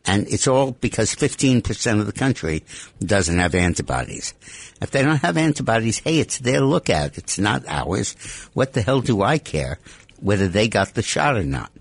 And 0.06 0.28
it's 0.28 0.48
all 0.48 0.72
because 0.72 1.14
15% 1.14 2.00
of 2.00 2.06
the 2.06 2.14
country 2.14 2.64
doesn't 3.00 3.38
have 3.38 3.54
antibodies. 3.54 4.34
If 4.82 4.92
they 4.92 5.04
don't 5.04 5.18
have 5.18 5.38
antibodies, 5.38 6.00
hey, 6.00 6.20
it's 6.20 6.40
their 6.40 6.62
lookout. 6.62 7.18
It's 7.18 7.38
not 7.38 7.68
ours. 7.68 8.14
What 8.54 8.74
the 8.74 8.82
hell 8.82 9.02
do 9.02 9.22
I 9.22 9.38
care 9.38 9.78
whether 10.20 10.48
they 10.48 10.68
got 10.68 10.94
the 10.94 11.02
shot 11.02 11.38
or 11.38 11.44
not? 11.44 11.72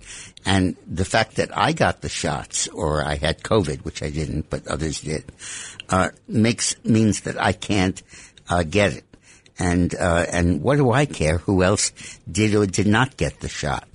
And 0.45 0.77
the 0.87 1.05
fact 1.05 1.37
that 1.37 1.57
I 1.57 1.73
got 1.73 2.01
the 2.01 2.09
shots, 2.09 2.69
or 2.69 3.05
I 3.05 3.17
had 3.17 3.43
COVID, 3.43 3.85
which 3.85 4.03
I 4.03 4.11
didn't, 4.11 4.51
but 4.51 4.67
others 4.67 5.01
did, 5.01 5.25
uh, 5.89 6.11
makes 6.27 6.75
means 6.85 7.23
that 7.23 7.41
I 7.41 7.53
can't 7.53 8.03
uh, 8.49 8.63
get 8.63 8.95
it. 8.95 9.05
And 9.59 9.95
uh, 9.95 10.25
and 10.31 10.63
what 10.63 10.77
do 10.77 10.93
I 10.93 11.07
care 11.07 11.39
who 11.39 11.63
else 11.63 11.91
did 12.31 12.55
or 12.55 12.67
did 12.67 12.87
not 12.87 13.17
get 13.17 13.41
the 13.41 13.49
shot? 13.49 13.89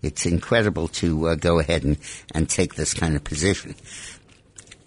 It's 0.00 0.26
incredible 0.26 0.88
to 0.88 1.28
uh, 1.28 1.34
go 1.34 1.58
ahead 1.58 1.82
and, 1.82 1.98
and 2.32 2.48
take 2.48 2.74
this 2.74 2.94
kind 2.94 3.16
of 3.16 3.24
position. 3.24 3.74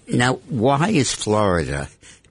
Now, 0.08 0.36
why 0.48 0.90
is 0.90 1.14
Florida 1.14 1.90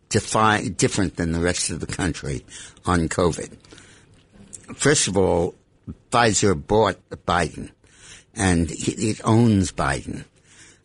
defi- 0.08 0.70
different 0.70 1.16
than 1.16 1.32
the 1.32 1.40
rest 1.40 1.70
of 1.70 1.80
the 1.80 1.86
country 1.86 2.44
on 2.86 3.08
COVID? 3.08 3.54
First 4.74 5.08
of 5.08 5.16
all, 5.16 5.54
Pfizer 6.10 6.54
bought 6.54 6.96
Biden, 7.26 7.70
and 8.34 8.70
it 8.70 9.20
owns 9.24 9.72
Biden. 9.72 10.24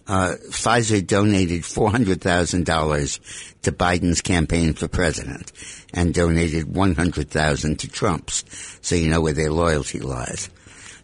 Uh, 0.07 0.35
Pfizer 0.49 1.05
donated 1.05 1.63
$400,000 1.63 3.61
to 3.63 3.71
Biden's 3.71 4.21
campaign 4.21 4.73
for 4.73 4.87
president 4.87 5.51
and 5.93 6.13
donated 6.13 6.73
100,000 6.75 7.79
to 7.79 7.87
Trump's. 7.87 8.43
So 8.81 8.95
you 8.95 9.09
know 9.09 9.21
where 9.21 9.33
their 9.33 9.51
loyalty 9.51 9.99
lies. 9.99 10.49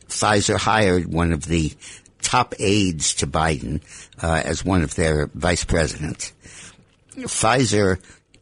Pfizer 0.07 0.57
hired 0.57 1.11
one 1.11 1.31
of 1.33 1.45
the 1.45 1.73
top 2.21 2.53
aides 2.59 3.15
to 3.15 3.27
Biden 3.27 3.81
uh, 4.21 4.41
as 4.45 4.63
one 4.63 4.83
of 4.83 4.95
their 4.95 5.27
vice 5.33 5.63
presidents. 5.63 6.33
Pfizer 7.15 7.99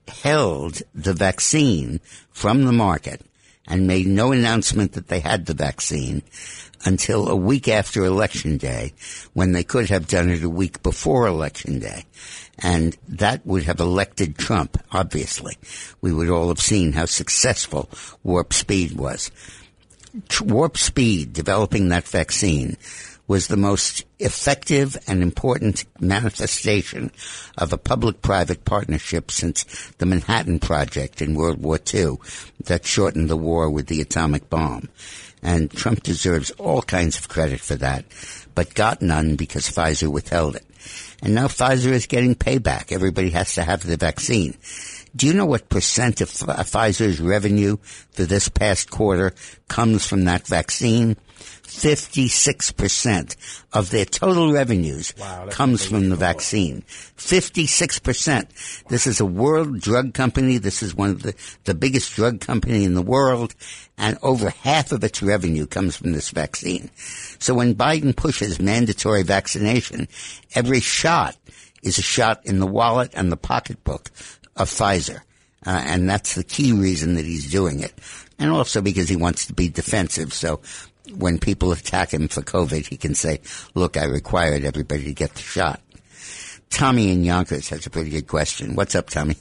held 0.07 0.81
the 0.93 1.13
vaccine 1.13 1.99
from 2.31 2.65
the 2.65 2.71
market 2.71 3.21
and 3.69 3.87
made 3.87 4.07
no 4.07 4.31
announcement 4.31 4.93
that 4.93 5.07
they 5.07 5.19
had 5.19 5.45
the 5.45 5.53
vaccine 5.53 6.23
until 6.85 7.29
a 7.29 7.35
week 7.35 7.67
after 7.67 8.03
election 8.03 8.57
day 8.57 8.93
when 9.33 9.51
they 9.51 9.63
could 9.63 9.89
have 9.89 10.07
done 10.07 10.29
it 10.29 10.43
a 10.43 10.49
week 10.49 10.81
before 10.81 11.27
election 11.27 11.79
day. 11.79 12.05
And 12.57 12.97
that 13.07 13.45
would 13.45 13.63
have 13.63 13.79
elected 13.79 14.37
Trump, 14.37 14.77
obviously. 14.91 15.57
We 16.01 16.13
would 16.13 16.29
all 16.29 16.49
have 16.49 16.59
seen 16.59 16.93
how 16.93 17.05
successful 17.05 17.89
Warp 18.23 18.53
Speed 18.53 18.93
was. 18.93 19.31
Warp 20.41 20.77
Speed, 20.77 21.33
developing 21.33 21.89
that 21.89 22.07
vaccine, 22.07 22.75
was 23.29 23.47
the 23.47 23.55
most 23.55 24.03
effective 24.17 24.97
and 25.07 25.21
important 25.21 25.85
manifestation 26.01 27.11
of 27.59 27.71
a 27.71 27.77
public-private 27.77 28.65
partnership 28.65 29.29
since 29.29 29.63
the 29.99 30.05
Manhattan 30.07 30.59
Project 30.59 31.21
in 31.21 31.35
World 31.35 31.61
War 31.61 31.79
II 31.93 32.17
that 32.65 32.87
shortened 32.87 33.29
the 33.29 33.37
war 33.37 33.69
with 33.69 33.85
the 33.85 34.01
atomic 34.01 34.49
bomb. 34.49 34.89
And 35.43 35.69
Trump 35.69 36.01
deserves 36.01 36.49
all 36.51 36.81
kinds 36.81 37.19
of 37.19 37.29
credit 37.29 37.59
for 37.61 37.75
that, 37.75 38.03
but 38.55 38.73
got 38.73 39.03
none 39.03 39.35
because 39.35 39.69
Pfizer 39.69 40.11
withheld 40.11 40.55
it. 40.55 40.65
And 41.21 41.35
now 41.35 41.47
Pfizer 41.47 41.91
is 41.91 42.07
getting 42.07 42.33
payback. 42.33 42.91
Everybody 42.91 43.29
has 43.29 43.53
to 43.53 43.63
have 43.63 43.85
the 43.85 43.95
vaccine. 43.95 44.57
Do 45.15 45.27
you 45.27 45.33
know 45.33 45.45
what 45.45 45.69
percent 45.69 46.21
of 46.21 46.29
Pfizer's 46.29 47.21
revenue 47.21 47.77
for 48.11 48.23
this 48.23 48.49
past 48.49 48.89
quarter 48.89 49.33
comes 49.67 50.05
from 50.05 50.25
that 50.25 50.47
vaccine? 50.47 51.15
56% 51.69 53.35
of 53.71 53.89
their 53.91 54.05
total 54.05 54.51
revenues 54.51 55.13
wow, 55.17 55.47
comes 55.49 55.85
from 55.85 56.09
the 56.09 56.15
vaccine. 56.15 56.81
56%. 57.17 58.83
This 58.89 59.05
is 59.07 59.19
a 59.19 59.25
world 59.25 59.79
drug 59.79 60.13
company. 60.13 60.57
This 60.57 60.81
is 60.81 60.95
one 60.95 61.11
of 61.11 61.21
the, 61.21 61.35
the 61.65 61.75
biggest 61.75 62.15
drug 62.15 62.41
company 62.41 62.83
in 62.83 62.95
the 62.95 63.01
world. 63.01 63.55
And 63.97 64.17
over 64.23 64.49
half 64.49 64.91
of 64.91 65.03
its 65.03 65.21
revenue 65.21 65.67
comes 65.67 65.95
from 65.95 66.11
this 66.11 66.31
vaccine. 66.31 66.89
So 67.37 67.53
when 67.53 67.75
Biden 67.75 68.15
pushes 68.15 68.59
mandatory 68.59 69.23
vaccination, 69.23 70.07
every 70.55 70.79
shot 70.79 71.37
is 71.83 71.97
a 71.97 72.01
shot 72.01 72.45
in 72.45 72.59
the 72.59 72.67
wallet 72.67 73.11
and 73.13 73.31
the 73.31 73.37
pocketbook 73.37 74.09
of 74.55 74.69
Pfizer. 74.69 75.21
Uh, 75.65 75.81
and 75.85 76.09
that's 76.09 76.35
the 76.35 76.43
key 76.43 76.71
reason 76.71 77.15
that 77.15 77.25
he's 77.25 77.51
doing 77.51 77.81
it. 77.81 77.93
And 78.37 78.51
also 78.51 78.81
because 78.81 79.09
he 79.09 79.17
wants 79.17 79.45
to 79.47 79.53
be 79.53 79.67
defensive. 79.67 80.33
So 80.33 80.61
when 81.17 81.39
people 81.39 81.71
attack 81.71 82.13
him 82.13 82.27
for 82.27 82.41
COVID, 82.41 82.87
he 82.87 82.97
can 82.97 83.15
say, 83.15 83.41
look, 83.73 83.97
I 83.97 84.05
required 84.05 84.63
everybody 84.63 85.05
to 85.05 85.13
get 85.13 85.33
the 85.33 85.41
shot. 85.41 85.81
Tommy 86.69 87.11
in 87.11 87.23
Yonkers 87.23 87.69
has 87.69 87.85
a 87.85 87.89
pretty 87.89 88.11
good 88.11 88.27
question. 88.27 88.75
What's 88.75 88.95
up, 88.95 89.09
Tommy? 89.09 89.35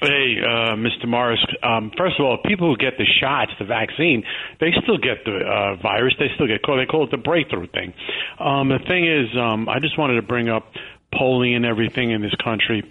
Hey, 0.00 0.34
uh, 0.42 0.74
Mr. 0.74 1.06
Morris. 1.06 1.38
Um, 1.62 1.92
first 1.96 2.18
of 2.18 2.26
all, 2.26 2.38
people 2.44 2.68
who 2.68 2.76
get 2.76 2.98
the 2.98 3.06
shots, 3.20 3.52
the 3.60 3.64
vaccine, 3.64 4.24
they 4.58 4.72
still 4.82 4.98
get 4.98 5.24
the 5.24 5.38
uh, 5.46 5.76
virus. 5.80 6.14
They 6.18 6.26
still 6.34 6.48
get 6.48 6.62
called. 6.62 6.80
They 6.80 6.90
call 6.90 7.04
it 7.04 7.12
the 7.12 7.18
breakthrough 7.18 7.68
thing. 7.68 7.94
Um, 8.40 8.68
the 8.68 8.80
thing 8.80 9.06
is, 9.06 9.28
um, 9.38 9.68
I 9.68 9.78
just 9.78 9.96
wanted 9.96 10.16
to 10.16 10.22
bring 10.22 10.48
up 10.48 10.72
polling 11.14 11.54
and 11.54 11.64
everything 11.64 12.10
in 12.10 12.20
this 12.20 12.34
country. 12.42 12.82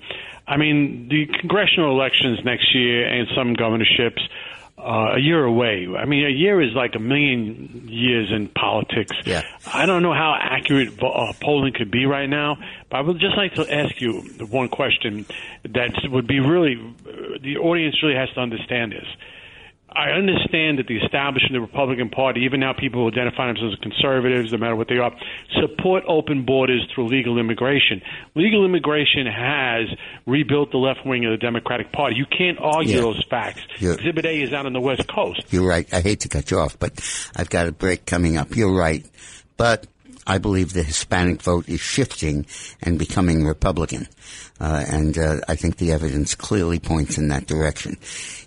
I 0.47 0.55
mean, 0.55 1.09
the 1.09 1.27
congressional 1.39 1.91
elections 1.91 2.39
next 2.45 2.73
year 2.73 3.05
and 3.05 3.27
some 3.35 3.55
governorships 3.55 4.21
uh, 4.81 5.15
a 5.15 5.19
year 5.19 5.43
away. 5.43 5.87
I 5.95 6.05
mean, 6.05 6.25
a 6.25 6.29
year 6.29 6.61
is 6.61 6.73
like 6.73 6.95
a 6.95 6.99
million 6.99 7.87
years 7.87 8.31
in 8.31 8.47
politics. 8.47 9.15
Yeah. 9.25 9.43
I 9.71 9.85
don't 9.85 10.01
know 10.01 10.13
how 10.13 10.35
accurate 10.39 11.01
uh, 11.01 11.33
polling 11.39 11.73
could 11.73 11.91
be 11.91 12.05
right 12.05 12.27
now, 12.27 12.57
but 12.89 12.97
I 12.97 13.01
would 13.01 13.19
just 13.19 13.37
like 13.37 13.53
to 13.55 13.73
ask 13.73 14.01
you 14.01 14.21
one 14.49 14.69
question 14.69 15.25
that 15.63 15.91
would 16.09 16.27
be 16.27 16.39
really, 16.39 16.75
the 17.41 17.57
audience 17.57 18.01
really 18.01 18.15
has 18.15 18.29
to 18.31 18.39
understand 18.41 18.91
this. 18.91 19.07
I 19.93 20.11
understand 20.11 20.79
that 20.79 20.87
the 20.87 20.97
establishment 20.97 21.55
of 21.55 21.61
the 21.61 21.67
Republican 21.67 22.09
Party, 22.09 22.41
even 22.41 22.61
now 22.61 22.73
people 22.73 23.01
who 23.01 23.07
identify 23.09 23.47
themselves 23.47 23.75
as 23.75 23.79
conservatives, 23.79 24.51
no 24.53 24.57
matter 24.57 24.75
what 24.75 24.87
they 24.87 24.97
are, 24.97 25.11
support 25.59 26.03
open 26.07 26.45
borders 26.45 26.87
through 26.93 27.07
legal 27.07 27.37
immigration. 27.37 28.01
Legal 28.33 28.65
immigration 28.65 29.25
has 29.27 29.89
rebuilt 30.25 30.71
the 30.71 30.77
left 30.77 31.05
wing 31.05 31.25
of 31.25 31.31
the 31.31 31.37
Democratic 31.37 31.91
Party. 31.91 32.15
You 32.15 32.25
can't 32.25 32.57
argue 32.59 32.95
yeah. 32.95 33.01
those 33.01 33.23
facts. 33.29 33.61
You're, 33.79 33.95
Exhibit 33.95 34.25
A 34.25 34.41
is 34.41 34.53
out 34.53 34.65
on 34.65 34.71
the 34.71 34.79
West 34.79 35.07
Coast. 35.07 35.43
You're 35.49 35.67
right. 35.67 35.91
I 35.93 35.99
hate 35.99 36.21
to 36.21 36.29
cut 36.29 36.51
you 36.51 36.59
off, 36.59 36.79
but 36.79 36.93
I've 37.35 37.49
got 37.49 37.67
a 37.67 37.73
break 37.73 38.05
coming 38.05 38.37
up. 38.37 38.55
You're 38.55 38.73
right. 38.73 39.05
But 39.57 39.87
I 40.27 40.37
believe 40.37 40.73
the 40.73 40.83
Hispanic 40.83 41.41
vote 41.41 41.67
is 41.67 41.79
shifting 41.79 42.45
and 42.81 42.99
becoming 42.99 43.45
Republican. 43.45 44.07
Uh, 44.59 44.85
and 44.87 45.17
uh, 45.17 45.39
I 45.47 45.55
think 45.55 45.77
the 45.77 45.91
evidence 45.91 46.35
clearly 46.35 46.79
points 46.79 47.17
in 47.17 47.29
that 47.29 47.47
direction. 47.47 47.97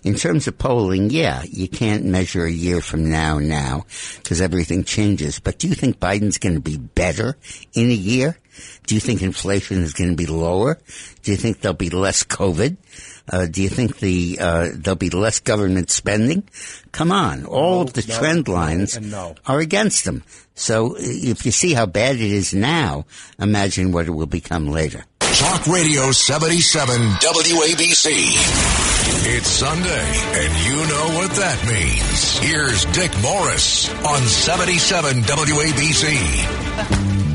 In 0.03 0.15
terms 0.15 0.47
of 0.47 0.57
polling, 0.57 1.09
yeah, 1.09 1.43
you 1.43 1.67
can't 1.67 2.05
measure 2.05 2.45
a 2.45 2.51
year 2.51 2.79
from 2.79 3.09
now 3.09 3.39
now 3.39 3.85
because 4.17 4.39
everything 4.39 4.85
changes. 4.85 5.39
But 5.39 5.59
do 5.59 5.67
you 5.67 5.75
think 5.75 5.99
Biden's 5.99 6.37
going 6.37 6.55
to 6.55 6.61
be 6.61 6.77
better 6.77 7.35
in 7.73 7.89
a 7.89 7.93
year? 7.93 8.37
Do 8.85 8.95
you 8.95 9.01
think 9.01 9.21
inflation 9.21 9.81
is 9.81 9.93
going 9.93 10.11
to 10.11 10.15
be 10.15 10.25
lower? 10.25 10.79
Do 11.23 11.31
you 11.31 11.37
think 11.37 11.61
there'll 11.61 11.75
be 11.75 11.89
less 11.89 12.23
COVID? 12.23 12.77
Uh, 13.27 13.47
do 13.47 13.63
you 13.63 13.69
think 13.69 13.97
the 13.97 14.37
uh, 14.39 14.69
there'll 14.73 14.95
be 14.95 15.09
less 15.09 15.39
government 15.39 15.89
spending? 15.89 16.47
Come 16.91 17.11
on, 17.11 17.45
all 17.45 17.77
no, 17.77 17.81
of 17.81 17.93
the 17.93 18.05
no, 18.07 18.17
trend 18.17 18.47
lines 18.47 18.99
no. 18.99 19.33
are 19.47 19.59
against 19.59 20.05
them. 20.05 20.23
So 20.53 20.95
if 20.97 21.43
you 21.45 21.51
see 21.51 21.73
how 21.73 21.87
bad 21.87 22.15
it 22.15 22.21
is 22.21 22.53
now, 22.53 23.05
imagine 23.39 23.91
what 23.91 24.05
it 24.05 24.11
will 24.11 24.27
become 24.27 24.67
later. 24.67 25.03
Talk 25.19 25.65
Radio 25.67 26.11
77 26.11 27.01
WABC. 27.01 28.85
It's 29.27 29.49
Sunday, 29.49 29.89
and 29.89 30.53
you 30.65 30.75
know 30.87 31.17
what 31.19 31.31
that 31.31 31.65
means. 31.67 32.37
Here's 32.37 32.85
Dick 32.85 33.11
Morris 33.21 33.89
on 34.05 34.21
77 34.21 35.23
WABC. 35.23 37.34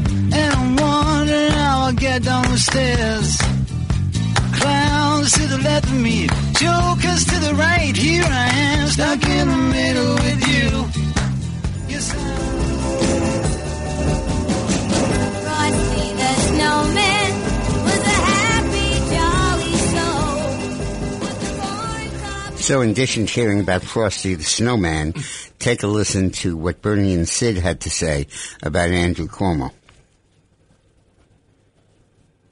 I'll 1.90 1.96
get 1.96 2.22
down 2.22 2.44
the 2.44 2.56
stairs. 2.56 3.36
Clowns 4.60 5.32
to 5.32 5.46
the 5.48 5.58
left 5.58 5.86
of 5.86 6.00
me, 6.00 6.28
jokers 6.54 7.24
to 7.24 7.40
the 7.40 7.52
right. 7.58 7.96
Here 7.96 8.22
I 8.22 8.48
am, 8.54 8.86
stuck 8.86 9.24
in 9.24 9.48
the 9.48 9.56
middle 9.56 10.14
with 10.14 10.46
you. 10.46 10.68
Yes, 11.88 12.12
Frosty 15.42 16.12
the 16.14 16.34
snowman. 16.46 17.30
So, 22.56 22.82
in 22.82 22.90
addition 22.90 23.26
to 23.26 23.32
hearing 23.32 23.58
about 23.58 23.82
Frosty 23.82 24.36
the 24.36 24.44
Snowman, 24.44 25.14
take 25.58 25.82
a 25.82 25.88
listen 25.88 26.30
to 26.30 26.56
what 26.56 26.82
Bernie 26.82 27.14
and 27.14 27.28
Sid 27.28 27.56
had 27.56 27.80
to 27.80 27.90
say 27.90 28.28
about 28.62 28.90
Andrew 28.90 29.26
Cuomo. 29.26 29.72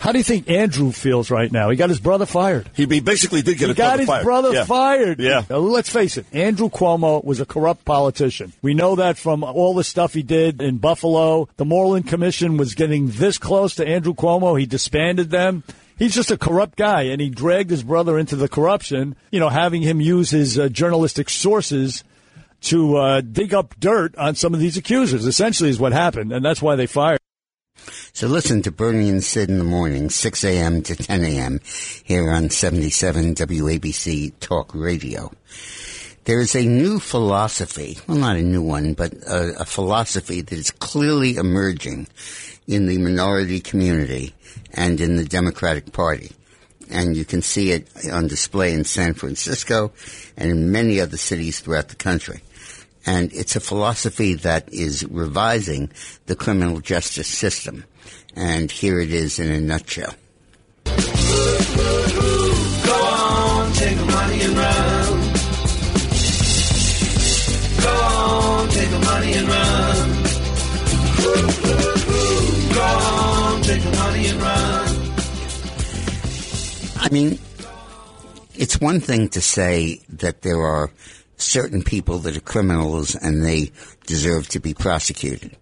How 0.01 0.13
do 0.13 0.19
you 0.19 0.25
think 0.25 0.49
Andrew 0.49 0.93
feels 0.93 1.31
right 1.31 1.51
now? 1.51 1.71
He 1.71 1.77
got 1.77 1.89
his 1.89 1.99
brother 1.99 2.25
fired. 2.25 2.71
He, 2.75 2.87
basically 2.87 3.43
did 3.43 3.59
get 3.59 3.69
he 3.69 3.75
got 3.75 3.99
his 3.99 4.09
fired. 4.09 4.25
brother 4.25 4.53
yeah. 4.53 4.65
fired. 4.65 5.19
Yeah. 5.19 5.45
Now, 5.51 5.59
let's 5.59 5.91
face 5.91 6.17
it. 6.17 6.27
Andrew 6.33 6.69
Cuomo 6.69 7.25
was 7.25 7.41
a 7.41 7.47
corrupt 7.47 7.85
politician. 7.85 8.53
We 8.63 8.75
know 8.75 8.97
that 8.97 9.19
from 9.19 9.43
all 9.43 9.75
the 9.75 9.85
stuff 9.85 10.15
he 10.15 10.23
did 10.23 10.63
in 10.63 10.79
Buffalo. 10.79 11.49
The 11.57 11.65
Moreland 11.65 12.07
Commission 12.07 12.57
was 12.57 12.75
getting 12.75 13.09
this 13.09 13.39
close 13.39 13.75
to 13.77 13.87
Andrew 13.87 14.15
Cuomo. 14.15 14.59
He 14.59 14.67
disbanded 14.67 15.31
them 15.31 15.65
he's 15.99 16.15
just 16.15 16.31
a 16.31 16.39
corrupt 16.39 16.77
guy, 16.77 17.03
and 17.03 17.21
he 17.21 17.29
dragged 17.29 17.71
his 17.71 17.83
brother 17.83 18.19
into 18.19 18.37
the 18.37 18.49
corruption. 18.49 19.17
You 19.31 19.41
know, 19.41 19.49
having 19.49 19.83
him 19.83 20.01
use 20.01 20.31
his 20.31 20.59
uh, 20.59 20.69
journalistic 20.69 21.29
sources 21.29 22.05
to 22.61 22.97
uh, 22.97 23.21
dig 23.21 23.53
up 23.53 23.79
dirt 23.79 24.17
on 24.17 24.35
some 24.35 24.55
of 24.55 24.61
these 24.61 24.77
accusers. 24.77 25.27
Essentially, 25.27 25.71
is 25.71 25.79
what 25.79 25.93
happened, 25.93 26.33
and 26.33 26.45
that's 26.45 26.63
why 26.63 26.77
they 26.77 26.87
fired. 26.87 27.18
So 28.19 28.27
listen 28.27 28.63
to 28.63 28.73
Bernie 28.73 29.09
and 29.09 29.23
Sid 29.23 29.49
in 29.49 29.59
the 29.59 29.65
morning, 29.65 30.11
6 30.11 30.43
a.m. 30.43 30.83
to 30.83 30.97
10 30.97 31.23
a.m. 31.23 31.61
here 32.03 32.33
on 32.33 32.51
77 32.51 33.37
WABC 33.37 34.33
Talk 34.41 34.75
Radio. 34.75 35.31
There 36.25 36.41
is 36.41 36.57
a 36.57 36.67
new 36.67 36.99
philosophy, 36.99 37.97
well, 38.09 38.19
not 38.19 38.35
a 38.35 38.43
new 38.43 38.61
one, 38.61 38.95
but 38.95 39.13
a, 39.13 39.61
a 39.61 39.65
philosophy 39.65 40.41
that 40.41 40.59
is 40.59 40.73
clearly 40.73 41.37
emerging 41.37 42.09
in 42.67 42.87
the 42.87 42.99
minority 42.99 43.61
community 43.61 44.35
and 44.75 45.01
in 45.01 45.15
the 45.15 45.25
Democratic 45.25 45.93
Party. 45.93 46.33
And 46.91 47.17
you 47.17 47.25
can 47.25 47.41
see 47.41 47.71
it 47.71 47.87
on 48.11 48.27
display 48.27 48.73
in 48.73 48.83
San 48.83 49.15
Francisco 49.15 49.93
and 50.37 50.51
in 50.51 50.73
many 50.73 51.01
other 51.01 51.19
cities 51.19 51.61
throughout 51.61 51.87
the 51.87 51.95
country. 51.95 52.43
And 53.07 53.33
it's 53.33 53.55
a 53.55 53.61
philosophy 53.61 54.35
that 54.35 54.73
is 54.73 55.07
revising 55.09 55.93
the 56.27 56.35
criminal 56.35 56.81
justice 56.81 57.29
system. 57.29 57.85
And 58.37 58.71
here 58.71 59.01
it 59.01 59.11
is 59.13 59.39
in 59.39 59.51
a 59.51 59.61
nutshell. 59.61 60.15
Go 60.85 60.93
on, 62.95 63.73
take 63.73 63.97
the 63.97 64.07
money 64.07 64.41
and 64.43 64.57
run. 64.57 65.33
Go 67.83 67.91
on, 67.91 68.69
take 68.69 68.91
the 68.91 68.99
money 69.01 69.33
and 69.35 69.49
run. 69.49 70.23
Go 72.75 72.83
on, 72.83 73.63
take 73.63 73.83
the 73.83 73.91
money 73.97 74.27
and 74.27 74.41
run. 74.41 74.89
I 77.01 77.09
mean, 77.11 77.39
it's 78.55 78.81
one 78.81 79.01
thing 79.01 79.29
to 79.31 79.41
say 79.41 80.01
that 80.11 80.43
there 80.43 80.61
are 80.61 80.91
certain 81.37 81.83
people 81.83 82.19
that 82.19 82.37
are 82.37 82.41
criminals 82.41 83.15
and 83.15 83.45
they 83.45 83.71
deserve 84.07 84.49
to 84.49 84.61
be 84.61 84.75
prosecuted. 84.75 85.57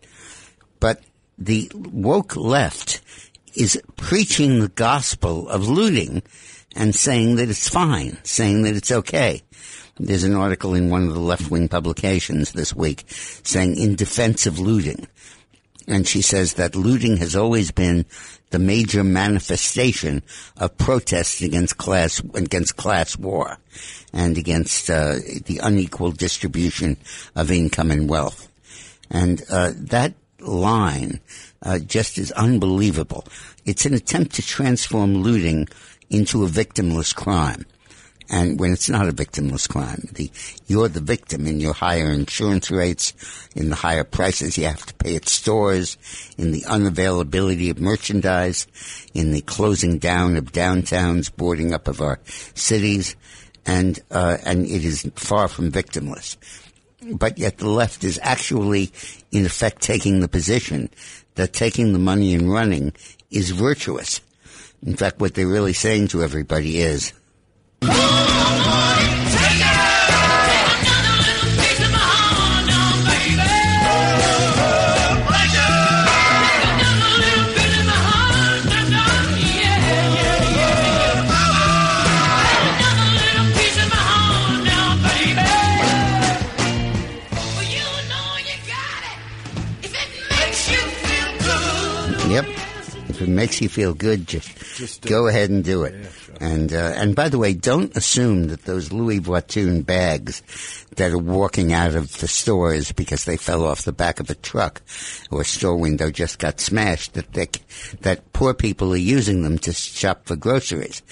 But 0.81 1.03
the 1.39 1.71
woke 1.75 2.37
left 2.37 3.01
is 3.55 3.81
preaching 3.97 4.61
the 4.61 4.69
gospel 4.69 5.49
of 5.49 5.69
looting 5.69 6.23
and 6.75 6.95
saying 6.95 7.37
that 7.37 7.49
it's 7.49 7.69
fine, 7.69 8.19
saying 8.23 8.63
that 8.63 8.77
it's 8.77 8.93
okay. 8.93 9.43
There's 9.99 10.25
an 10.25 10.35
article 10.35 10.75
in 10.75 10.91
one 10.91 11.07
of 11.07 11.15
the 11.15 11.21
left 11.21 11.51
wing 11.51 11.69
publications 11.69 12.53
this 12.53 12.75
week 12.75 13.05
saying 13.09 13.77
in 13.79 13.97
defense 13.97 14.47
of 14.47 14.59
looting. 14.59 15.07
And 15.89 16.07
she 16.07 16.21
says 16.21 16.55
that 16.55 16.75
looting 16.75 17.17
has 17.19 17.35
always 17.35 17.71
been 17.71 18.05
the 18.51 18.59
major 18.59 19.03
manifestation 19.05 20.23
of 20.57 20.77
protest 20.77 21.41
against 21.41 21.79
class, 21.79 22.21
against 22.35 22.77
class 22.77 23.17
war 23.17 23.59
and 24.13 24.37
against 24.37 24.91
uh, 24.91 25.15
the 25.47 25.61
unequal 25.63 26.11
distribution 26.11 26.97
of 27.35 27.51
income 27.51 27.91
and 27.91 28.09
wealth. 28.09 28.49
And 29.11 29.43
uh, 29.51 29.73
that 29.77 30.15
line 30.41 31.21
uh, 31.63 31.79
just 31.79 32.19
is 32.19 32.33
unbelievable. 32.33 33.25
It's 33.65 33.87
an 33.87 33.95
attempt 33.95 34.35
to 34.37 34.43
transform 34.43 35.23
looting 35.23 35.69
into 36.11 36.45
a 36.45 36.49
victimless 36.49 37.15
crime. 37.15 37.67
And 38.29 38.59
when 38.59 38.73
it's 38.73 38.89
not 38.89 39.09
a 39.09 39.13
victimless 39.13 39.69
crime, 39.69 40.09
the, 40.13 40.31
you're 40.67 40.89
the 40.89 41.01
victim 41.01 41.47
in 41.47 41.61
your 41.61 41.75
higher 41.75 42.11
insurance 42.11 42.73
rates, 42.73 43.15
in 43.55 43.69
the 43.69 43.77
higher 43.77 44.03
prices 44.03 44.59
you 44.59 44.65
have 44.65 44.85
to 44.87 44.95
pay 44.95 45.15
at 45.15 45.29
stores, 45.29 45.97
in 46.37 46.51
the 46.51 46.63
unavailability 46.63 47.71
of 47.71 47.79
merchandise, 47.79 48.67
in 49.15 49.31
the 49.31 49.43
closing 49.43 49.99
down 49.99 50.37
of 50.37 50.53
downtowns, 50.53 51.35
boarding 51.35 51.73
up 51.73 51.87
of 51.87 52.01
our 52.01 52.19
cities, 52.55 53.15
and 53.65 54.01
uh, 54.11 54.39
and 54.45 54.67
it 54.67 54.85
is 54.85 55.09
far 55.15 55.47
from 55.49 55.71
victimless. 55.71 56.37
But 57.13 57.39
yet 57.39 57.59
the 57.59 57.69
left 57.69 58.05
is 58.05 58.19
actually, 58.23 58.93
in 59.31 59.47
effect, 59.47 59.83
taking 59.83 60.21
the 60.21 60.29
position 60.29 60.91
that 61.37 61.53
taking 61.53 61.93
the 61.93 61.99
money 61.99 62.35
and 62.35 62.51
running 62.51 62.93
is 63.31 63.51
virtuous. 63.51 64.21
In 64.85 64.97
fact, 64.97 65.21
what 65.21 65.35
they're 65.35 65.47
really 65.47 65.73
saying 65.73 66.09
to 66.09 66.23
everybody 66.23 66.79
is, 66.79 67.13
makes 93.37 93.61
you 93.61 93.69
feel 93.69 93.95
good, 93.95 94.27
just, 94.27 94.57
Just 94.77 95.03
go 95.07 95.27
it. 95.27 95.31
ahead 95.31 95.51
and 95.51 95.63
do 95.63 95.85
it. 95.85 95.95
And 96.41 96.73
uh, 96.73 96.93
and 96.97 97.15
by 97.15 97.29
the 97.29 97.39
way, 97.39 97.55
don't 97.55 97.97
assume 97.97 98.49
that 98.49 98.65
those 98.65 98.93
Louis 98.93 99.21
Vuitton 99.21 99.87
bags 99.87 100.43
that 100.97 101.13
are 101.13 101.19
walking 101.19 101.73
out 101.73 101.95
of 101.95 102.19
the 102.19 102.29
stores 102.29 102.93
because 102.93 103.25
they 103.25 103.37
fell 103.37 103.65
off 103.65 103.83
the 103.83 103.93
back 103.93 104.21
of 104.21 104.29
a 104.29 104.35
truck 104.35 104.83
or 105.31 105.43
a 105.43 105.45
store 105.45 105.77
window 105.77 106.11
just 106.11 106.39
got 106.39 106.61
smashed 106.61 107.15
that 107.15 107.33
they, 107.33 107.49
that 108.01 108.33
poor 108.33 108.53
people 108.53 108.93
are 108.93 108.97
using 108.99 109.43
them 109.43 109.59
to 109.59 109.73
shop 109.73 110.27
for 110.27 110.37
groceries. 110.37 111.03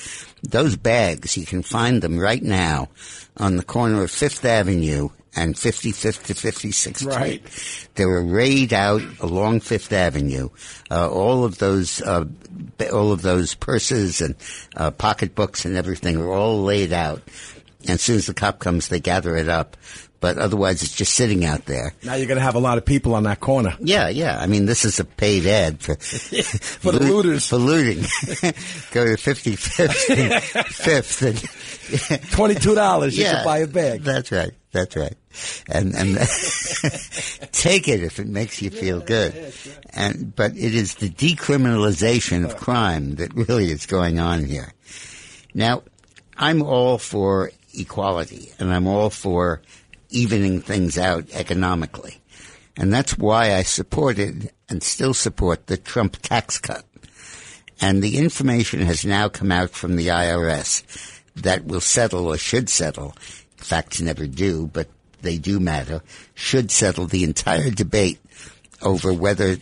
Those 0.43 0.77
bags, 0.77 1.37
you 1.39 1.47
can 1.47 1.63
find 1.63 2.03
them 2.03 2.19
right 2.19 2.43
now 2.43 2.89
on 3.39 3.57
the 3.57 3.65
corner 3.65 4.03
of 4.03 4.11
Fifth 4.11 4.45
Avenue 4.45 5.09
and 5.37 5.55
55th 5.55 6.25
to 6.27 6.35
56th 6.35 6.97
Street. 6.97 7.07
Right. 7.07 7.89
They 7.95 8.05
were 8.07 8.25
arrayed 8.25 8.73
out 8.73 9.03
along 9.21 9.61
Fifth 9.61 9.93
Avenue. 9.93 10.49
Uh, 10.91 11.09
all 11.11 11.45
of 11.45 11.59
those, 11.59 12.01
uh, 12.03 12.25
all 12.93 13.13
of 13.13 13.23
those 13.23 13.55
purses 13.55 14.21
and 14.21 14.35
uh, 14.77 14.91
pocketbooks 14.91 15.65
and 15.65 15.77
everything 15.77 16.17
are 16.19 16.33
all 16.33 16.63
laid 16.63 16.93
out. 16.93 17.23
And 17.83 17.91
as 17.91 18.03
soon 18.03 18.17
as 18.17 18.27
the 18.27 18.35
cop 18.35 18.61
comes, 18.61 18.89
they 18.89 19.01
gather 19.01 19.37
it 19.37 19.49
up. 19.49 19.77
But 20.21 20.39
otherwise, 20.39 20.83
it's 20.83 20.95
just 20.95 21.13
sitting 21.13 21.45
out 21.45 21.67
there. 21.67 21.93
Now 22.03 22.15
you're 22.15 22.27
going 22.27 22.39
to 22.39 22.43
have 22.45 22.55
a 22.55 22.59
lot 22.61 22.79
of 22.79 22.87
people 22.87 23.15
on 23.15 23.25
that 23.25 23.41
corner. 23.41 23.77
Yeah, 23.79 24.09
yeah. 24.09 24.39
I 24.41 24.47
mean, 24.47 24.65
this 24.65 24.87
is 24.87 24.99
a 24.99 25.05
paid 25.05 25.45
ad 25.47 25.81
for 25.83 25.97
For 26.01 26.93
the 26.93 27.01
loot- 27.01 27.11
looters. 27.27 27.47
For 27.47 27.57
looting. 27.59 27.99
Go 28.93 29.05
to 29.05 29.21
55th 29.21 30.17
and 30.17 30.33
5th 30.65 31.27
and 31.27 31.39
$22 32.23 33.17
you 33.19 33.25
can 33.25 33.45
buy 33.45 33.59
a 33.59 33.67
bag. 33.67 34.01
That's 34.03 34.33
right. 34.33 34.53
That's 34.73 34.97
right. 34.97 35.15
And 35.69 35.95
and 35.95 36.17
take 37.53 37.89
it 37.89 38.03
if 38.03 38.19
it 38.19 38.27
makes 38.27 38.63
you 38.63 38.71
feel 38.71 39.01
good. 39.01 39.55
And 39.91 40.35
but 40.35 40.53
it 40.53 40.75
is 40.75 40.97
the 40.97 41.11
decriminalization 41.11 42.45
of 42.45 42.57
crime 42.57 43.17
that 43.17 43.35
really 43.35 43.71
is 43.71 43.87
going 43.87 44.19
on 44.19 44.45
here. 44.45 44.73
Now, 45.55 45.83
I'm 46.37 46.63
all 46.63 46.99
for 46.99 47.53
equality 47.73 48.53
and 48.59 48.73
I'm 48.73 48.87
all 48.87 49.11
for 49.11 49.63
evening 50.11 50.61
things 50.61 50.99
out 50.99 51.31
economically. 51.33 52.21
And 52.77 52.93
that's 52.93 53.17
why 53.17 53.55
I 53.55 53.63
supported 53.63 54.51
and 54.69 54.83
still 54.83 55.15
support 55.15 55.67
the 55.67 55.77
Trump 55.77 56.17
tax 56.23 56.59
cut. 56.59 56.85
And 57.81 58.03
the 58.03 58.19
information 58.19 58.81
has 58.81 59.05
now 59.05 59.29
come 59.29 59.53
out 59.53 59.71
from 59.71 59.97
the 59.97 60.09
IRS 60.09 60.83
that 61.37 61.65
will 61.65 61.81
settle 61.81 62.27
or 62.27 62.39
should 62.39 62.69
settle. 62.69 63.15
Facts 63.57 64.01
never 64.01 64.27
do, 64.27 64.69
but 64.73 64.89
they 65.25 65.39
do 65.39 65.59
matter. 65.59 66.03
Should 66.35 66.71
settle 66.71 67.07
the 67.07 67.25
entire 67.25 67.71
debate 67.71 68.21
over 68.81 69.13
whether 69.13 69.57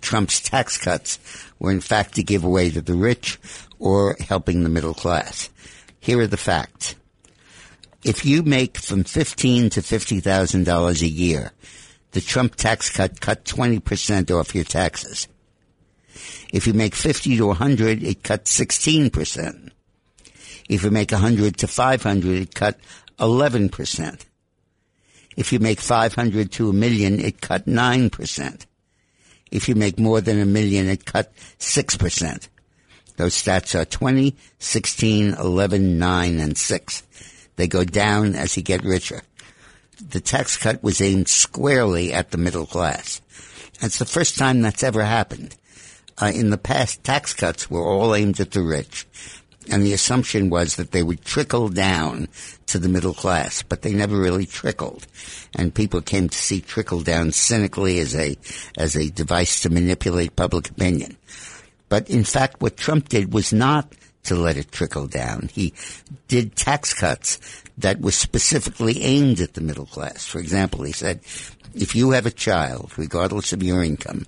Trump's 0.00 0.40
tax 0.40 0.76
cuts 0.76 1.18
were 1.58 1.70
in 1.70 1.80
fact 1.80 2.16
to 2.16 2.22
give 2.22 2.44
away 2.44 2.70
to 2.70 2.82
the 2.82 2.94
rich 2.94 3.38
or 3.78 4.16
helping 4.20 4.62
the 4.62 4.68
middle 4.68 4.94
class. 4.94 5.48
Here 6.00 6.20
are 6.20 6.26
the 6.26 6.36
facts. 6.36 6.94
If 8.04 8.26
you 8.26 8.42
make 8.42 8.76
from 8.76 9.04
fifteen 9.04 9.70
to 9.70 9.80
fifty 9.80 10.20
thousand 10.20 10.64
dollars 10.64 11.00
a 11.00 11.08
year, 11.08 11.52
the 12.10 12.20
Trump 12.20 12.56
tax 12.56 12.90
cut 12.90 13.20
cut 13.20 13.46
twenty 13.46 13.80
percent 13.80 14.30
off 14.30 14.54
your 14.54 14.64
taxes. 14.64 15.28
If 16.52 16.66
you 16.66 16.72
make 16.72 16.94
50 16.94 17.36
to 17.38 17.46
100, 17.46 18.02
it 18.02 18.22
cut 18.22 18.44
16%. 18.44 19.70
If 20.68 20.84
you 20.84 20.90
make 20.90 21.10
100 21.10 21.56
to 21.58 21.66
500, 21.66 22.38
it 22.38 22.54
cut 22.54 22.78
11%. 23.18 24.24
If 25.36 25.52
you 25.52 25.58
make 25.58 25.80
500 25.80 26.52
to 26.52 26.70
a 26.70 26.72
million, 26.72 27.20
it 27.20 27.40
cut 27.40 27.66
9%. 27.66 28.66
If 29.50 29.68
you 29.68 29.74
make 29.74 29.98
more 29.98 30.20
than 30.20 30.40
a 30.40 30.46
million, 30.46 30.88
it 30.88 31.04
cut 31.04 31.32
6%. 31.58 32.48
Those 33.16 33.34
stats 33.34 33.78
are 33.78 33.84
20, 33.84 34.34
16, 34.58 35.34
11, 35.34 35.98
9, 35.98 36.40
and 36.40 36.58
6. 36.58 37.02
They 37.56 37.68
go 37.68 37.84
down 37.84 38.34
as 38.34 38.56
you 38.56 38.62
get 38.62 38.84
richer. 38.84 39.22
The 40.08 40.20
tax 40.20 40.56
cut 40.56 40.82
was 40.82 41.00
aimed 41.00 41.28
squarely 41.28 42.12
at 42.12 42.32
the 42.32 42.38
middle 42.38 42.66
class. 42.66 43.20
It's 43.80 43.98
the 43.98 44.04
first 44.04 44.36
time 44.36 44.62
that's 44.62 44.82
ever 44.82 45.04
happened. 45.04 45.56
Uh, 46.20 46.32
in 46.34 46.50
the 46.50 46.58
past, 46.58 47.02
tax 47.04 47.34
cuts 47.34 47.70
were 47.70 47.84
all 47.84 48.14
aimed 48.14 48.40
at 48.40 48.52
the 48.52 48.62
rich, 48.62 49.06
and 49.70 49.84
the 49.84 49.92
assumption 49.92 50.50
was 50.50 50.76
that 50.76 50.92
they 50.92 51.02
would 51.02 51.24
trickle 51.24 51.68
down 51.68 52.28
to 52.66 52.78
the 52.78 52.88
middle 52.88 53.14
class, 53.14 53.62
but 53.62 53.82
they 53.82 53.92
never 53.92 54.16
really 54.18 54.46
trickled. 54.46 55.06
And 55.54 55.74
people 55.74 56.00
came 56.00 56.28
to 56.28 56.38
see 56.38 56.60
trickle 56.60 57.00
down 57.00 57.32
cynically 57.32 57.98
as 57.98 58.14
a 58.14 58.36
as 58.76 58.96
a 58.96 59.10
device 59.10 59.60
to 59.60 59.70
manipulate 59.70 60.36
public 60.36 60.70
opinion. 60.70 61.16
But 61.88 62.10
in 62.10 62.24
fact, 62.24 62.60
what 62.60 62.76
Trump 62.76 63.08
did 63.08 63.32
was 63.32 63.52
not 63.52 63.92
to 64.24 64.34
let 64.34 64.56
it 64.56 64.72
trickle 64.72 65.06
down. 65.06 65.50
He 65.52 65.74
did 66.28 66.56
tax 66.56 66.94
cuts 66.94 67.38
that 67.78 68.00
were 68.00 68.10
specifically 68.10 69.02
aimed 69.02 69.40
at 69.40 69.54
the 69.54 69.60
middle 69.60 69.86
class. 69.86 70.24
For 70.26 70.38
example, 70.38 70.82
he 70.84 70.92
said, 70.92 71.20
if 71.74 71.94
you 71.94 72.12
have 72.12 72.26
a 72.26 72.30
child, 72.30 72.92
regardless 72.96 73.52
of 73.52 73.62
your 73.62 73.82
income, 73.82 74.26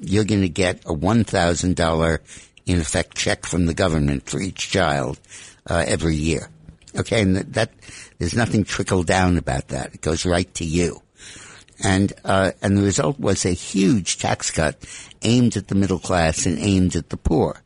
you're 0.00 0.24
going 0.24 0.42
to 0.42 0.48
get 0.48 0.84
a 0.84 0.94
$1,000 0.94 2.47
in 2.68 2.80
effect 2.80 3.16
check 3.16 3.46
from 3.46 3.66
the 3.66 3.74
government 3.74 4.28
for 4.28 4.40
each 4.40 4.70
child 4.70 5.18
uh, 5.66 5.84
every 5.86 6.16
year. 6.16 6.48
Okay, 6.96 7.22
and 7.22 7.36
that, 7.36 7.70
there's 8.18 8.36
nothing 8.36 8.64
trickle 8.64 9.02
down 9.02 9.36
about 9.36 9.68
that. 9.68 9.94
It 9.94 10.00
goes 10.00 10.26
right 10.26 10.52
to 10.54 10.64
you. 10.64 11.02
And 11.82 12.12
uh, 12.24 12.52
and 12.60 12.76
the 12.76 12.82
result 12.82 13.20
was 13.20 13.44
a 13.44 13.52
huge 13.52 14.18
tax 14.18 14.50
cut 14.50 14.84
aimed 15.22 15.56
at 15.56 15.68
the 15.68 15.76
middle 15.76 16.00
class 16.00 16.44
and 16.44 16.58
aimed 16.58 16.96
at 16.96 17.10
the 17.10 17.16
poor. 17.16 17.62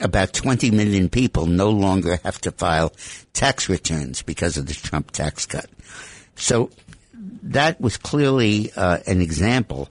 About 0.00 0.32
20 0.32 0.70
million 0.70 1.08
people 1.08 1.46
no 1.46 1.70
longer 1.70 2.18
have 2.24 2.40
to 2.40 2.50
file 2.50 2.92
tax 3.32 3.68
returns 3.68 4.22
because 4.22 4.56
of 4.56 4.66
the 4.66 4.74
Trump 4.74 5.12
tax 5.12 5.46
cut. 5.46 5.66
So 6.34 6.70
that 7.42 7.80
was 7.80 7.96
clearly 7.96 8.72
uh, 8.74 8.98
an 9.06 9.20
example 9.20 9.88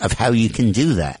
of 0.00 0.12
how 0.12 0.32
you 0.32 0.48
can 0.48 0.72
do 0.72 0.94
that, 0.94 1.20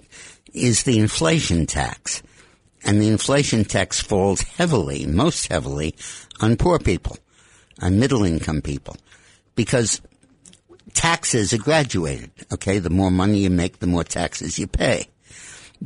is 0.53 0.83
the 0.83 0.99
inflation 0.99 1.65
tax. 1.65 2.21
And 2.83 3.01
the 3.01 3.09
inflation 3.09 3.63
tax 3.63 4.01
falls 4.01 4.41
heavily, 4.41 5.05
most 5.05 5.47
heavily, 5.47 5.95
on 6.39 6.57
poor 6.57 6.79
people, 6.79 7.17
on 7.79 7.99
middle 7.99 8.23
income 8.23 8.61
people. 8.61 8.97
Because 9.55 10.01
taxes 10.93 11.53
are 11.53 11.57
graduated, 11.59 12.31
okay? 12.51 12.79
The 12.79 12.89
more 12.89 13.11
money 13.11 13.39
you 13.39 13.49
make, 13.49 13.79
the 13.79 13.87
more 13.87 14.03
taxes 14.03 14.57
you 14.57 14.67
pay. 14.67 15.07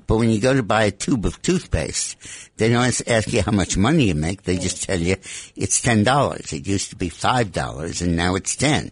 But 0.08 0.18
when 0.18 0.30
you 0.30 0.42
go 0.42 0.54
to 0.54 0.64
buy 0.64 0.84
a 0.84 0.92
tube 0.92 1.26
of 1.26 1.42
toothpaste, 1.42 2.18
they 2.58 2.70
don't 2.70 3.08
ask 3.08 3.32
you 3.32 3.42
how 3.42 3.54
much 3.54 3.78
money 3.78 4.06
you 4.06 4.16
make. 4.16 4.44
They 4.44 4.58
just 4.58 4.84
tell 4.84 5.00
you 5.00 5.16
it's 5.56 5.82
ten 5.82 6.04
dollars. 6.04 6.52
It 6.52 6.68
used 6.68 6.90
to 6.90 6.98
be 6.98 7.08
five 7.08 7.54
dollars, 7.54 8.02
and 8.02 8.16
now 8.16 8.36
it's 8.36 8.58
ten. 8.58 8.92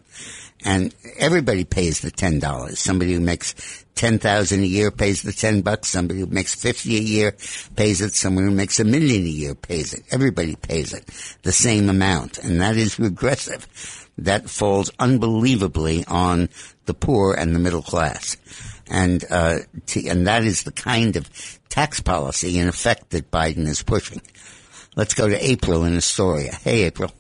And 0.64 0.96
everybody 1.18 1.66
pays 1.66 2.00
the 2.00 2.12
ten 2.12 2.40
dollars. 2.40 2.80
Somebody 2.80 3.14
who 3.14 3.20
makes 3.20 3.83
ten 3.96 4.20
thousand 4.20 4.62
a 4.62 4.68
year 4.68 4.92
pays 4.92 5.22
the 5.22 5.34
ten 5.34 5.62
bucks. 5.62 5.90
Somebody 5.90 6.20
who 6.20 6.26
makes 6.28 6.56
fifty 6.56 6.98
a 6.98 7.02
year 7.02 7.36
pays 7.76 8.02
it. 8.02 8.14
Someone 8.14 8.46
who 8.46 8.52
makes 8.52 8.80
a 8.80 8.84
million 8.84 9.24
a 9.24 9.30
year 9.30 9.56
pays 9.56 9.94
it. 9.94 10.04
Everybody 10.12 10.56
pays 10.56 10.94
it 10.94 11.06
the 11.44 11.52
same 11.52 11.90
amount, 11.90 12.38
and 12.40 12.62
that 12.62 12.76
is 12.76 13.00
regressive. 13.00 13.68
That 14.18 14.50
falls 14.50 14.92
unbelievably 15.00 16.06
on 16.08 16.50
the 16.86 16.94
poor 16.94 17.34
and 17.34 17.56
the 17.56 17.60
middle 17.60 17.82
class 17.82 18.38
and 18.90 19.24
uh, 19.30 19.60
to, 19.88 20.08
and 20.08 20.28
that 20.28 20.44
is 20.44 20.64
the 20.64 20.72
kind 20.72 21.16
of 21.16 21.30
tax 21.70 22.00
policy 22.00 22.60
in 22.60 22.68
effect 22.68 23.10
that 23.12 23.32
Biden 23.32 23.68
is 23.68 23.82
pushing. 23.84 24.22
Let's 24.96 25.14
go 25.14 25.28
to 25.28 25.44
April 25.44 25.86
in 25.86 25.98
Astoria. 25.98 26.54
Hey, 26.54 26.84
April. 26.84 27.12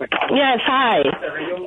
Yes, 0.00 0.58
hi. 0.64 1.02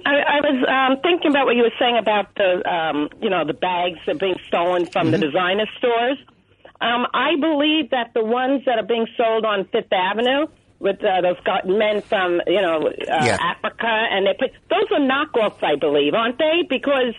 I, 0.05 0.37
I 0.37 0.39
was 0.41 0.57
um, 0.69 1.01
thinking 1.01 1.31
about 1.31 1.45
what 1.47 1.55
you 1.55 1.63
were 1.63 1.73
saying 1.79 1.97
about 1.97 2.33
the, 2.35 2.61
um, 2.69 3.09
you 3.21 3.29
know, 3.29 3.43
the 3.45 3.53
bags 3.53 3.97
that 4.05 4.15
are 4.15 4.19
being 4.19 4.35
stolen 4.47 4.85
from 4.85 5.11
the 5.11 5.17
designer 5.17 5.65
stores. 5.77 6.17
Um, 6.79 7.07
I 7.13 7.35
believe 7.39 7.89
that 7.89 8.13
the 8.13 8.23
ones 8.23 8.63
that 8.65 8.77
are 8.77 8.85
being 8.85 9.07
sold 9.17 9.45
on 9.45 9.65
Fifth 9.65 9.91
Avenue 9.91 10.45
with 10.79 11.03
uh, 11.03 11.21
those 11.21 11.39
got 11.45 11.65
men 11.67 12.01
from, 12.01 12.41
you 12.45 12.61
know, 12.61 12.87
uh, 12.87 13.25
Yeah. 13.25 13.37
Africa, 13.41 13.87
and 13.87 14.27
they 14.27 14.33
put 14.37 14.51
those 14.69 14.85
are 14.91 14.99
knockoffs, 14.99 15.63
I 15.63 15.75
believe, 15.75 16.13
aren't 16.13 16.37
they? 16.37 16.63
Because 16.69 17.15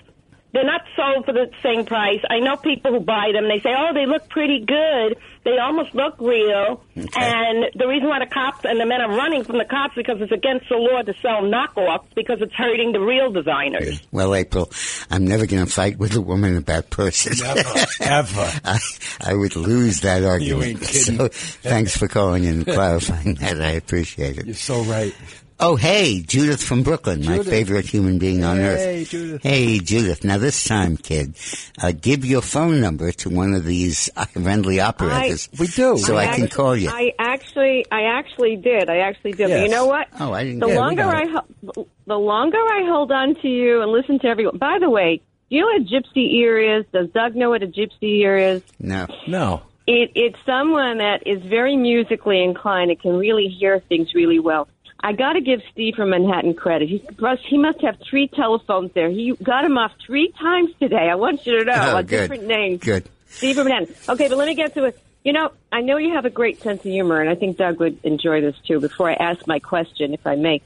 they're 0.57 0.65
not 0.65 0.83
sold 0.97 1.27
for 1.27 1.33
the 1.33 1.51
same 1.63 1.85
price. 1.85 2.21
I 2.31 2.41
know 2.41 2.57
people 2.57 2.91
who 2.93 3.01
buy 3.01 3.31
them. 3.35 3.45
They 3.45 3.61
say, 3.61 3.75
"Oh, 3.77 3.93
they 3.93 4.07
look 4.07 4.31
pretty 4.31 4.65
good. 4.65 5.19
They 5.45 5.59
almost 5.59 5.95
look 5.95 6.17
real." 6.19 6.83
And 6.97 7.67
the 7.75 7.87
reason 7.87 8.09
why 8.09 8.21
the 8.21 8.31
cops 8.33 8.65
and 8.65 8.81
the 8.81 8.87
men 8.87 9.03
are 9.03 9.15
running 9.15 9.45
from 9.45 9.59
the 9.59 9.67
cops 9.67 9.95
because 9.95 10.21
it's 10.23 10.33
against 10.33 10.71
the 10.71 10.77
law 10.77 11.03
to 11.03 11.13
sell 11.21 11.43
knockoffs 11.43 12.09
because 12.15 12.41
it's 12.41 12.55
hurting 12.55 12.93
the 12.93 13.01
real 13.01 13.31
designers. 13.31 14.01
Well, 14.11 14.35
April, 14.35 14.73
I'm 15.11 15.27
never 15.27 15.45
going 15.45 15.65
to 15.65 15.71
fight 15.71 15.99
with 15.99 16.17
a 16.17 16.23
woman 16.23 16.57
about 16.57 16.89
purses. 16.89 17.43
Never, 17.43 17.87
ever. 18.01 18.53
I, 18.65 18.79
I 19.21 19.35
would 19.35 19.57
lose 19.57 20.01
that 20.01 20.25
argument. 20.25 20.65
ain't 20.67 20.81
kidding. 20.81 21.19
So, 21.19 21.29
thanks 21.29 21.97
for 21.97 22.09
calling 22.09 22.47
and 22.47 22.65
clarifying 22.65 23.35
that. 23.35 23.61
I 23.61 23.73
appreciate 23.73 24.39
it. 24.39 24.47
You're 24.47 24.55
so 24.55 24.83
right. 24.85 25.15
Oh, 25.59 25.77
hey, 25.77 26.21
Judith 26.21 26.63
from 26.63 26.83
Brooklyn, 26.83 27.25
my 27.25 27.43
favorite 27.43 27.87
human 27.87 28.19
being 28.19 28.45
on 28.45 28.59
earth. 28.59 28.79
Hey, 28.79 29.05
Judith. 29.05 29.43
Hey, 29.43 29.79
Judith. 29.79 30.23
Now, 30.23 30.37
this 30.37 30.65
time, 30.65 30.99
kid, 30.99 31.35
uh, 31.83 31.93
give 31.99 32.27
your 32.27 32.43
phone 32.43 32.79
number 32.83 33.11
to 33.13 33.31
one 33.31 33.55
of 33.55 33.65
these 33.65 34.11
friendly 34.35 34.81
operators. 34.81 35.49
We 35.59 35.67
do. 35.69 35.97
So 35.97 36.17
I, 36.19 36.25
I 36.25 36.35
can 36.35 36.45
act- 36.45 36.53
call 36.55 36.77
you. 36.77 36.91
I 36.91 37.13
actually, 37.19 37.87
I 37.91 38.03
actually 38.19 38.57
did. 38.57 38.91
I 38.91 38.99
actually 38.99 39.33
did. 39.33 39.45
But 39.45 39.49
Yes. 39.49 39.63
you 39.63 39.69
know 39.71 39.87
what? 39.87 40.09
Oh, 40.21 40.35
I 40.35 40.45
didn't 40.45 40.59
The 40.61 40.67
get 40.67 40.77
longer 40.79 41.03
I, 41.05 41.25
ho- 41.27 41.87
the 42.07 42.19
longer 42.19 42.59
I 42.59 42.85
hold 42.87 43.11
on 43.11 43.35
to 43.37 43.49
you 43.49 43.81
and 43.81 43.91
listen 43.91 44.19
to 44.19 44.27
everyone. 44.27 44.59
By 44.59 44.77
the 44.79 44.91
way, 44.91 45.23
do 45.49 45.57
you 45.57 45.63
know 45.63 45.69
what 45.69 45.81
a 45.81 45.85
gypsy 45.85 46.35
ear 46.35 46.79
is? 46.81 46.85
Does 46.93 47.09
Doug 47.11 47.35
know 47.35 47.49
what 47.49 47.63
a 47.63 47.67
gypsy 47.67 48.19
ear 48.21 48.37
is? 48.37 48.63
No. 48.79 49.07
No. 49.27 49.63
It, 49.87 50.11
it's 50.17 50.39
someone 50.45 50.99
that 50.99 51.27
is 51.27 51.41
very 51.45 51.77
musically 51.77 52.43
inclined 52.43 52.91
and 52.91 53.01
can 53.01 53.17
really 53.17 53.47
hear 53.49 53.79
things 53.79 54.13
really 54.15 54.41
well. 54.41 54.69
I 55.07 55.13
got 55.13 55.35
to 55.35 55.41
give 55.41 55.61
Steve 55.71 55.95
from 55.95 56.11
Manhattan 56.11 56.55
credit. 56.55 56.89
He, 56.89 57.01
he 57.49 57.59
must 57.59 57.81
have 57.83 57.97
three 58.11 58.27
telephones 58.27 58.91
there. 58.93 59.09
He 59.09 59.33
got 59.41 59.65
him 59.65 59.79
off 59.79 59.93
three 60.05 60.33
times 60.33 60.71
today. 60.81 61.09
I 61.09 61.15
want 61.15 61.47
you 61.47 61.59
to 61.61 61.65
know 61.65 61.75
Oh, 61.95 61.97
a 61.99 62.03
good. 62.03 62.23
different 62.23 62.47
name. 62.47 62.79
Good. 62.79 63.09
Steve 63.29 63.55
from 63.55 63.69
Manhattan. 63.69 63.95
Okay, 64.09 64.29
but 64.29 64.37
let 64.37 64.49
me 64.49 64.55
get 64.57 64.75
to 64.75 64.85
it. 64.87 64.99
You 65.23 65.33
know, 65.33 65.53
I 65.71 65.81
know 65.83 65.97
you 65.97 66.15
have 66.15 66.25
a 66.25 66.31
great 66.31 66.61
sense 66.61 66.81
of 66.81 66.91
humor, 66.91 67.21
and 67.21 67.31
I 67.31 67.37
think 67.37 67.57
Doug 67.57 67.79
would 67.79 68.01
enjoy 68.05 68.41
this 68.41 68.57
too. 68.67 68.81
Before 68.81 69.09
I 69.09 69.15
ask 69.15 69.47
my 69.47 69.61
question, 69.61 70.13
if 70.13 70.27
I 70.27 70.35
may, 70.35 70.61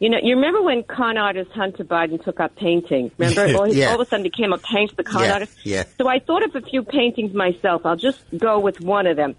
you 0.00 0.10
know, 0.10 0.18
you 0.22 0.34
remember 0.36 0.60
when 0.62 0.82
con 0.82 1.16
artist 1.16 1.50
Hunter 1.52 1.84
Biden 1.84 2.22
took 2.22 2.40
up 2.40 2.56
painting? 2.56 3.10
Remember, 3.16 3.56
all, 3.58 3.68
Yeah. 3.68 3.88
all 3.88 3.94
of 4.00 4.06
a 4.06 4.10
sudden 4.10 4.22
became 4.22 4.52
a 4.52 4.58
painter, 4.58 4.94
the 4.96 5.04
con 5.04 5.24
Yeah, 5.24 5.32
artist. 5.32 5.52
yeah. 5.64 5.84
So 5.96 6.08
I 6.08 6.18
thought 6.18 6.42
of 6.44 6.54
a 6.54 6.60
few 6.60 6.82
paintings 6.82 7.32
myself. 7.34 7.86
I'll 7.86 7.96
just 7.96 8.20
go 8.36 8.58
with 8.58 8.80
one 8.82 9.06
of 9.06 9.16
them, 9.16 9.34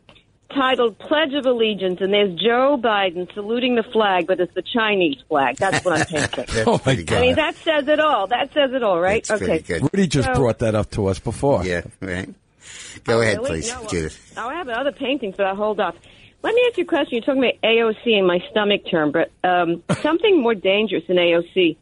titled 0.53 0.97
"Pledge 0.99 1.33
of 1.33 1.45
Allegiance," 1.45 1.99
and 2.01 2.13
there's 2.13 2.33
Joe 2.39 2.79
Biden 2.81 3.31
saluting 3.33 3.75
the 3.75 3.83
flag, 3.83 4.27
but 4.27 4.39
it's 4.39 4.53
the 4.53 4.61
Chinese 4.61 5.17
flag. 5.27 5.57
That's 5.57 5.83
what 5.85 5.99
I'm 5.99 6.05
painting. 6.05 6.45
Oh, 6.67 6.81
my 6.85 6.95
God. 6.95 7.17
I 7.17 7.21
mean, 7.21 7.35
that 7.35 7.55
says 7.55 7.87
it 7.87 7.99
all. 7.99 8.27
That 8.27 8.53
says 8.53 8.71
it 8.73 8.83
all, 8.83 8.99
right? 8.99 9.23
That's 9.23 9.41
okay. 9.41 9.59
good. 9.59 9.83
Rudy 9.93 10.07
just 10.07 10.27
So- 10.27 10.33
brought 10.35 10.59
that 10.59 10.75
up 10.75 10.89
to 10.91 11.07
us 11.07 11.19
before. 11.19 11.63
Yeah, 11.65 11.81
right. 12.01 12.33
Go 13.03 13.17
Oh, 13.17 13.21
ahead, 13.21 13.37
really? 13.37 13.49
please, 13.49 13.71
No, 13.73 13.79
well, 13.81 13.89
Judith. 13.89 14.33
I 14.37 14.53
have 14.55 14.69
other 14.69 14.91
paintings, 14.91 15.35
but 15.37 15.45
I'll 15.45 15.55
hold 15.55 15.79
off. 15.79 15.95
Let 16.43 16.53
me 16.53 16.61
ask 16.67 16.77
you 16.77 16.83
a 16.83 16.87
question. 16.87 17.09
You're 17.13 17.21
talking 17.21 17.43
about 17.43 17.61
AOC 17.63 18.17
and 18.17 18.27
my 18.27 18.39
stomach 18.51 18.81
term, 18.89 19.11
but 19.11 19.31
um, 19.43 19.83
something 20.01 20.41
more 20.41 20.55
dangerous 20.55 21.03
than 21.07 21.17
AOC. 21.17 21.77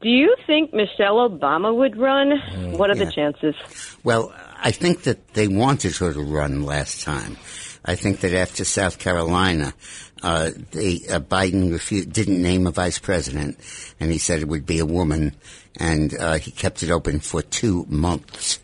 Do 0.00 0.08
you 0.08 0.34
think 0.46 0.72
Michelle 0.74 1.28
Obama 1.28 1.74
would 1.74 1.96
run? 1.96 2.32
what 2.76 2.90
are 2.90 2.96
yeah. 2.96 3.04
the 3.04 3.12
chances? 3.12 3.54
Well, 4.02 4.32
I 4.60 4.70
think 4.72 5.02
that 5.04 5.34
they 5.34 5.46
wanted 5.46 5.94
her 5.96 6.12
to 6.12 6.20
run 6.20 6.62
last 6.62 7.02
time. 7.04 7.36
I 7.84 7.96
think 7.96 8.20
that 8.20 8.32
after 8.32 8.64
South 8.64 8.98
Carolina, 8.98 9.74
uh, 10.22 10.50
they, 10.70 11.00
uh, 11.10 11.18
Biden 11.18 11.70
refu- 11.70 12.10
didn't 12.10 12.40
name 12.40 12.66
a 12.66 12.70
vice 12.70 12.98
president, 12.98 13.58
and 13.98 14.12
he 14.12 14.18
said 14.18 14.40
it 14.40 14.48
would 14.48 14.66
be 14.66 14.78
a 14.78 14.86
woman, 14.86 15.34
and 15.78 16.16
uh, 16.16 16.34
he 16.34 16.52
kept 16.52 16.82
it 16.82 16.90
open 16.90 17.20
for 17.20 17.42
two 17.42 17.84
months. 17.88 18.60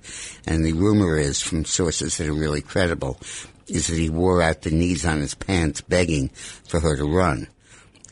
And 0.47 0.65
the 0.65 0.73
rumor 0.73 1.19
is, 1.19 1.43
from 1.43 1.65
sources 1.65 2.17
that 2.17 2.29
are 2.29 2.33
really 2.33 2.63
credible, 2.63 3.19
is 3.67 3.89
that 3.89 3.99
he 3.99 4.09
wore 4.09 4.41
out 4.41 4.63
the 4.63 4.71
knees 4.71 5.05
on 5.05 5.21
his 5.21 5.35
pants 5.35 5.81
begging 5.81 6.29
for 6.29 6.81
her 6.81 6.97
to 6.97 7.05
run 7.05 7.49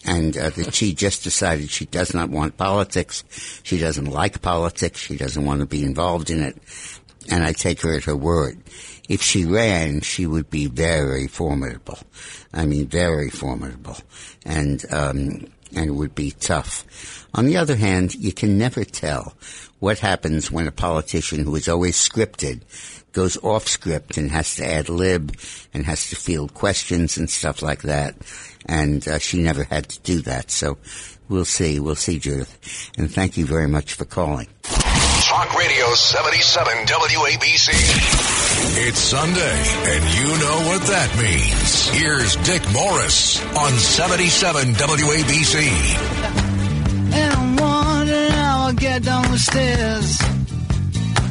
and 0.07 0.37
uh, 0.37 0.51
that 0.51 0.75
she 0.75 0.95
just 0.95 1.25
decided 1.25 1.69
she 1.69 1.87
does 1.87 2.15
not 2.15 2.31
want 2.31 2.57
politics. 2.57 3.25
She 3.65 3.79
doesn't 3.79 4.07
like 4.07 4.41
politics. 4.41 5.01
She 5.01 5.17
doesn't 5.17 5.45
want 5.45 5.61
to 5.61 5.67
be 5.67 5.83
involved 5.83 6.31
in 6.31 6.43
it. 6.43 6.57
And 7.31 7.43
I 7.45 7.53
take 7.53 7.81
her 7.83 7.97
at 7.97 8.05
her 8.05 8.17
word. 8.17 8.63
If 9.09 9.23
she 9.23 9.45
ran, 9.45 10.01
she 10.01 10.27
would 10.27 10.51
be 10.51 10.67
very 10.67 11.27
formidable. 11.27 11.99
I 12.53 12.67
mean, 12.67 12.87
very 12.87 13.31
formidable, 13.31 13.97
and 14.45 14.85
um, 14.93 15.47
and 15.75 15.89
it 15.89 15.95
would 15.95 16.15
be 16.15 16.33
tough. 16.33 17.27
On 17.35 17.47
the 17.47 17.57
other 17.57 17.77
hand, 17.77 18.15
you 18.15 18.33
can 18.33 18.59
never 18.59 18.85
tell 18.85 19.35
what 19.79 19.99
happens 19.99 20.51
when 20.51 20.67
a 20.67 20.73
politician 20.73 21.45
who 21.45 21.55
is 21.55 21.69
always 21.69 21.97
scripted 21.97 22.63
goes 23.13 23.37
off 23.43 23.67
script 23.67 24.19
and 24.19 24.31
has 24.31 24.57
to 24.57 24.67
ad 24.67 24.89
lib 24.89 25.35
and 25.73 25.87
has 25.87 26.11
to 26.11 26.17
field 26.17 26.53
questions 26.55 27.17
and 27.17 27.31
stuff 27.31 27.63
like 27.63 27.83
that. 27.83 28.15
And 28.67 29.07
uh, 29.09 29.19
she 29.19 29.43
never 29.43 29.65
had 29.65 29.89
to 29.89 30.01
do 30.01 30.21
that. 30.23 30.51
So 30.51 30.79
we'll 31.29 31.45
see. 31.47 31.81
We'll 31.81 31.95
see, 31.95 32.19
Judith. 32.19 32.91
And 32.99 33.11
thank 33.11 33.37
you 33.37 33.47
very 33.47 33.69
much 33.69 33.95
for 33.95 34.05
calling. 34.05 34.49
Talk 35.25 35.55
Radio 35.55 35.87
77 35.95 36.87
WABC. 36.87 37.69
It's 38.87 38.99
Sunday, 38.99 39.59
and 39.91 40.05
you 40.15 40.29
know 40.39 40.69
what 40.69 40.83
that 40.83 41.11
means. 41.19 41.89
Here's 41.89 42.37
Dick 42.37 42.63
Morris 42.73 43.43
on 43.57 43.73
77 43.73 44.75
WABC. 44.75 45.57
And 47.15 47.33
I'm 47.35 47.57
wondering 47.57 48.31
how 48.31 48.67
I'll 48.67 48.73
get 48.75 49.03
down 49.05 49.31
the 49.33 49.39
stairs. 49.39 50.19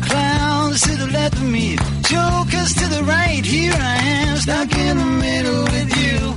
Clowns 0.09 0.81
to 0.81 0.95
the 0.97 1.07
left 1.07 1.35
of 1.35 1.49
me, 1.49 1.77
jokers 2.01 2.73
to 2.75 2.87
the 2.89 3.03
right. 3.07 3.45
Here 3.45 3.73
I 3.73 3.97
am, 3.97 4.37
stuck 4.37 4.75
in 4.75 4.97
the 4.97 5.05
middle 5.05 5.63
with 5.63 5.97
you. 6.03 6.33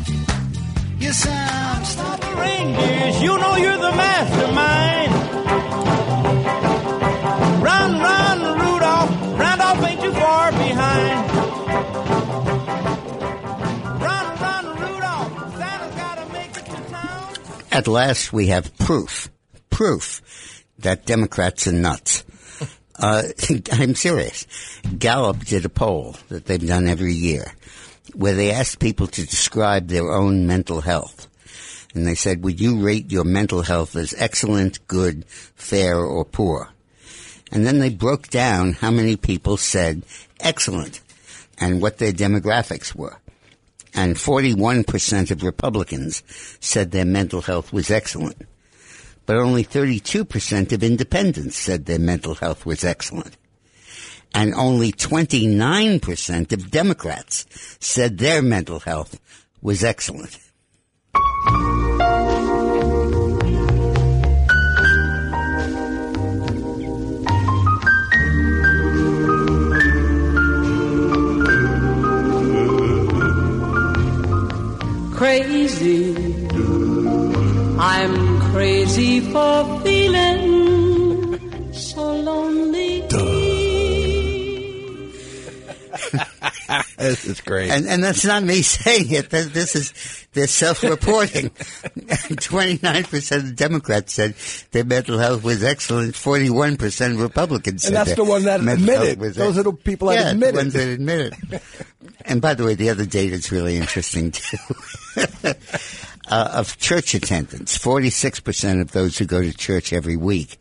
Yes, 1.00 1.26
I'm 1.26 1.84
stuck. 1.84 2.36
Reindeers, 2.36 3.22
you 3.22 3.36
know 3.38 3.56
you're 3.56 3.78
the 3.78 3.92
mastermind. 3.92 5.17
Run, 7.78 8.00
run, 8.00 8.58
Rudolph. 8.58 9.38
Randolph 9.38 9.84
ain't 9.84 10.00
too 10.00 10.12
far 10.12 10.50
behind. 10.50 11.30
Run, 14.02 14.40
run, 14.40 14.66
Rudolph. 14.80 15.56
Santa's 15.56 15.94
gotta 15.94 16.32
make 16.32 16.50
it 16.50 16.64
to 16.64 16.90
town. 16.90 17.34
At 17.70 17.86
last, 17.86 18.32
we 18.32 18.48
have 18.48 18.76
proof, 18.78 19.30
proof 19.70 20.64
that 20.80 21.06
Democrats 21.06 21.66
are 21.68 21.72
nuts. 21.72 22.24
Uh, 23.00 23.22
I'm 23.72 23.94
serious. 23.94 24.44
Gallup 24.98 25.44
did 25.44 25.64
a 25.64 25.68
poll 25.68 26.16
that 26.30 26.46
they've 26.46 26.66
done 26.66 26.88
every 26.88 27.12
year 27.14 27.44
where 28.12 28.34
they 28.34 28.50
asked 28.50 28.80
people 28.80 29.06
to 29.06 29.24
describe 29.24 29.86
their 29.86 30.10
own 30.10 30.48
mental 30.48 30.80
health. 30.80 31.28
And 31.94 32.04
they 32.04 32.16
said, 32.16 32.42
would 32.42 32.60
you 32.60 32.80
rate 32.80 33.12
your 33.12 33.22
mental 33.22 33.62
health 33.62 33.94
as 33.94 34.16
excellent, 34.18 34.84
good, 34.88 35.24
fair, 35.28 36.00
or 36.00 36.24
poor? 36.24 36.70
And 37.50 37.66
then 37.66 37.78
they 37.78 37.90
broke 37.90 38.28
down 38.28 38.74
how 38.74 38.90
many 38.90 39.16
people 39.16 39.56
said 39.56 40.02
excellent 40.40 41.00
and 41.58 41.80
what 41.80 41.98
their 41.98 42.12
demographics 42.12 42.94
were. 42.94 43.16
And 43.94 44.16
41% 44.16 45.30
of 45.30 45.42
Republicans 45.42 46.22
said 46.60 46.90
their 46.90 47.04
mental 47.04 47.40
health 47.40 47.72
was 47.72 47.90
excellent. 47.90 48.42
But 49.26 49.36
only 49.36 49.64
32% 49.64 50.72
of 50.72 50.82
independents 50.82 51.56
said 51.56 51.86
their 51.86 51.98
mental 51.98 52.34
health 52.34 52.64
was 52.64 52.84
excellent. 52.84 53.36
And 54.34 54.54
only 54.54 54.92
29% 54.92 56.52
of 56.52 56.70
Democrats 56.70 57.46
said 57.80 58.18
their 58.18 58.42
mental 58.42 58.80
health 58.80 59.20
was 59.62 59.82
excellent. 59.82 60.38
Crazy. 75.18 76.14
I'm 77.76 78.40
crazy 78.52 79.18
for 79.18 79.80
feeling 79.80 79.97
this 86.98 87.24
is 87.24 87.40
great. 87.40 87.70
And, 87.70 87.86
and 87.86 88.02
that's 88.02 88.24
not 88.24 88.42
me 88.42 88.62
saying 88.62 89.10
it. 89.10 89.30
This 89.30 89.74
is 89.74 90.26
they're 90.32 90.46
self-reporting. 90.46 91.50
Twenty-nine 92.40 93.04
percent 93.04 93.44
of 93.44 93.56
Democrats 93.56 94.12
said 94.14 94.34
their 94.72 94.84
mental 94.84 95.18
health 95.18 95.42
was 95.42 95.64
excellent. 95.64 96.14
Forty-one 96.14 96.76
percent 96.76 97.14
of 97.14 97.20
Republicans 97.20 97.82
said 97.82 97.94
And 97.94 97.96
that's 97.96 98.16
the 98.16 98.24
one 98.24 98.44
that 98.44 98.60
mental 98.60 98.84
admit 98.84 99.18
health 99.18 99.34
Those 99.36 99.58
are 99.58 99.62
the 99.62 99.72
people 99.72 100.08
that 100.08 100.18
yeah, 100.18 100.30
admit 100.30 100.54
the 100.54 100.60
ones 100.60 100.72
that 100.74 100.88
admit 100.88 101.32
it. 101.50 101.62
and 102.26 102.40
by 102.42 102.54
the 102.54 102.64
way, 102.64 102.74
the 102.74 102.90
other 102.90 103.06
data 103.06 103.34
is 103.34 103.50
really 103.50 103.76
interesting 103.76 104.32
too. 104.32 104.56
uh, 106.28 106.50
of 106.54 106.76
church 106.78 107.14
attendance, 107.14 107.76
forty-six 107.78 108.40
percent 108.40 108.80
of 108.80 108.92
those 108.92 109.16
who 109.16 109.24
go 109.24 109.40
to 109.40 109.56
church 109.56 109.92
every 109.92 110.16
week 110.16 110.58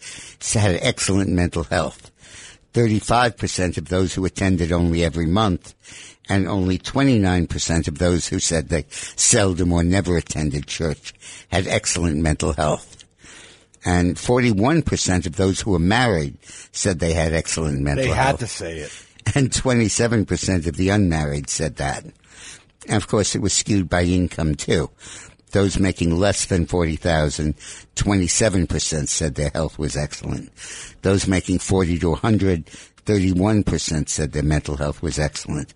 had 0.53 0.79
excellent 0.81 1.29
mental 1.29 1.63
health. 1.63 2.06
35% 2.73 3.77
of 3.77 3.89
those 3.89 4.13
who 4.13 4.25
attended 4.25 4.71
only 4.71 5.03
every 5.03 5.25
month, 5.25 5.73
and 6.29 6.47
only 6.47 6.77
29% 6.77 7.87
of 7.87 7.97
those 7.97 8.27
who 8.27 8.39
said 8.39 8.69
they 8.69 8.85
seldom 8.89 9.71
or 9.71 9.83
never 9.83 10.17
attended 10.17 10.67
church 10.67 11.13
had 11.49 11.67
excellent 11.67 12.17
mental 12.17 12.53
health. 12.53 13.05
And 13.85 14.15
41% 14.17 15.25
of 15.25 15.35
those 15.37 15.61
who 15.61 15.71
were 15.71 15.79
married 15.79 16.37
said 16.71 16.99
they 16.99 17.13
had 17.13 17.33
excellent 17.33 17.79
mental 17.81 18.05
They 18.05 18.11
health. 18.11 18.39
They 18.39 18.45
had 18.45 18.47
to 18.47 18.47
say 18.47 18.77
it. 18.79 19.35
And 19.35 19.49
27% 19.49 20.67
of 20.67 20.75
the 20.75 20.89
unmarried 20.89 21.49
said 21.49 21.77
that. 21.77 22.03
And 22.03 22.95
of 22.95 23.07
course, 23.07 23.35
it 23.35 23.41
was 23.41 23.53
skewed 23.53 23.89
by 23.89 24.03
income 24.03 24.55
too. 24.55 24.89
Those 25.51 25.79
making 25.79 26.17
less 26.17 26.45
than 26.45 26.65
40,000, 26.65 27.55
27% 27.95 29.07
said 29.07 29.35
their 29.35 29.51
health 29.53 29.79
was 29.79 29.95
excellent. 29.95 30.51
Those 31.01 31.27
making 31.27 31.59
40 31.59 31.99
to 31.99 32.09
100, 32.11 32.69
31% 33.07 34.09
said 34.09 34.33
their 34.33 34.43
mental 34.43 34.75
health 34.75 35.01
was 35.01 35.17
excellent. 35.17 35.73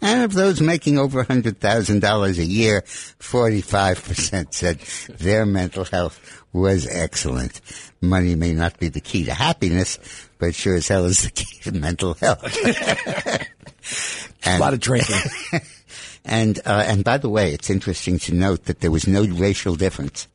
And 0.00 0.24
of 0.24 0.32
those 0.32 0.62
making 0.62 0.98
over 0.98 1.22
$100,000 1.22 2.38
a 2.38 2.44
year, 2.44 2.80
45% 2.80 4.54
said 4.54 4.78
their 5.18 5.44
mental 5.44 5.84
health 5.84 6.42
was 6.54 6.86
excellent. 6.86 7.60
Money 8.00 8.34
may 8.34 8.54
not 8.54 8.78
be 8.78 8.88
the 8.88 9.00
key 9.00 9.26
to 9.26 9.34
happiness, 9.34 9.98
but 10.38 10.54
sure 10.54 10.76
as 10.76 10.88
hell 10.88 11.04
is 11.04 11.22
the 11.22 11.30
key 11.30 11.60
to 11.64 11.72
mental 11.72 12.14
health. 12.14 12.42
a 14.46 14.58
lot 14.58 14.72
of 14.72 14.80
drinking. 14.80 15.16
And 16.24 16.58
uh, 16.66 16.84
and 16.86 17.02
by 17.02 17.18
the 17.18 17.28
way, 17.28 17.52
it's 17.52 17.70
interesting 17.70 18.18
to 18.20 18.34
note 18.34 18.66
that 18.66 18.80
there 18.80 18.90
was 18.90 19.06
no 19.06 19.24
racial 19.24 19.74
difference. 19.74 20.28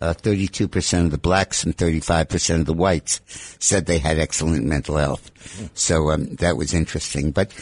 Uh, 0.00 0.14
32% 0.14 1.04
of 1.04 1.10
the 1.12 1.18
blacks 1.18 1.62
and 1.62 1.76
35% 1.76 2.60
of 2.60 2.66
the 2.66 2.72
whites 2.72 3.20
said 3.60 3.86
they 3.86 3.98
had 3.98 4.18
excellent 4.18 4.64
mental 4.64 4.96
health. 4.96 5.30
So 5.74 6.10
um, 6.10 6.34
that 6.36 6.56
was 6.56 6.74
interesting. 6.74 7.30
But 7.30 7.52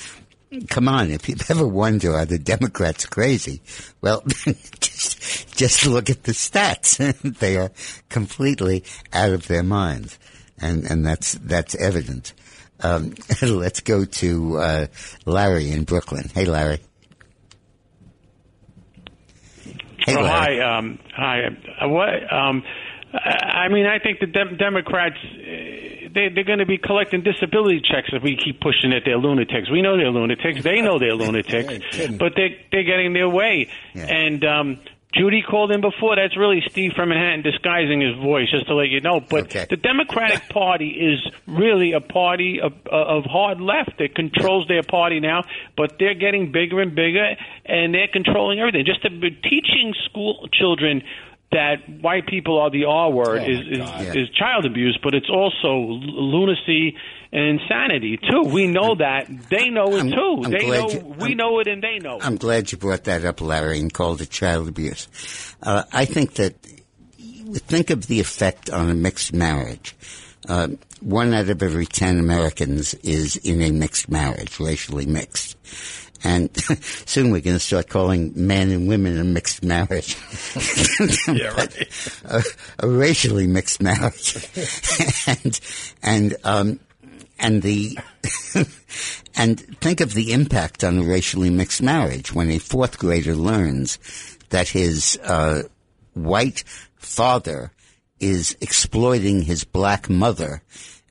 come 0.68 0.88
on, 0.88 1.10
if 1.10 1.28
you've 1.28 1.50
ever 1.50 1.66
wonder 1.66 2.14
are 2.14 2.24
the 2.24 2.38
Democrats 2.38 3.06
crazy, 3.06 3.60
well, 4.00 4.22
just 4.80 5.56
just 5.56 5.86
look 5.86 6.10
at 6.10 6.24
the 6.24 6.32
stats. 6.32 6.96
they 7.38 7.56
are 7.56 7.70
completely 8.08 8.84
out 9.12 9.32
of 9.32 9.46
their 9.46 9.62
minds, 9.62 10.18
and 10.58 10.90
and 10.90 11.04
that's 11.04 11.34
that's 11.34 11.74
evident. 11.74 12.32
Um, 12.82 13.14
let's 13.42 13.80
go 13.80 14.04
to 14.04 14.58
uh, 14.58 14.86
Larry 15.26 15.70
in 15.70 15.84
Brooklyn. 15.84 16.30
Hey, 16.34 16.46
Larry. 16.46 16.80
Hey, 20.06 20.16
Larry. 20.16 20.58
hi, 20.58 20.78
um, 20.78 20.98
hi. 21.14 21.40
Uh, 21.80 21.88
What? 21.88 22.32
Um, 22.32 22.62
I 23.12 23.68
mean, 23.68 23.86
I 23.86 23.98
think 23.98 24.20
the 24.20 24.26
Dem- 24.26 24.56
Democrats 24.56 25.16
uh, 25.24 26.08
they, 26.12 26.28
they're 26.28 26.44
going 26.44 26.58
to 26.60 26.66
be 26.66 26.78
collecting 26.78 27.22
disability 27.22 27.80
checks 27.80 28.08
if 28.12 28.22
we 28.22 28.36
keep 28.36 28.60
pushing 28.60 28.90
that 28.90 29.02
they're 29.04 29.18
lunatics. 29.18 29.70
We 29.70 29.80
know 29.82 29.96
they're 29.96 30.10
lunatics. 30.10 30.62
They 30.62 30.80
know 30.80 30.98
they're 30.98 31.14
lunatics, 31.16 31.82
but 32.18 32.34
they 32.36 32.58
they're 32.72 32.84
getting 32.84 33.12
their 33.12 33.28
way. 33.28 33.68
And 33.94 34.44
um, 34.44 34.78
Judy 35.12 35.42
called 35.42 35.72
in 35.72 35.80
before. 35.80 36.16
That's 36.16 36.36
really 36.36 36.62
Steve 36.68 36.92
from 36.94 37.08
Manhattan 37.08 37.42
disguising 37.42 38.00
his 38.00 38.16
voice, 38.16 38.50
just 38.50 38.66
to 38.66 38.74
let 38.74 38.88
you 38.88 39.00
know. 39.00 39.20
But 39.20 39.50
the 39.50 39.76
Democratic 39.76 40.48
Party 40.50 40.88
is 40.88 41.32
really 41.46 41.92
a 41.92 42.00
party 42.00 42.60
of, 42.60 42.72
of 42.86 43.24
hard 43.24 43.60
left 43.60 43.98
that 43.98 44.14
controls 44.14 44.68
their 44.68 44.82
party 44.82 45.18
now. 45.18 45.44
But 45.76 45.98
they're 45.98 46.14
getting 46.14 46.52
bigger 46.52 46.80
and 46.80 46.94
bigger, 46.94 47.34
and 47.66 47.92
they're 47.92 48.08
controlling 48.12 48.60
everything. 48.60 48.84
Just 48.84 49.02
to 49.02 49.10
be 49.10 49.30
teaching 49.30 49.94
school 50.08 50.48
children 50.52 51.02
that 51.52 51.88
white 52.00 52.26
people 52.26 52.60
are 52.60 52.70
the 52.70 52.84
R 52.84 53.10
word 53.10 53.40
oh, 53.40 53.44
is 53.44 53.60
is, 53.60 54.14
is 54.14 54.30
child 54.30 54.64
abuse, 54.64 54.98
but 55.02 55.14
it's 55.14 55.28
also 55.28 55.68
l- 55.68 56.30
lunacy 56.30 56.96
and 57.32 57.60
insanity 57.60 58.16
too. 58.18 58.42
We 58.42 58.66
know 58.66 58.94
that. 58.96 59.28
They 59.50 59.68
know 59.70 59.96
it 59.96 60.02
too. 60.10 60.42
I'm 60.44 60.50
they 60.50 60.66
know 60.68 60.90
you- 60.90 61.14
we 61.18 61.34
know 61.34 61.58
it, 61.60 61.68
and 61.68 61.82
they 61.82 61.98
know. 61.98 62.16
it. 62.16 62.24
I'm 62.26 62.36
glad 62.36 62.72
you 62.72 62.78
brought 62.78 63.04
that 63.04 63.24
up, 63.24 63.40
Larry, 63.40 63.78
and 63.80 63.92
called 63.92 64.20
it 64.20 64.30
child 64.30 64.68
abuse. 64.68 65.08
Uh, 65.62 65.84
I 65.92 66.04
think 66.04 66.34
that 66.34 66.54
think 67.54 67.90
of 67.90 68.06
the 68.06 68.20
effect 68.20 68.70
on 68.70 68.90
a 68.90 68.94
mixed 68.94 69.32
marriage. 69.32 69.94
Uh, 70.48 70.68
one 71.00 71.32
out 71.34 71.48
of 71.48 71.62
every 71.62 71.86
ten 71.86 72.18
Americans 72.18 72.94
is 72.94 73.36
in 73.36 73.60
a 73.62 73.70
mixed 73.70 74.08
marriage, 74.10 74.58
racially 74.60 75.06
mixed. 75.06 75.56
And 76.22 76.50
soon 77.06 77.30
we're 77.30 77.40
going 77.40 77.56
to 77.56 77.60
start 77.60 77.88
calling 77.88 78.32
men 78.36 78.70
and 78.70 78.86
women 78.88 79.18
a 79.18 79.24
mixed 79.24 79.62
marriage. 79.64 80.16
yeah, 81.28 81.48
right. 81.56 82.20
a, 82.26 82.42
a 82.80 82.88
racially 82.88 83.46
mixed 83.46 83.82
marriage. 83.82 84.36
and, 85.26 85.60
and, 86.02 86.36
um, 86.44 86.80
and 87.40 87.62
the, 87.62 87.98
and 89.36 89.60
think 89.80 90.00
of 90.00 90.14
the 90.14 90.32
impact 90.32 90.84
on 90.84 90.98
a 90.98 91.02
racially 91.02 91.50
mixed 91.50 91.82
marriage 91.82 92.34
when 92.34 92.50
a 92.50 92.58
fourth 92.58 92.98
grader 92.98 93.34
learns 93.34 93.98
that 94.50 94.68
his, 94.68 95.18
uh, 95.24 95.62
white 96.14 96.64
father 96.96 97.72
is 98.18 98.56
exploiting 98.60 99.42
his 99.42 99.64
black 99.64 100.10
mother 100.10 100.62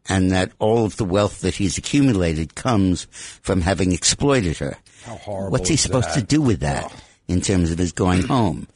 and 0.07 0.31
that 0.31 0.51
all 0.59 0.85
of 0.85 0.97
the 0.97 1.05
wealth 1.05 1.41
that 1.41 1.55
he's 1.55 1.77
accumulated 1.77 2.55
comes 2.55 3.07
from 3.41 3.61
having 3.61 3.91
exploited 3.91 4.57
her. 4.57 4.77
How 5.03 5.15
horrible 5.15 5.51
What's 5.51 5.69
he 5.69 5.75
supposed 5.75 6.13
to 6.13 6.21
do 6.21 6.41
with 6.41 6.61
that 6.61 6.91
in 7.27 7.41
terms 7.41 7.71
of 7.71 7.77
his 7.77 7.91
going 7.91 8.23
home? 8.23 8.67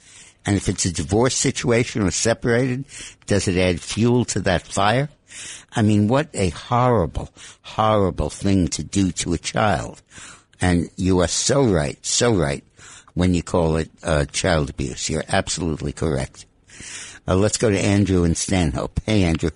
And 0.46 0.58
if 0.58 0.68
it's 0.68 0.86
a 0.86 0.94
divorce 0.94 1.36
situation 1.36 2.02
or 2.02 2.12
separated, 2.12 2.86
does 3.28 3.48
it 3.48 3.58
add 3.58 3.80
fuel 3.80 4.26
to 4.26 4.42
that 4.42 4.62
fire? 4.64 5.10
I 5.76 5.82
mean, 5.82 6.08
what 6.08 6.30
a 6.34 6.50
horrible, 6.50 7.30
horrible 7.62 8.30
thing 8.30 8.68
to 8.70 8.84
do 8.84 9.12
to 9.12 9.34
a 9.34 9.38
child. 9.38 10.02
And 10.62 10.90
you 10.96 11.20
are 11.20 11.28
so 11.28 11.64
right, 11.64 11.98
so 12.06 12.34
right 12.34 12.64
when 13.14 13.34
you 13.34 13.44
call 13.44 13.78
it 13.78 13.90
uh, 14.04 14.26
child 14.26 14.70
abuse. 14.70 15.10
You're 15.10 15.26
absolutely 15.28 15.92
correct. 15.92 16.46
Uh, 17.28 17.36
let's 17.36 17.58
go 17.58 17.70
to 17.70 17.80
Andrew 17.80 18.24
and 18.24 18.36
Stanhope. 18.36 19.00
Hey, 19.06 19.24
Andrew. 19.24 19.52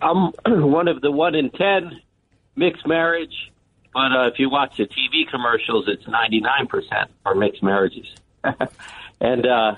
I'm 0.00 0.32
one 0.46 0.88
of 0.88 1.00
the 1.00 1.10
one 1.10 1.34
in 1.34 1.50
ten 1.50 2.00
mixed 2.56 2.86
marriage, 2.86 3.52
but 3.92 4.12
uh, 4.12 4.28
if 4.28 4.38
you 4.38 4.50
watch 4.50 4.76
the 4.76 4.84
TV 4.84 5.30
commercials, 5.30 5.86
it's 5.88 6.04
99% 6.04 7.06
are 7.24 7.34
mixed 7.34 7.62
marriages. 7.62 8.06
and 9.20 9.46
uh, 9.46 9.74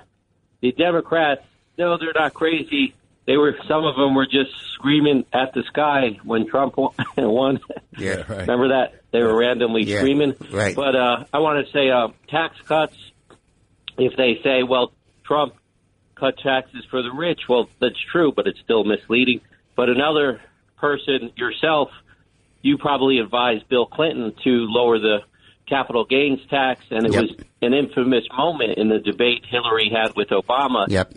the 0.60 0.72
Democrats, 0.72 1.42
no, 1.76 1.98
they're 1.98 2.12
not 2.14 2.34
crazy. 2.34 2.94
They 3.26 3.36
were 3.36 3.56
some 3.66 3.84
of 3.84 3.96
them 3.96 4.14
were 4.14 4.26
just 4.26 4.50
screaming 4.74 5.24
at 5.32 5.54
the 5.54 5.62
sky 5.64 6.18
when 6.24 6.46
Trump 6.46 6.74
won. 7.16 7.60
Yeah, 7.96 8.16
right. 8.28 8.40
Remember 8.40 8.68
that 8.68 9.02
they 9.12 9.20
were 9.22 9.36
randomly 9.38 9.84
Yeah, 9.84 9.98
screaming. 10.00 10.34
right. 10.52 10.74
But 10.74 10.96
uh, 10.96 11.24
I 11.32 11.38
want 11.38 11.64
to 11.64 11.72
say 11.72 11.90
uh, 11.90 12.08
tax 12.28 12.56
cuts. 12.66 12.96
If 13.96 14.16
they 14.16 14.40
say, 14.42 14.64
well, 14.64 14.92
Trump 15.24 15.54
cut 16.16 16.36
taxes 16.38 16.84
for 16.90 17.02
the 17.02 17.12
rich, 17.12 17.42
well, 17.48 17.68
that's 17.80 17.98
true, 18.10 18.32
but 18.34 18.48
it's 18.48 18.58
still 18.64 18.82
misleading. 18.82 19.40
But 19.76 19.88
another 19.90 20.40
person 20.76 21.30
yourself, 21.36 21.90
you 22.62 22.76
probably 22.78 23.18
advised 23.20 23.68
Bill 23.68 23.86
Clinton 23.86 24.34
to 24.42 24.50
lower 24.68 24.98
the 24.98 25.18
capital 25.68 26.04
gains 26.04 26.40
tax, 26.50 26.84
and 26.90 27.06
it 27.06 27.12
Yep. 27.12 27.22
was 27.22 27.30
an 27.62 27.72
infamous 27.74 28.24
moment 28.36 28.76
in 28.76 28.88
the 28.88 28.98
debate 28.98 29.44
Hillary 29.48 29.88
had 29.94 30.16
with 30.16 30.28
Obama. 30.30 30.86
Yep. 30.88 31.14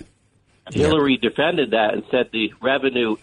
Hillary 0.74 1.18
defended 1.18 1.72
that 1.72 1.93
and 1.93 2.03
said 2.11 2.30
the 2.32 2.53
revenue 2.61 3.15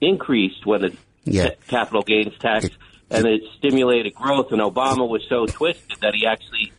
increased 0.00 0.64
when 0.66 0.80
the 0.82 0.96
Yeah. 1.24 1.50
capital 1.68 2.02
gains 2.02 2.32
tax, 2.38 2.68
and 3.10 3.26
it 3.26 3.42
stimulated 3.58 4.14
growth. 4.14 4.52
And 4.52 4.60
Obama 4.60 5.08
was 5.08 5.22
so 5.28 5.46
twisted 5.46 5.98
that 6.00 6.14
he 6.14 6.26
actually 6.26 6.72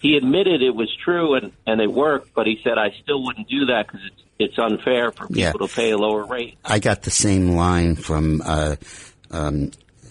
he 0.00 0.16
admitted 0.16 0.62
it 0.62 0.74
was 0.74 0.94
true 1.04 1.34
and 1.34 1.52
and 1.66 1.80
it 1.80 1.90
worked, 1.92 2.34
but 2.34 2.46
he 2.46 2.60
said 2.62 2.78
I 2.78 2.94
still 3.02 3.22
wouldn't 3.22 3.48
do 3.48 3.66
that 3.66 3.86
because 3.86 4.00
it's 4.06 4.22
it's 4.38 4.58
unfair 4.58 5.12
for 5.12 5.26
people 5.28 5.40
Yeah. 5.40 5.52
to 5.52 5.68
pay 5.68 5.90
a 5.92 5.96
lower 5.98 6.24
rate. 6.26 6.58
I 6.64 6.78
got 6.78 7.02
the 7.02 7.10
same 7.10 7.52
line 7.52 7.94
from 7.96 8.42
uh, 8.44 8.76
um, 9.30 9.70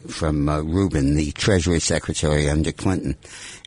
from 0.10 0.47
uh, 0.49 0.62
Rubin, 0.62 1.16
the 1.16 1.32
Treasury 1.32 1.80
Secretary 1.80 2.49
under 2.49 2.72
Clinton, 2.72 3.16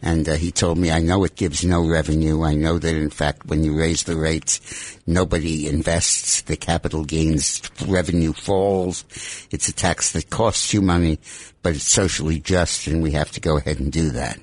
and 0.03 0.29
uh, 0.29 0.35
he 0.35 0.51
told 0.51 0.79
me, 0.79 0.91
"I 0.91 1.01
know 1.01 1.25
it 1.25 1.37
gives 1.37 1.65
no 1.65 1.87
revenue. 1.87 2.43
I 2.43 2.55
know 2.55 2.79
that 2.79 2.95
in 2.95 3.11
fact, 3.11 3.47
when 3.47 3.65
you 3.65 3.79
raise 3.79 4.05
the 4.05 4.17
rates, 4.17 4.99
nobody 5.07 5.69
invests. 5.69 6.43
The 6.43 6.57
capital 6.57 7.05
gains 7.05 7.63
revenue 7.87 8.33
falls. 8.33 9.05
It's 9.51 9.69
a 9.69 9.73
tax 9.73 10.13
that 10.13 10.31
costs 10.31 10.73
you 10.73 10.83
money, 10.83 11.19
but 11.63 11.75
it's 11.75 11.85
socially 11.85 12.41
just, 12.41 12.87
and 12.87 13.03
we 13.03 13.13
have 13.13 13.31
to 13.33 13.41
go 13.41 13.57
ahead 13.57 13.81
and 13.81 13.93
do 13.93 14.11
that." 14.11 14.39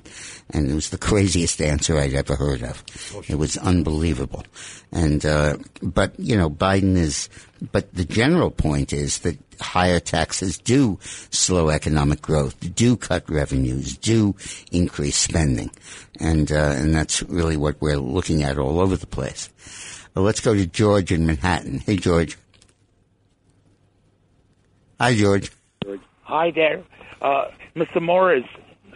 And 0.50 0.70
it 0.70 0.74
was 0.74 0.90
the 0.90 0.98
craziest 0.98 1.60
answer 1.60 1.98
I'd 1.98 2.14
ever 2.14 2.36
heard 2.36 2.62
of. 2.62 2.84
It 3.28 3.34
was 3.34 3.56
unbelievable. 3.56 4.44
And, 4.92 5.26
uh, 5.26 5.56
but, 5.82 6.12
you 6.20 6.36
know, 6.36 6.48
Biden 6.48 6.96
is, 6.96 7.28
but 7.72 7.92
the 7.94 8.04
general 8.04 8.50
point 8.50 8.92
is 8.92 9.20
that 9.20 9.36
higher 9.60 10.00
taxes 10.00 10.58
do 10.58 10.98
slow 11.30 11.70
economic 11.70 12.22
growth, 12.22 12.74
do 12.74 12.96
cut 12.96 13.28
revenues, 13.30 13.96
do 13.96 14.34
increase 14.72 15.16
spending. 15.16 15.70
And, 16.20 16.50
uh, 16.52 16.74
and 16.76 16.94
that's 16.94 17.22
really 17.22 17.56
what 17.56 17.80
we're 17.80 17.96
looking 17.96 18.42
at 18.42 18.58
all 18.58 18.80
over 18.80 18.96
the 18.96 19.06
place. 19.06 19.50
Well, 20.14 20.24
let's 20.24 20.40
go 20.40 20.54
to 20.54 20.66
George 20.66 21.12
in 21.12 21.26
Manhattan. 21.26 21.78
Hey, 21.80 21.96
George. 21.96 22.36
Hi, 25.00 25.14
George. 25.14 25.50
Hi 26.22 26.50
there, 26.50 26.82
uh, 27.22 27.46
Mr. 27.76 28.02
Morris. 28.02 28.44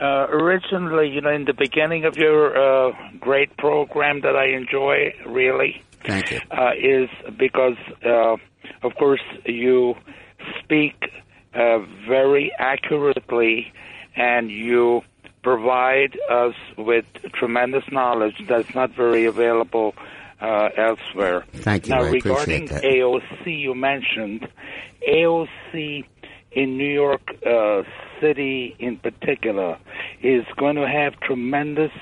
Uh, 0.00 0.26
originally, 0.30 1.08
you 1.10 1.20
know, 1.20 1.30
in 1.30 1.44
the 1.44 1.52
beginning 1.52 2.06
of 2.06 2.16
your 2.16 2.56
uh, 2.88 2.92
great 3.20 3.54
program 3.58 4.22
that 4.22 4.34
I 4.34 4.46
enjoy, 4.56 5.14
really, 5.26 5.82
Thank 6.04 6.30
you. 6.30 6.40
uh, 6.50 6.70
is 6.72 7.10
because, 7.38 7.76
uh, 8.04 8.36
of 8.82 8.94
course, 8.96 9.22
you 9.44 9.94
speak 10.62 10.94
uh, 11.54 11.78
very 12.08 12.52
accurately 12.58 13.72
and 14.16 14.50
you 14.50 15.02
provide 15.42 16.18
us 16.30 16.54
with 16.76 17.04
tremendous 17.32 17.84
knowledge 17.90 18.36
that's 18.46 18.74
not 18.74 18.90
very 18.90 19.24
available 19.24 19.94
uh, 20.40 20.68
elsewhere. 20.76 21.44
Thank 21.52 21.86
you. 21.86 21.94
Now, 21.94 22.02
I 22.02 22.08
appreciate 22.08 22.62
regarding. 22.62 22.90
AOC, 22.90 23.60
you 23.60 23.74
mentioned 23.74 24.48
AOC 25.08 26.04
in 26.52 26.76
New 26.76 26.92
York 26.92 27.22
uh, 27.46 27.82
City, 28.20 28.74
in 28.78 28.96
particular, 28.98 29.78
is 30.22 30.44
going 30.56 30.76
to 30.76 30.86
have 30.86 31.18
tremendous 31.20 31.92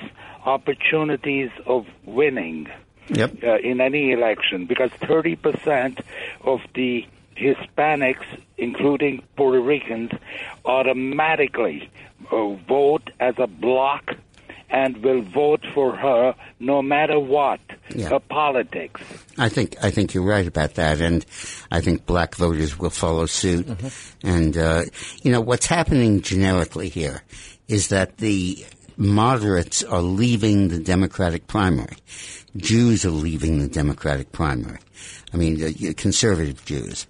opportunities 0.45 1.49
of 1.65 1.85
winning 2.05 2.67
Yep. 3.09 3.43
uh, 3.43 3.57
in 3.57 3.81
any 3.81 4.11
election 4.11 4.65
because 4.65 4.91
30% 5.01 5.99
of 6.41 6.61
the 6.75 7.05
Hispanics, 7.35 8.25
including 8.57 9.23
Puerto 9.35 9.61
Ricans, 9.61 10.11
automatically 10.65 11.89
uh, 12.31 12.49
vote 12.67 13.09
as 13.19 13.35
a 13.37 13.47
bloc 13.47 14.15
and 14.71 14.97
will 14.97 15.21
vote 15.21 15.65
for 15.73 15.95
her 15.95 16.35
no 16.59 16.81
matter 16.81 17.19
what 17.19 17.59
Yeah. 17.95 18.09
her 18.09 18.19
politics. 18.19 19.01
I 19.37 19.49
think 19.49 19.75
I 19.81 19.89
think 19.89 20.13
you're 20.13 20.23
right 20.23 20.45
about 20.45 20.75
that, 20.75 21.01
and 21.01 21.25
I 21.71 21.81
think 21.81 22.05
black 22.05 22.35
voters 22.35 22.77
will 22.77 22.91
follow 22.91 23.25
suit. 23.25 23.67
And 24.23 24.55
uh, 24.55 24.83
you 25.23 25.31
know 25.31 25.41
what's 25.41 25.65
happening 25.65 26.21
generically 26.21 26.89
here 26.89 27.23
is 27.67 27.87
that 27.87 28.17
the 28.17 28.63
moderates 28.95 29.83
are 29.83 30.01
leaving 30.03 30.67
the 30.67 30.77
Democratic 30.79 31.47
primary. 31.47 31.97
Jews 32.57 33.05
are 33.05 33.11
leaving 33.11 33.59
the 33.59 33.67
Democratic 33.67 34.31
primary. 34.31 34.79
I 35.33 35.37
mean, 35.37 35.59
the 35.59 35.93
conservative 35.93 36.63
Jews. 36.65 37.07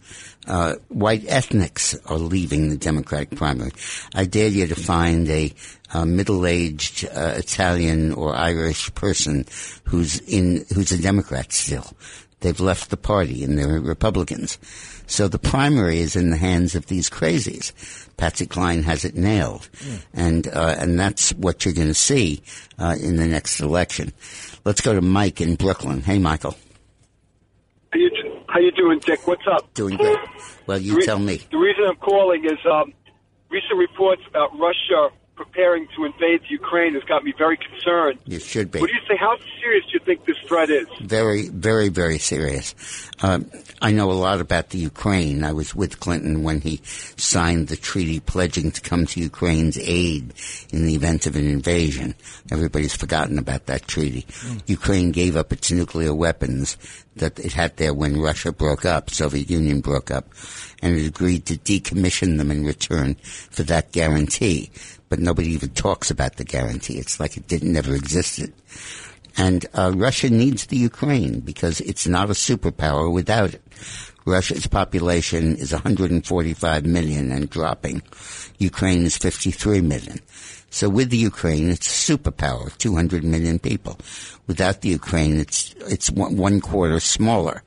Uh, 0.47 0.75
white 0.87 1.23
ethnics 1.27 1.95
are 2.05 2.17
leaving 2.17 2.69
the 2.69 2.77
Democratic 2.77 3.35
primary. 3.35 3.71
I 4.15 4.25
dare 4.25 4.47
you 4.47 4.67
to 4.67 4.75
find 4.75 5.29
a, 5.29 5.53
uh 5.93 6.05
middle-aged 6.05 7.05
uh, 7.05 7.33
Italian 7.37 8.13
or 8.13 8.35
Irish 8.35 8.93
person 8.95 9.45
who's 9.85 10.19
in 10.19 10.65
who's 10.73 10.91
a 10.91 11.01
Democrat 11.01 11.51
still. 11.51 11.85
They've 12.41 12.59
left 12.59 12.89
the 12.89 12.97
party 12.97 13.43
and 13.43 13.57
they're 13.57 13.79
Republicans. 13.79 14.57
So 15.09 15.27
the 15.27 15.39
primary 15.39 15.99
is 15.99 16.15
in 16.15 16.29
the 16.29 16.37
hands 16.37 16.75
of 16.75 16.85
these 16.85 17.09
crazies. 17.09 17.73
Patsy 18.15 18.45
Cline 18.45 18.83
has 18.83 19.03
it 19.03 19.15
nailed, 19.15 19.67
and 20.13 20.47
uh, 20.47 20.75
and 20.77 20.99
that's 20.99 21.31
what 21.33 21.65
you're 21.65 21.73
going 21.73 21.87
to 21.87 21.93
see 21.95 22.43
uh, 22.77 22.95
in 23.01 23.15
the 23.15 23.25
next 23.25 23.59
election. 23.59 24.13
Let's 24.65 24.81
go 24.81 24.93
to 24.93 25.01
Mike 25.01 25.41
in 25.41 25.55
Brooklyn. 25.55 26.01
Hey, 26.01 26.19
Michael. 26.19 26.55
How 27.91 27.99
you, 27.99 28.11
how 28.47 28.59
you 28.59 28.71
doing, 28.71 28.99
Dick? 28.99 29.25
What's 29.25 29.47
up? 29.51 29.73
Doing 29.73 29.97
good. 29.97 30.19
Well, 30.67 30.77
you 30.77 30.97
Re- 30.97 31.05
tell 31.05 31.17
me. 31.17 31.41
The 31.49 31.57
reason 31.57 31.85
I'm 31.87 31.95
calling 31.95 32.45
is 32.45 32.59
um, 32.71 32.93
recent 33.49 33.79
reports 33.79 34.21
about 34.29 34.51
Russia 34.59 35.09
preparing 35.39 35.87
to 35.95 36.03
invade 36.03 36.41
Ukraine 36.49 36.95
has 36.95 37.03
got 37.05 37.23
me 37.23 37.33
very 37.37 37.55
concerned. 37.55 38.19
You 38.25 38.41
should 38.41 38.71
be. 38.71 38.81
What 38.81 38.89
do 38.89 38.93
you 38.93 39.01
say? 39.07 39.15
How 39.15 39.37
serious 39.61 39.85
do 39.85 39.91
you 39.93 39.99
think 40.01 40.25
this 40.25 40.37
threat 40.39 40.69
is? 40.69 40.85
Very, 40.99 41.47
very, 41.47 41.87
very 41.87 42.19
serious. 42.19 42.75
Um, 43.21 43.49
I 43.81 43.91
know 43.91 44.11
a 44.11 44.19
lot 44.27 44.41
about 44.41 44.71
the 44.71 44.79
Ukraine. 44.79 45.45
I 45.45 45.53
was 45.53 45.73
with 45.73 46.01
Clinton 46.01 46.43
when 46.43 46.59
he 46.59 46.81
signed 46.83 47.69
the 47.69 47.77
treaty 47.77 48.19
pledging 48.19 48.71
to 48.71 48.81
come 48.81 49.05
to 49.05 49.21
Ukraine's 49.21 49.77
aid 49.79 50.33
in 50.73 50.85
the 50.85 50.95
event 50.95 51.25
of 51.25 51.37
an 51.37 51.47
invasion. 51.47 52.15
Everybody's 52.51 52.95
forgotten 52.95 53.39
about 53.39 53.67
that 53.67 53.87
treaty. 53.87 54.25
Ukraine 54.67 55.11
gave 55.11 55.37
up 55.37 55.53
its 55.53 55.71
nuclear 55.71 56.13
weapons 56.13 56.75
that 57.19 57.39
it 57.39 57.53
had 57.53 57.77
there 57.77 57.93
when 57.93 58.19
Russia 58.19 58.51
broke 58.51 58.85
up, 58.85 59.09
Soviet 59.09 59.49
Union 59.49 59.79
broke 59.81 60.11
up, 60.11 60.27
and 60.81 60.97
it 60.97 61.05
agreed 61.05 61.45
to 61.45 61.57
decommission 61.57 62.37
them 62.37 62.51
in 62.51 62.65
return 62.65 63.15
for 63.51 63.63
that 63.63 63.91
guarantee. 63.91 64.71
But 65.07 65.19
nobody 65.19 65.49
even 65.49 65.69
talks 65.69 66.11
about 66.11 66.35
the 66.35 66.43
guarantee. 66.43 66.97
It's 66.97 67.19
like 67.19 67.37
it 67.37 67.47
didn't 67.47 67.73
never 67.73 67.95
existed. 67.95 68.53
And 69.37 69.65
uh, 69.73 69.93
Russia 69.95 70.29
needs 70.29 70.65
the 70.65 70.77
Ukraine 70.77 71.39
because 71.39 71.81
it's 71.81 72.07
not 72.07 72.29
a 72.29 72.33
superpower 72.33 73.11
without 73.11 73.53
it. 73.53 73.61
Russia's 74.25 74.67
population 74.67 75.55
is 75.55 75.71
145 75.71 76.85
million 76.85 77.31
and 77.31 77.49
dropping. 77.49 78.01
Ukraine 78.57 79.05
is 79.05 79.17
53 79.17 79.81
million. 79.81 80.19
So 80.69 80.89
with 80.89 81.09
the 81.09 81.17
Ukraine, 81.17 81.69
it's 81.69 82.09
a 82.09 82.17
superpower, 82.17 82.75
200 82.77 83.23
million 83.23 83.59
people. 83.59 83.99
Without 84.47 84.81
the 84.81 84.89
Ukraine, 84.89 85.39
it's 85.39 85.73
it's 85.87 86.09
one, 86.11 86.61
quarter 86.61 86.99
smaller. 86.99 87.63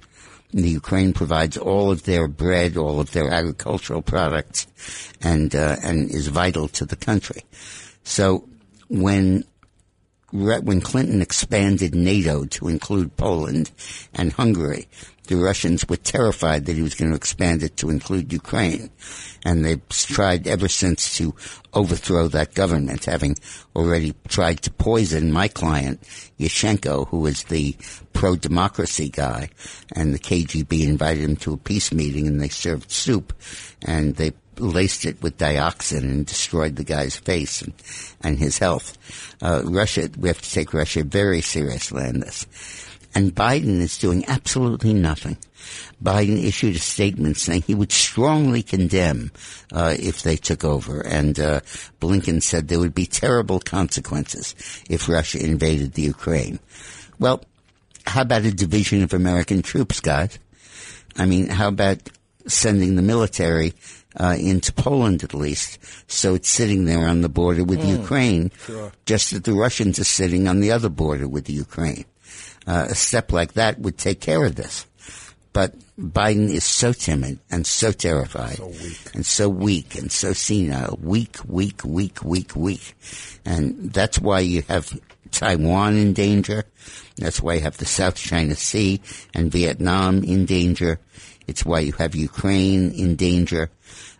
The 0.53 0.69
Ukraine 0.69 1.13
provides 1.13 1.57
all 1.57 1.91
of 1.91 2.03
their 2.05 2.29
bread, 2.29 2.77
all 2.77 3.01
of 3.01 3.13
their 3.13 3.31
agricultural 3.31 4.03
products, 4.03 4.67
and 5.21 5.55
uh, 5.55 5.77
and 5.83 6.11
is 6.11 6.29
vital 6.29 6.69
to 6.69 6.85
the 6.85 6.97
country. 6.97 7.43
So 8.05 8.49
when 8.89 9.45
when 10.33 10.81
Clinton 10.81 11.21
expanded 11.21 11.95
NATO 11.95 12.45
to 12.45 12.69
include 12.69 13.17
Poland 13.17 13.71
and 14.15 14.33
Hungary, 14.33 14.89
the 15.29 15.37
Russians 15.37 15.89
were 15.89 15.97
terrified 15.97 16.67
that 16.67 16.77
he 16.77 16.83
was 16.83 16.95
going 16.95 17.11
to 17.11 17.17
expand 17.17 17.63
it 17.63 17.77
to 17.77 17.91
include 17.91 18.33
Ukraine. 18.33 18.91
And 19.45 19.65
they've 19.65 19.89
tried 19.89 20.47
ever 20.47 20.69
since 20.69 21.17
to 21.19 21.35
overthrow 21.75 22.29
that 22.29 22.55
government, 22.55 23.05
having 23.05 23.37
already 23.77 24.15
tried 24.29 24.63
to 24.63 24.71
poison 24.73 25.31
my 25.31 25.49
client, 25.49 26.03
Yushchenko, 26.39 27.09
who 27.09 27.21
was 27.21 27.45
the 27.45 27.77
pro-democracy 28.13 29.11
guy. 29.11 29.51
And 29.95 30.13
the 30.13 30.19
KGB 30.19 30.89
invited 30.89 31.23
him 31.23 31.37
to 31.37 31.55
a 31.55 31.59
peace 31.59 31.93
meeting 31.93 32.27
and 32.27 32.41
they 32.41 32.49
served 32.49 32.91
soup. 32.91 33.33
And 33.83 34.17
they 34.17 34.33
laced 34.59 35.05
it 35.05 35.23
with 35.23 35.39
dioxin 35.39 36.03
and 36.03 36.27
destroyed 36.27 36.77
the 36.77 36.85
guy's 36.85 37.17
face 37.17 37.63
and, 37.63 37.73
and 38.23 38.39
his 38.39 38.59
health. 38.59 38.97
Uh, 39.41 39.63
Russia, 39.65 40.11
we 40.19 40.29
have 40.29 40.41
to 40.41 40.51
take 40.51 40.75
Russia 40.75 41.03
very 41.03 41.41
seriously 41.41 42.05
on 42.05 42.21
this. 42.21 42.47
And 43.15 43.35
Biden 43.35 43.81
is 43.81 43.99
doing 43.99 44.25
absolutely 44.27 44.95
nothing. 44.95 45.37
Biden 46.03 46.43
issued 46.43 46.77
a 46.77 46.81
statement 46.81 47.37
saying 47.37 47.63
he 47.63 47.75
would 47.75 47.93
strongly 47.93 48.63
condemn 48.63 49.31
uh, 49.71 49.95
if 49.99 50.23
they 50.23 50.37
took 50.37 50.65
over, 50.65 51.03
and 51.03 51.39
uh, 51.39 51.61
Blinken 52.01 52.43
said 52.43 52.69
there 52.69 52.81
would 52.81 52.95
be 52.95 53.07
terrible 53.07 53.61
consequences 53.61 54.55
if 54.89 55.09
Russia 55.09 55.45
invaded 55.45 55.93
the 55.93 56.03
Ukraine. 56.03 56.59
Well, 57.19 57.45
how 58.07 58.23
about 58.23 58.45
a 58.45 58.53
division 58.53 59.03
of 59.03 59.13
American 59.13 59.63
troops, 59.63 60.01
guys? 60.01 60.39
I 61.17 61.27
mean, 61.27 61.49
how 61.49 61.69
about 61.69 62.09
sending 62.47 62.97
the 62.97 63.03
military 63.03 63.75
uh, 64.19 64.37
into 64.39 64.73
Poland 64.73 65.23
at 65.25 65.35
least. 65.35 65.79
So 66.09 66.35
it's 66.35 66.51
sitting 66.51 66.85
there 66.85 67.07
on 67.09 67.21
the 67.23 67.29
border 67.29 67.65
with 67.65 67.81
Mm, 67.81 68.01
Ukraine, 68.01 68.51
sure. 68.67 68.93
just 69.07 69.33
as 69.33 69.43
the 69.43 69.53
Russians 69.55 69.99
are 69.99 70.05
sitting 70.05 70.49
on 70.49 70.61
the 70.61 70.71
other 70.73 70.89
border 70.89 71.29
with 71.29 71.45
the 71.47 71.53
Ukraine. 71.55 72.05
Uh, 72.67 72.87
a 72.91 72.95
step 72.95 73.33
like 73.33 73.55
that 73.55 73.79
would 73.81 73.99
take 73.99 74.21
care 74.21 74.45
of 74.45 74.55
this. 74.55 74.87
But 75.53 75.75
Biden 76.01 76.49
is 76.49 76.65
so 76.65 76.93
timid 76.95 77.39
and 77.51 77.67
so 77.67 77.93
terrified 77.93 78.59
and 79.13 79.27
so 79.27 79.49
weak 79.51 79.97
and 79.99 80.11
so 80.11 80.33
senile. 80.33 80.99
Weak, 81.03 81.37
weak, 81.47 81.85
weak, 81.85 82.25
weak, 82.25 82.57
weak. 82.57 82.95
And 83.45 83.93
that's 83.93 84.19
why 84.19 84.41
you 84.41 84.63
have 84.69 84.99
Taiwan 85.31 85.97
in 85.97 86.15
danger. 86.15 86.65
That's 87.19 87.43
why 87.43 87.55
you 87.55 87.61
have 87.61 87.77
the 87.77 87.85
South 87.85 88.17
China 88.17 88.55
Sea 88.55 89.03
and 89.35 89.53
Vietnam 89.53 90.25
in 90.25 90.47
danger. 90.47 90.99
It's 91.47 91.65
why 91.65 91.81
you 91.81 91.93
have 91.93 92.15
Ukraine 92.15 92.93
in 92.93 93.17
danger 93.17 93.71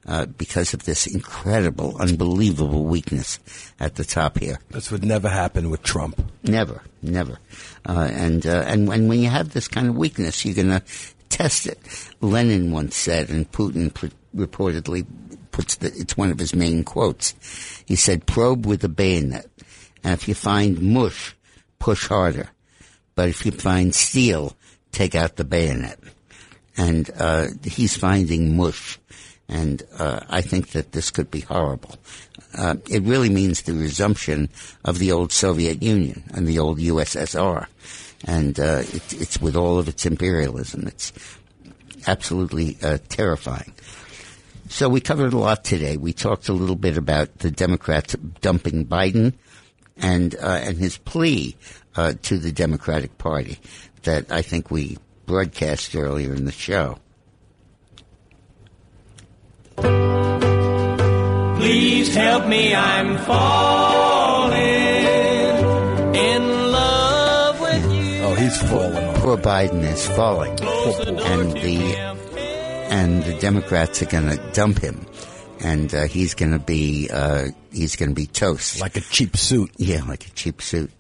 uh, 0.07 0.27
because 0.27 0.75
of 0.75 0.85
this 0.85 1.07
incredible, 1.07 1.97
unbelievable 2.01 2.85
weakness 2.85 3.39
at 3.79 3.95
the 3.95 4.05
top 4.05 4.39
here. 4.39 4.59
This 4.71 4.91
would 4.91 5.05
never 5.05 5.29
happen 5.29 5.71
with 5.71 5.83
Trump. 5.83 6.21
Never, 6.43 6.83
never. 7.03 7.39
Uh, 7.87 8.09
and, 8.13 8.47
uh, 8.47 8.65
and 8.67 8.89
when, 8.89 9.09
when 9.09 9.21
you 9.21 9.29
have 9.29 9.53
this 9.53 9.69
kind 9.69 9.89
of 9.89 9.97
weakness, 9.97 10.45
you're 10.45 10.55
going 10.55 10.69
to 10.69 10.83
test 11.29 11.67
it. 11.67 11.79
Lenin 12.21 12.73
once 12.73 12.97
said, 12.97 13.31
and 13.31 13.51
Putin 13.51 13.95
pr- 13.95 14.07
reportedly 14.37 15.07
puts 15.53 15.77
the, 15.77 15.89
it's 15.89 16.17
one 16.17 16.31
of 16.31 16.39
his 16.39 16.55
main 16.55 16.83
quotes. 16.83 17.35
He 17.87 17.97
said, 17.97 18.27
probe 18.27 18.67
with 18.67 18.83
a 18.85 18.89
bayonet. 18.89 19.47
And 20.03 20.15
if 20.15 20.27
you 20.27 20.35
find 20.35 20.83
mush, 20.83 21.37
push 21.79 22.09
harder. 22.09 22.51
But 23.15 23.29
if 23.29 23.47
you 23.47 23.53
find 23.53 23.95
steel, 23.95 24.57
take 24.91 25.15
out 25.15 25.37
the 25.37 25.45
bayonet. 25.45 25.99
And, 26.77 27.11
uh, 27.19 27.49
he's 27.65 27.97
finding 27.97 28.57
mush. 28.57 28.99
And, 29.49 29.83
uh, 29.99 30.21
I 30.31 30.41
think 30.41 30.71
that 30.71 30.93
this 30.93 31.11
could 31.11 31.31
be 31.31 31.41
horrible. 31.41 31.97
Uh, 32.57 32.77
it 32.89 33.03
really 33.03 33.29
means 33.29 33.63
the 33.63 33.75
resumption 33.75 34.49
of 34.85 34.99
the 34.99 35.13
old 35.13 35.33
Soviet 35.33 35.83
Union 35.83 36.25
and 36.33 36.47
the 36.47 36.59
old 36.59 36.79
USSR. 36.79 37.67
And, 38.25 38.59
uh, 38.59 38.83
it, 38.85 39.13
it's 39.13 39.41
with 39.41 39.57
all 39.57 39.79
of 39.79 39.89
its 39.89 40.07
imperialism. 40.07 40.87
It's 40.87 41.13
absolutely, 42.07 42.79
uh, 42.83 42.99
terrifying. 43.09 43.73
So 44.69 44.89
we 44.89 45.01
covered 45.01 45.35
a 45.35 45.39
lot 45.39 45.65
today. 45.65 45.99
We 45.99 46.15
talked 46.15 46.49
a 46.49 46.55
little 46.55 46.77
bit 46.77 46.97
about 46.97 47.39
the 47.39 47.51
Democrats 47.51 48.17
dumping 48.41 48.87
Biden 48.87 49.35
and 49.99 50.35
uh, 50.37 50.61
and 50.63 50.79
his 50.79 50.97
plea 50.97 51.55
to 51.95 52.39
the 52.39 52.53
Democratic 52.53 53.19
Party 53.19 53.59
that 54.05 54.33
I 54.33 54.41
think 54.41 54.71
we 54.71 54.97
broadcast 55.27 55.95
earlier 55.95 56.35
in 56.35 56.45
the 56.45 56.53
show. 56.53 56.99
Please 61.57 62.15
help 62.15 62.47
me, 62.47 62.75
I'm 62.75 63.17
falling 63.19 64.63
in 66.15 66.73
love 66.73 67.61
with 67.61 67.85
you. 67.95 68.23
Oh, 68.23 68.35
he's 68.35 68.63
falling. 68.63 69.15
Poor 69.21 69.37
Biden 69.37 69.83
is 69.83 70.07
falling, 70.09 70.51
and 70.61 71.53
the 71.53 71.97
and 72.91 73.23
the 73.23 73.35
Democrats 73.35 74.03
are 74.03 74.07
going 74.07 74.29
to 74.29 74.37
dump 74.53 74.81
him, 74.81 75.07
and 75.61 75.95
uh, 75.95 76.03
he's 76.05 76.35
going 76.35 76.53
to 76.53 76.59
be 76.59 77.09
uh, 77.13 77.47
he's 77.71 77.95
going 77.97 78.09
to 78.09 78.15
be 78.15 78.27
toast 78.27 78.81
like 78.81 78.97
a 78.97 79.01
cheap 79.01 79.37
suit. 79.37 79.71
Yeah, 79.77 80.03
like 80.03 80.27
a 80.27 80.31
cheap 80.31 80.61
suit. 80.61 80.91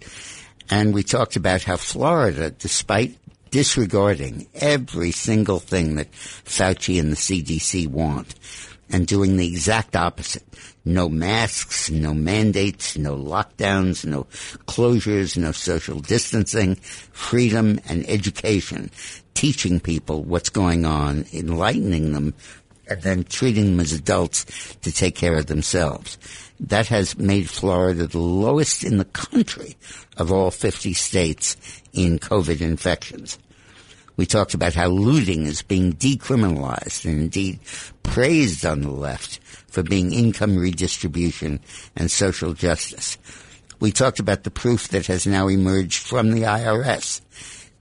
And 0.70 0.94
we 0.94 1.02
talked 1.02 1.36
about 1.36 1.62
how 1.64 1.76
Florida, 1.76 2.50
despite 2.50 3.18
disregarding 3.52 4.48
every 4.54 5.12
single 5.12 5.60
thing 5.60 5.94
that 5.94 6.10
Fauci 6.10 6.98
and 6.98 7.12
the 7.12 7.16
CDC 7.16 7.86
want, 7.86 8.34
and 8.90 9.06
doing 9.06 9.36
the 9.36 9.46
exact 9.46 9.94
opposite. 9.94 10.42
No 10.84 11.08
masks, 11.08 11.88
no 11.90 12.12
mandates, 12.12 12.98
no 12.98 13.14
lockdowns, 13.14 14.04
no 14.04 14.24
closures, 14.66 15.36
no 15.36 15.52
social 15.52 16.00
distancing, 16.00 16.74
freedom 17.12 17.78
and 17.88 18.08
education, 18.08 18.90
teaching 19.34 19.78
people 19.78 20.24
what's 20.24 20.50
going 20.50 20.84
on, 20.84 21.26
enlightening 21.32 22.12
them, 22.12 22.34
and 22.88 23.02
then 23.02 23.22
treating 23.22 23.66
them 23.66 23.80
as 23.80 23.92
adults 23.92 24.74
to 24.82 24.90
take 24.90 25.14
care 25.14 25.38
of 25.38 25.46
themselves. 25.46 26.18
That 26.66 26.86
has 26.88 27.18
made 27.18 27.50
Florida 27.50 28.06
the 28.06 28.18
lowest 28.18 28.84
in 28.84 28.98
the 28.98 29.04
country 29.04 29.76
of 30.16 30.30
all 30.30 30.50
50 30.50 30.92
states 30.92 31.56
in 31.92 32.20
COVID 32.20 32.60
infections. 32.60 33.38
We 34.16 34.26
talked 34.26 34.54
about 34.54 34.74
how 34.74 34.88
looting 34.88 35.44
is 35.46 35.62
being 35.62 35.94
decriminalized 35.94 37.04
and 37.04 37.20
indeed 37.20 37.58
praised 38.04 38.64
on 38.64 38.82
the 38.82 38.90
left 38.90 39.40
for 39.68 39.82
being 39.82 40.12
income 40.12 40.56
redistribution 40.56 41.60
and 41.96 42.10
social 42.10 42.52
justice. 42.54 43.18
We 43.80 43.90
talked 43.90 44.20
about 44.20 44.44
the 44.44 44.50
proof 44.50 44.88
that 44.88 45.06
has 45.06 45.26
now 45.26 45.48
emerged 45.48 46.06
from 46.06 46.30
the 46.30 46.42
IRS 46.42 47.22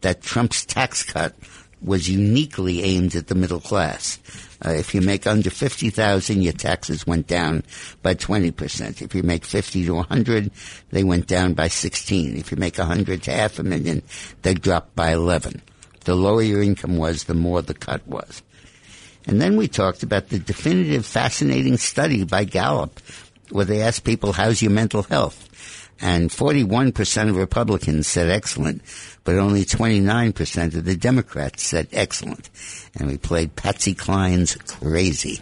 that 0.01 0.21
Trump's 0.21 0.65
tax 0.65 1.03
cut 1.03 1.36
was 1.82 2.09
uniquely 2.09 2.84
aimed 2.84 3.15
at 3.15 3.27
the 3.27 3.36
middle 3.36 3.59
class. 3.59 4.19
Uh, 4.63 4.71
if 4.71 4.93
you 4.93 5.01
make 5.01 5.25
under 5.25 5.49
50,000, 5.49 6.41
your 6.41 6.53
taxes 6.53 7.07
went 7.07 7.27
down 7.27 7.63
by 8.03 8.13
20%. 8.13 9.01
If 9.01 9.15
you 9.15 9.23
make 9.23 9.43
50 9.43 9.86
to 9.86 9.95
100, 9.95 10.51
they 10.91 11.03
went 11.03 11.27
down 11.27 11.53
by 11.53 11.67
16. 11.67 12.38
If 12.38 12.51
you 12.51 12.57
make 12.57 12.77
100 12.77 13.23
to 13.23 13.32
half 13.32 13.57
a 13.57 13.63
million, 13.63 14.03
they 14.43 14.53
dropped 14.53 14.95
by 14.95 15.11
11. 15.13 15.61
The 16.05 16.15
lower 16.15 16.41
your 16.41 16.61
income 16.61 16.97
was, 16.97 17.23
the 17.23 17.34
more 17.34 17.61
the 17.61 17.73
cut 17.73 18.05
was. 18.07 18.43
And 19.25 19.41
then 19.41 19.55
we 19.55 19.67
talked 19.67 20.03
about 20.03 20.29
the 20.29 20.39
definitive, 20.39 21.05
fascinating 21.05 21.77
study 21.77 22.23
by 22.23 22.43
Gallup 22.43 22.99
where 23.51 23.65
they 23.65 23.82
asked 23.82 24.03
people, 24.03 24.32
how's 24.32 24.61
your 24.61 24.71
mental 24.71 25.03
health? 25.03 25.49
And 26.02 26.30
41% 26.32 27.30
of 27.30 27.36
Republicans 27.38 28.08
said 28.08 28.30
excellent, 28.30 28.82
but 29.24 29.36
only 29.36 29.66
29% 29.66 30.76
of 30.76 30.84
the 30.84 30.95
Democrats 30.95 31.64
said 31.64 31.88
excellent. 31.91 32.49
And 32.95 33.08
we 33.08 33.18
played 33.18 33.56
Patsy 33.56 33.93
Cline's 33.93 34.56
Crazy. 34.56 35.41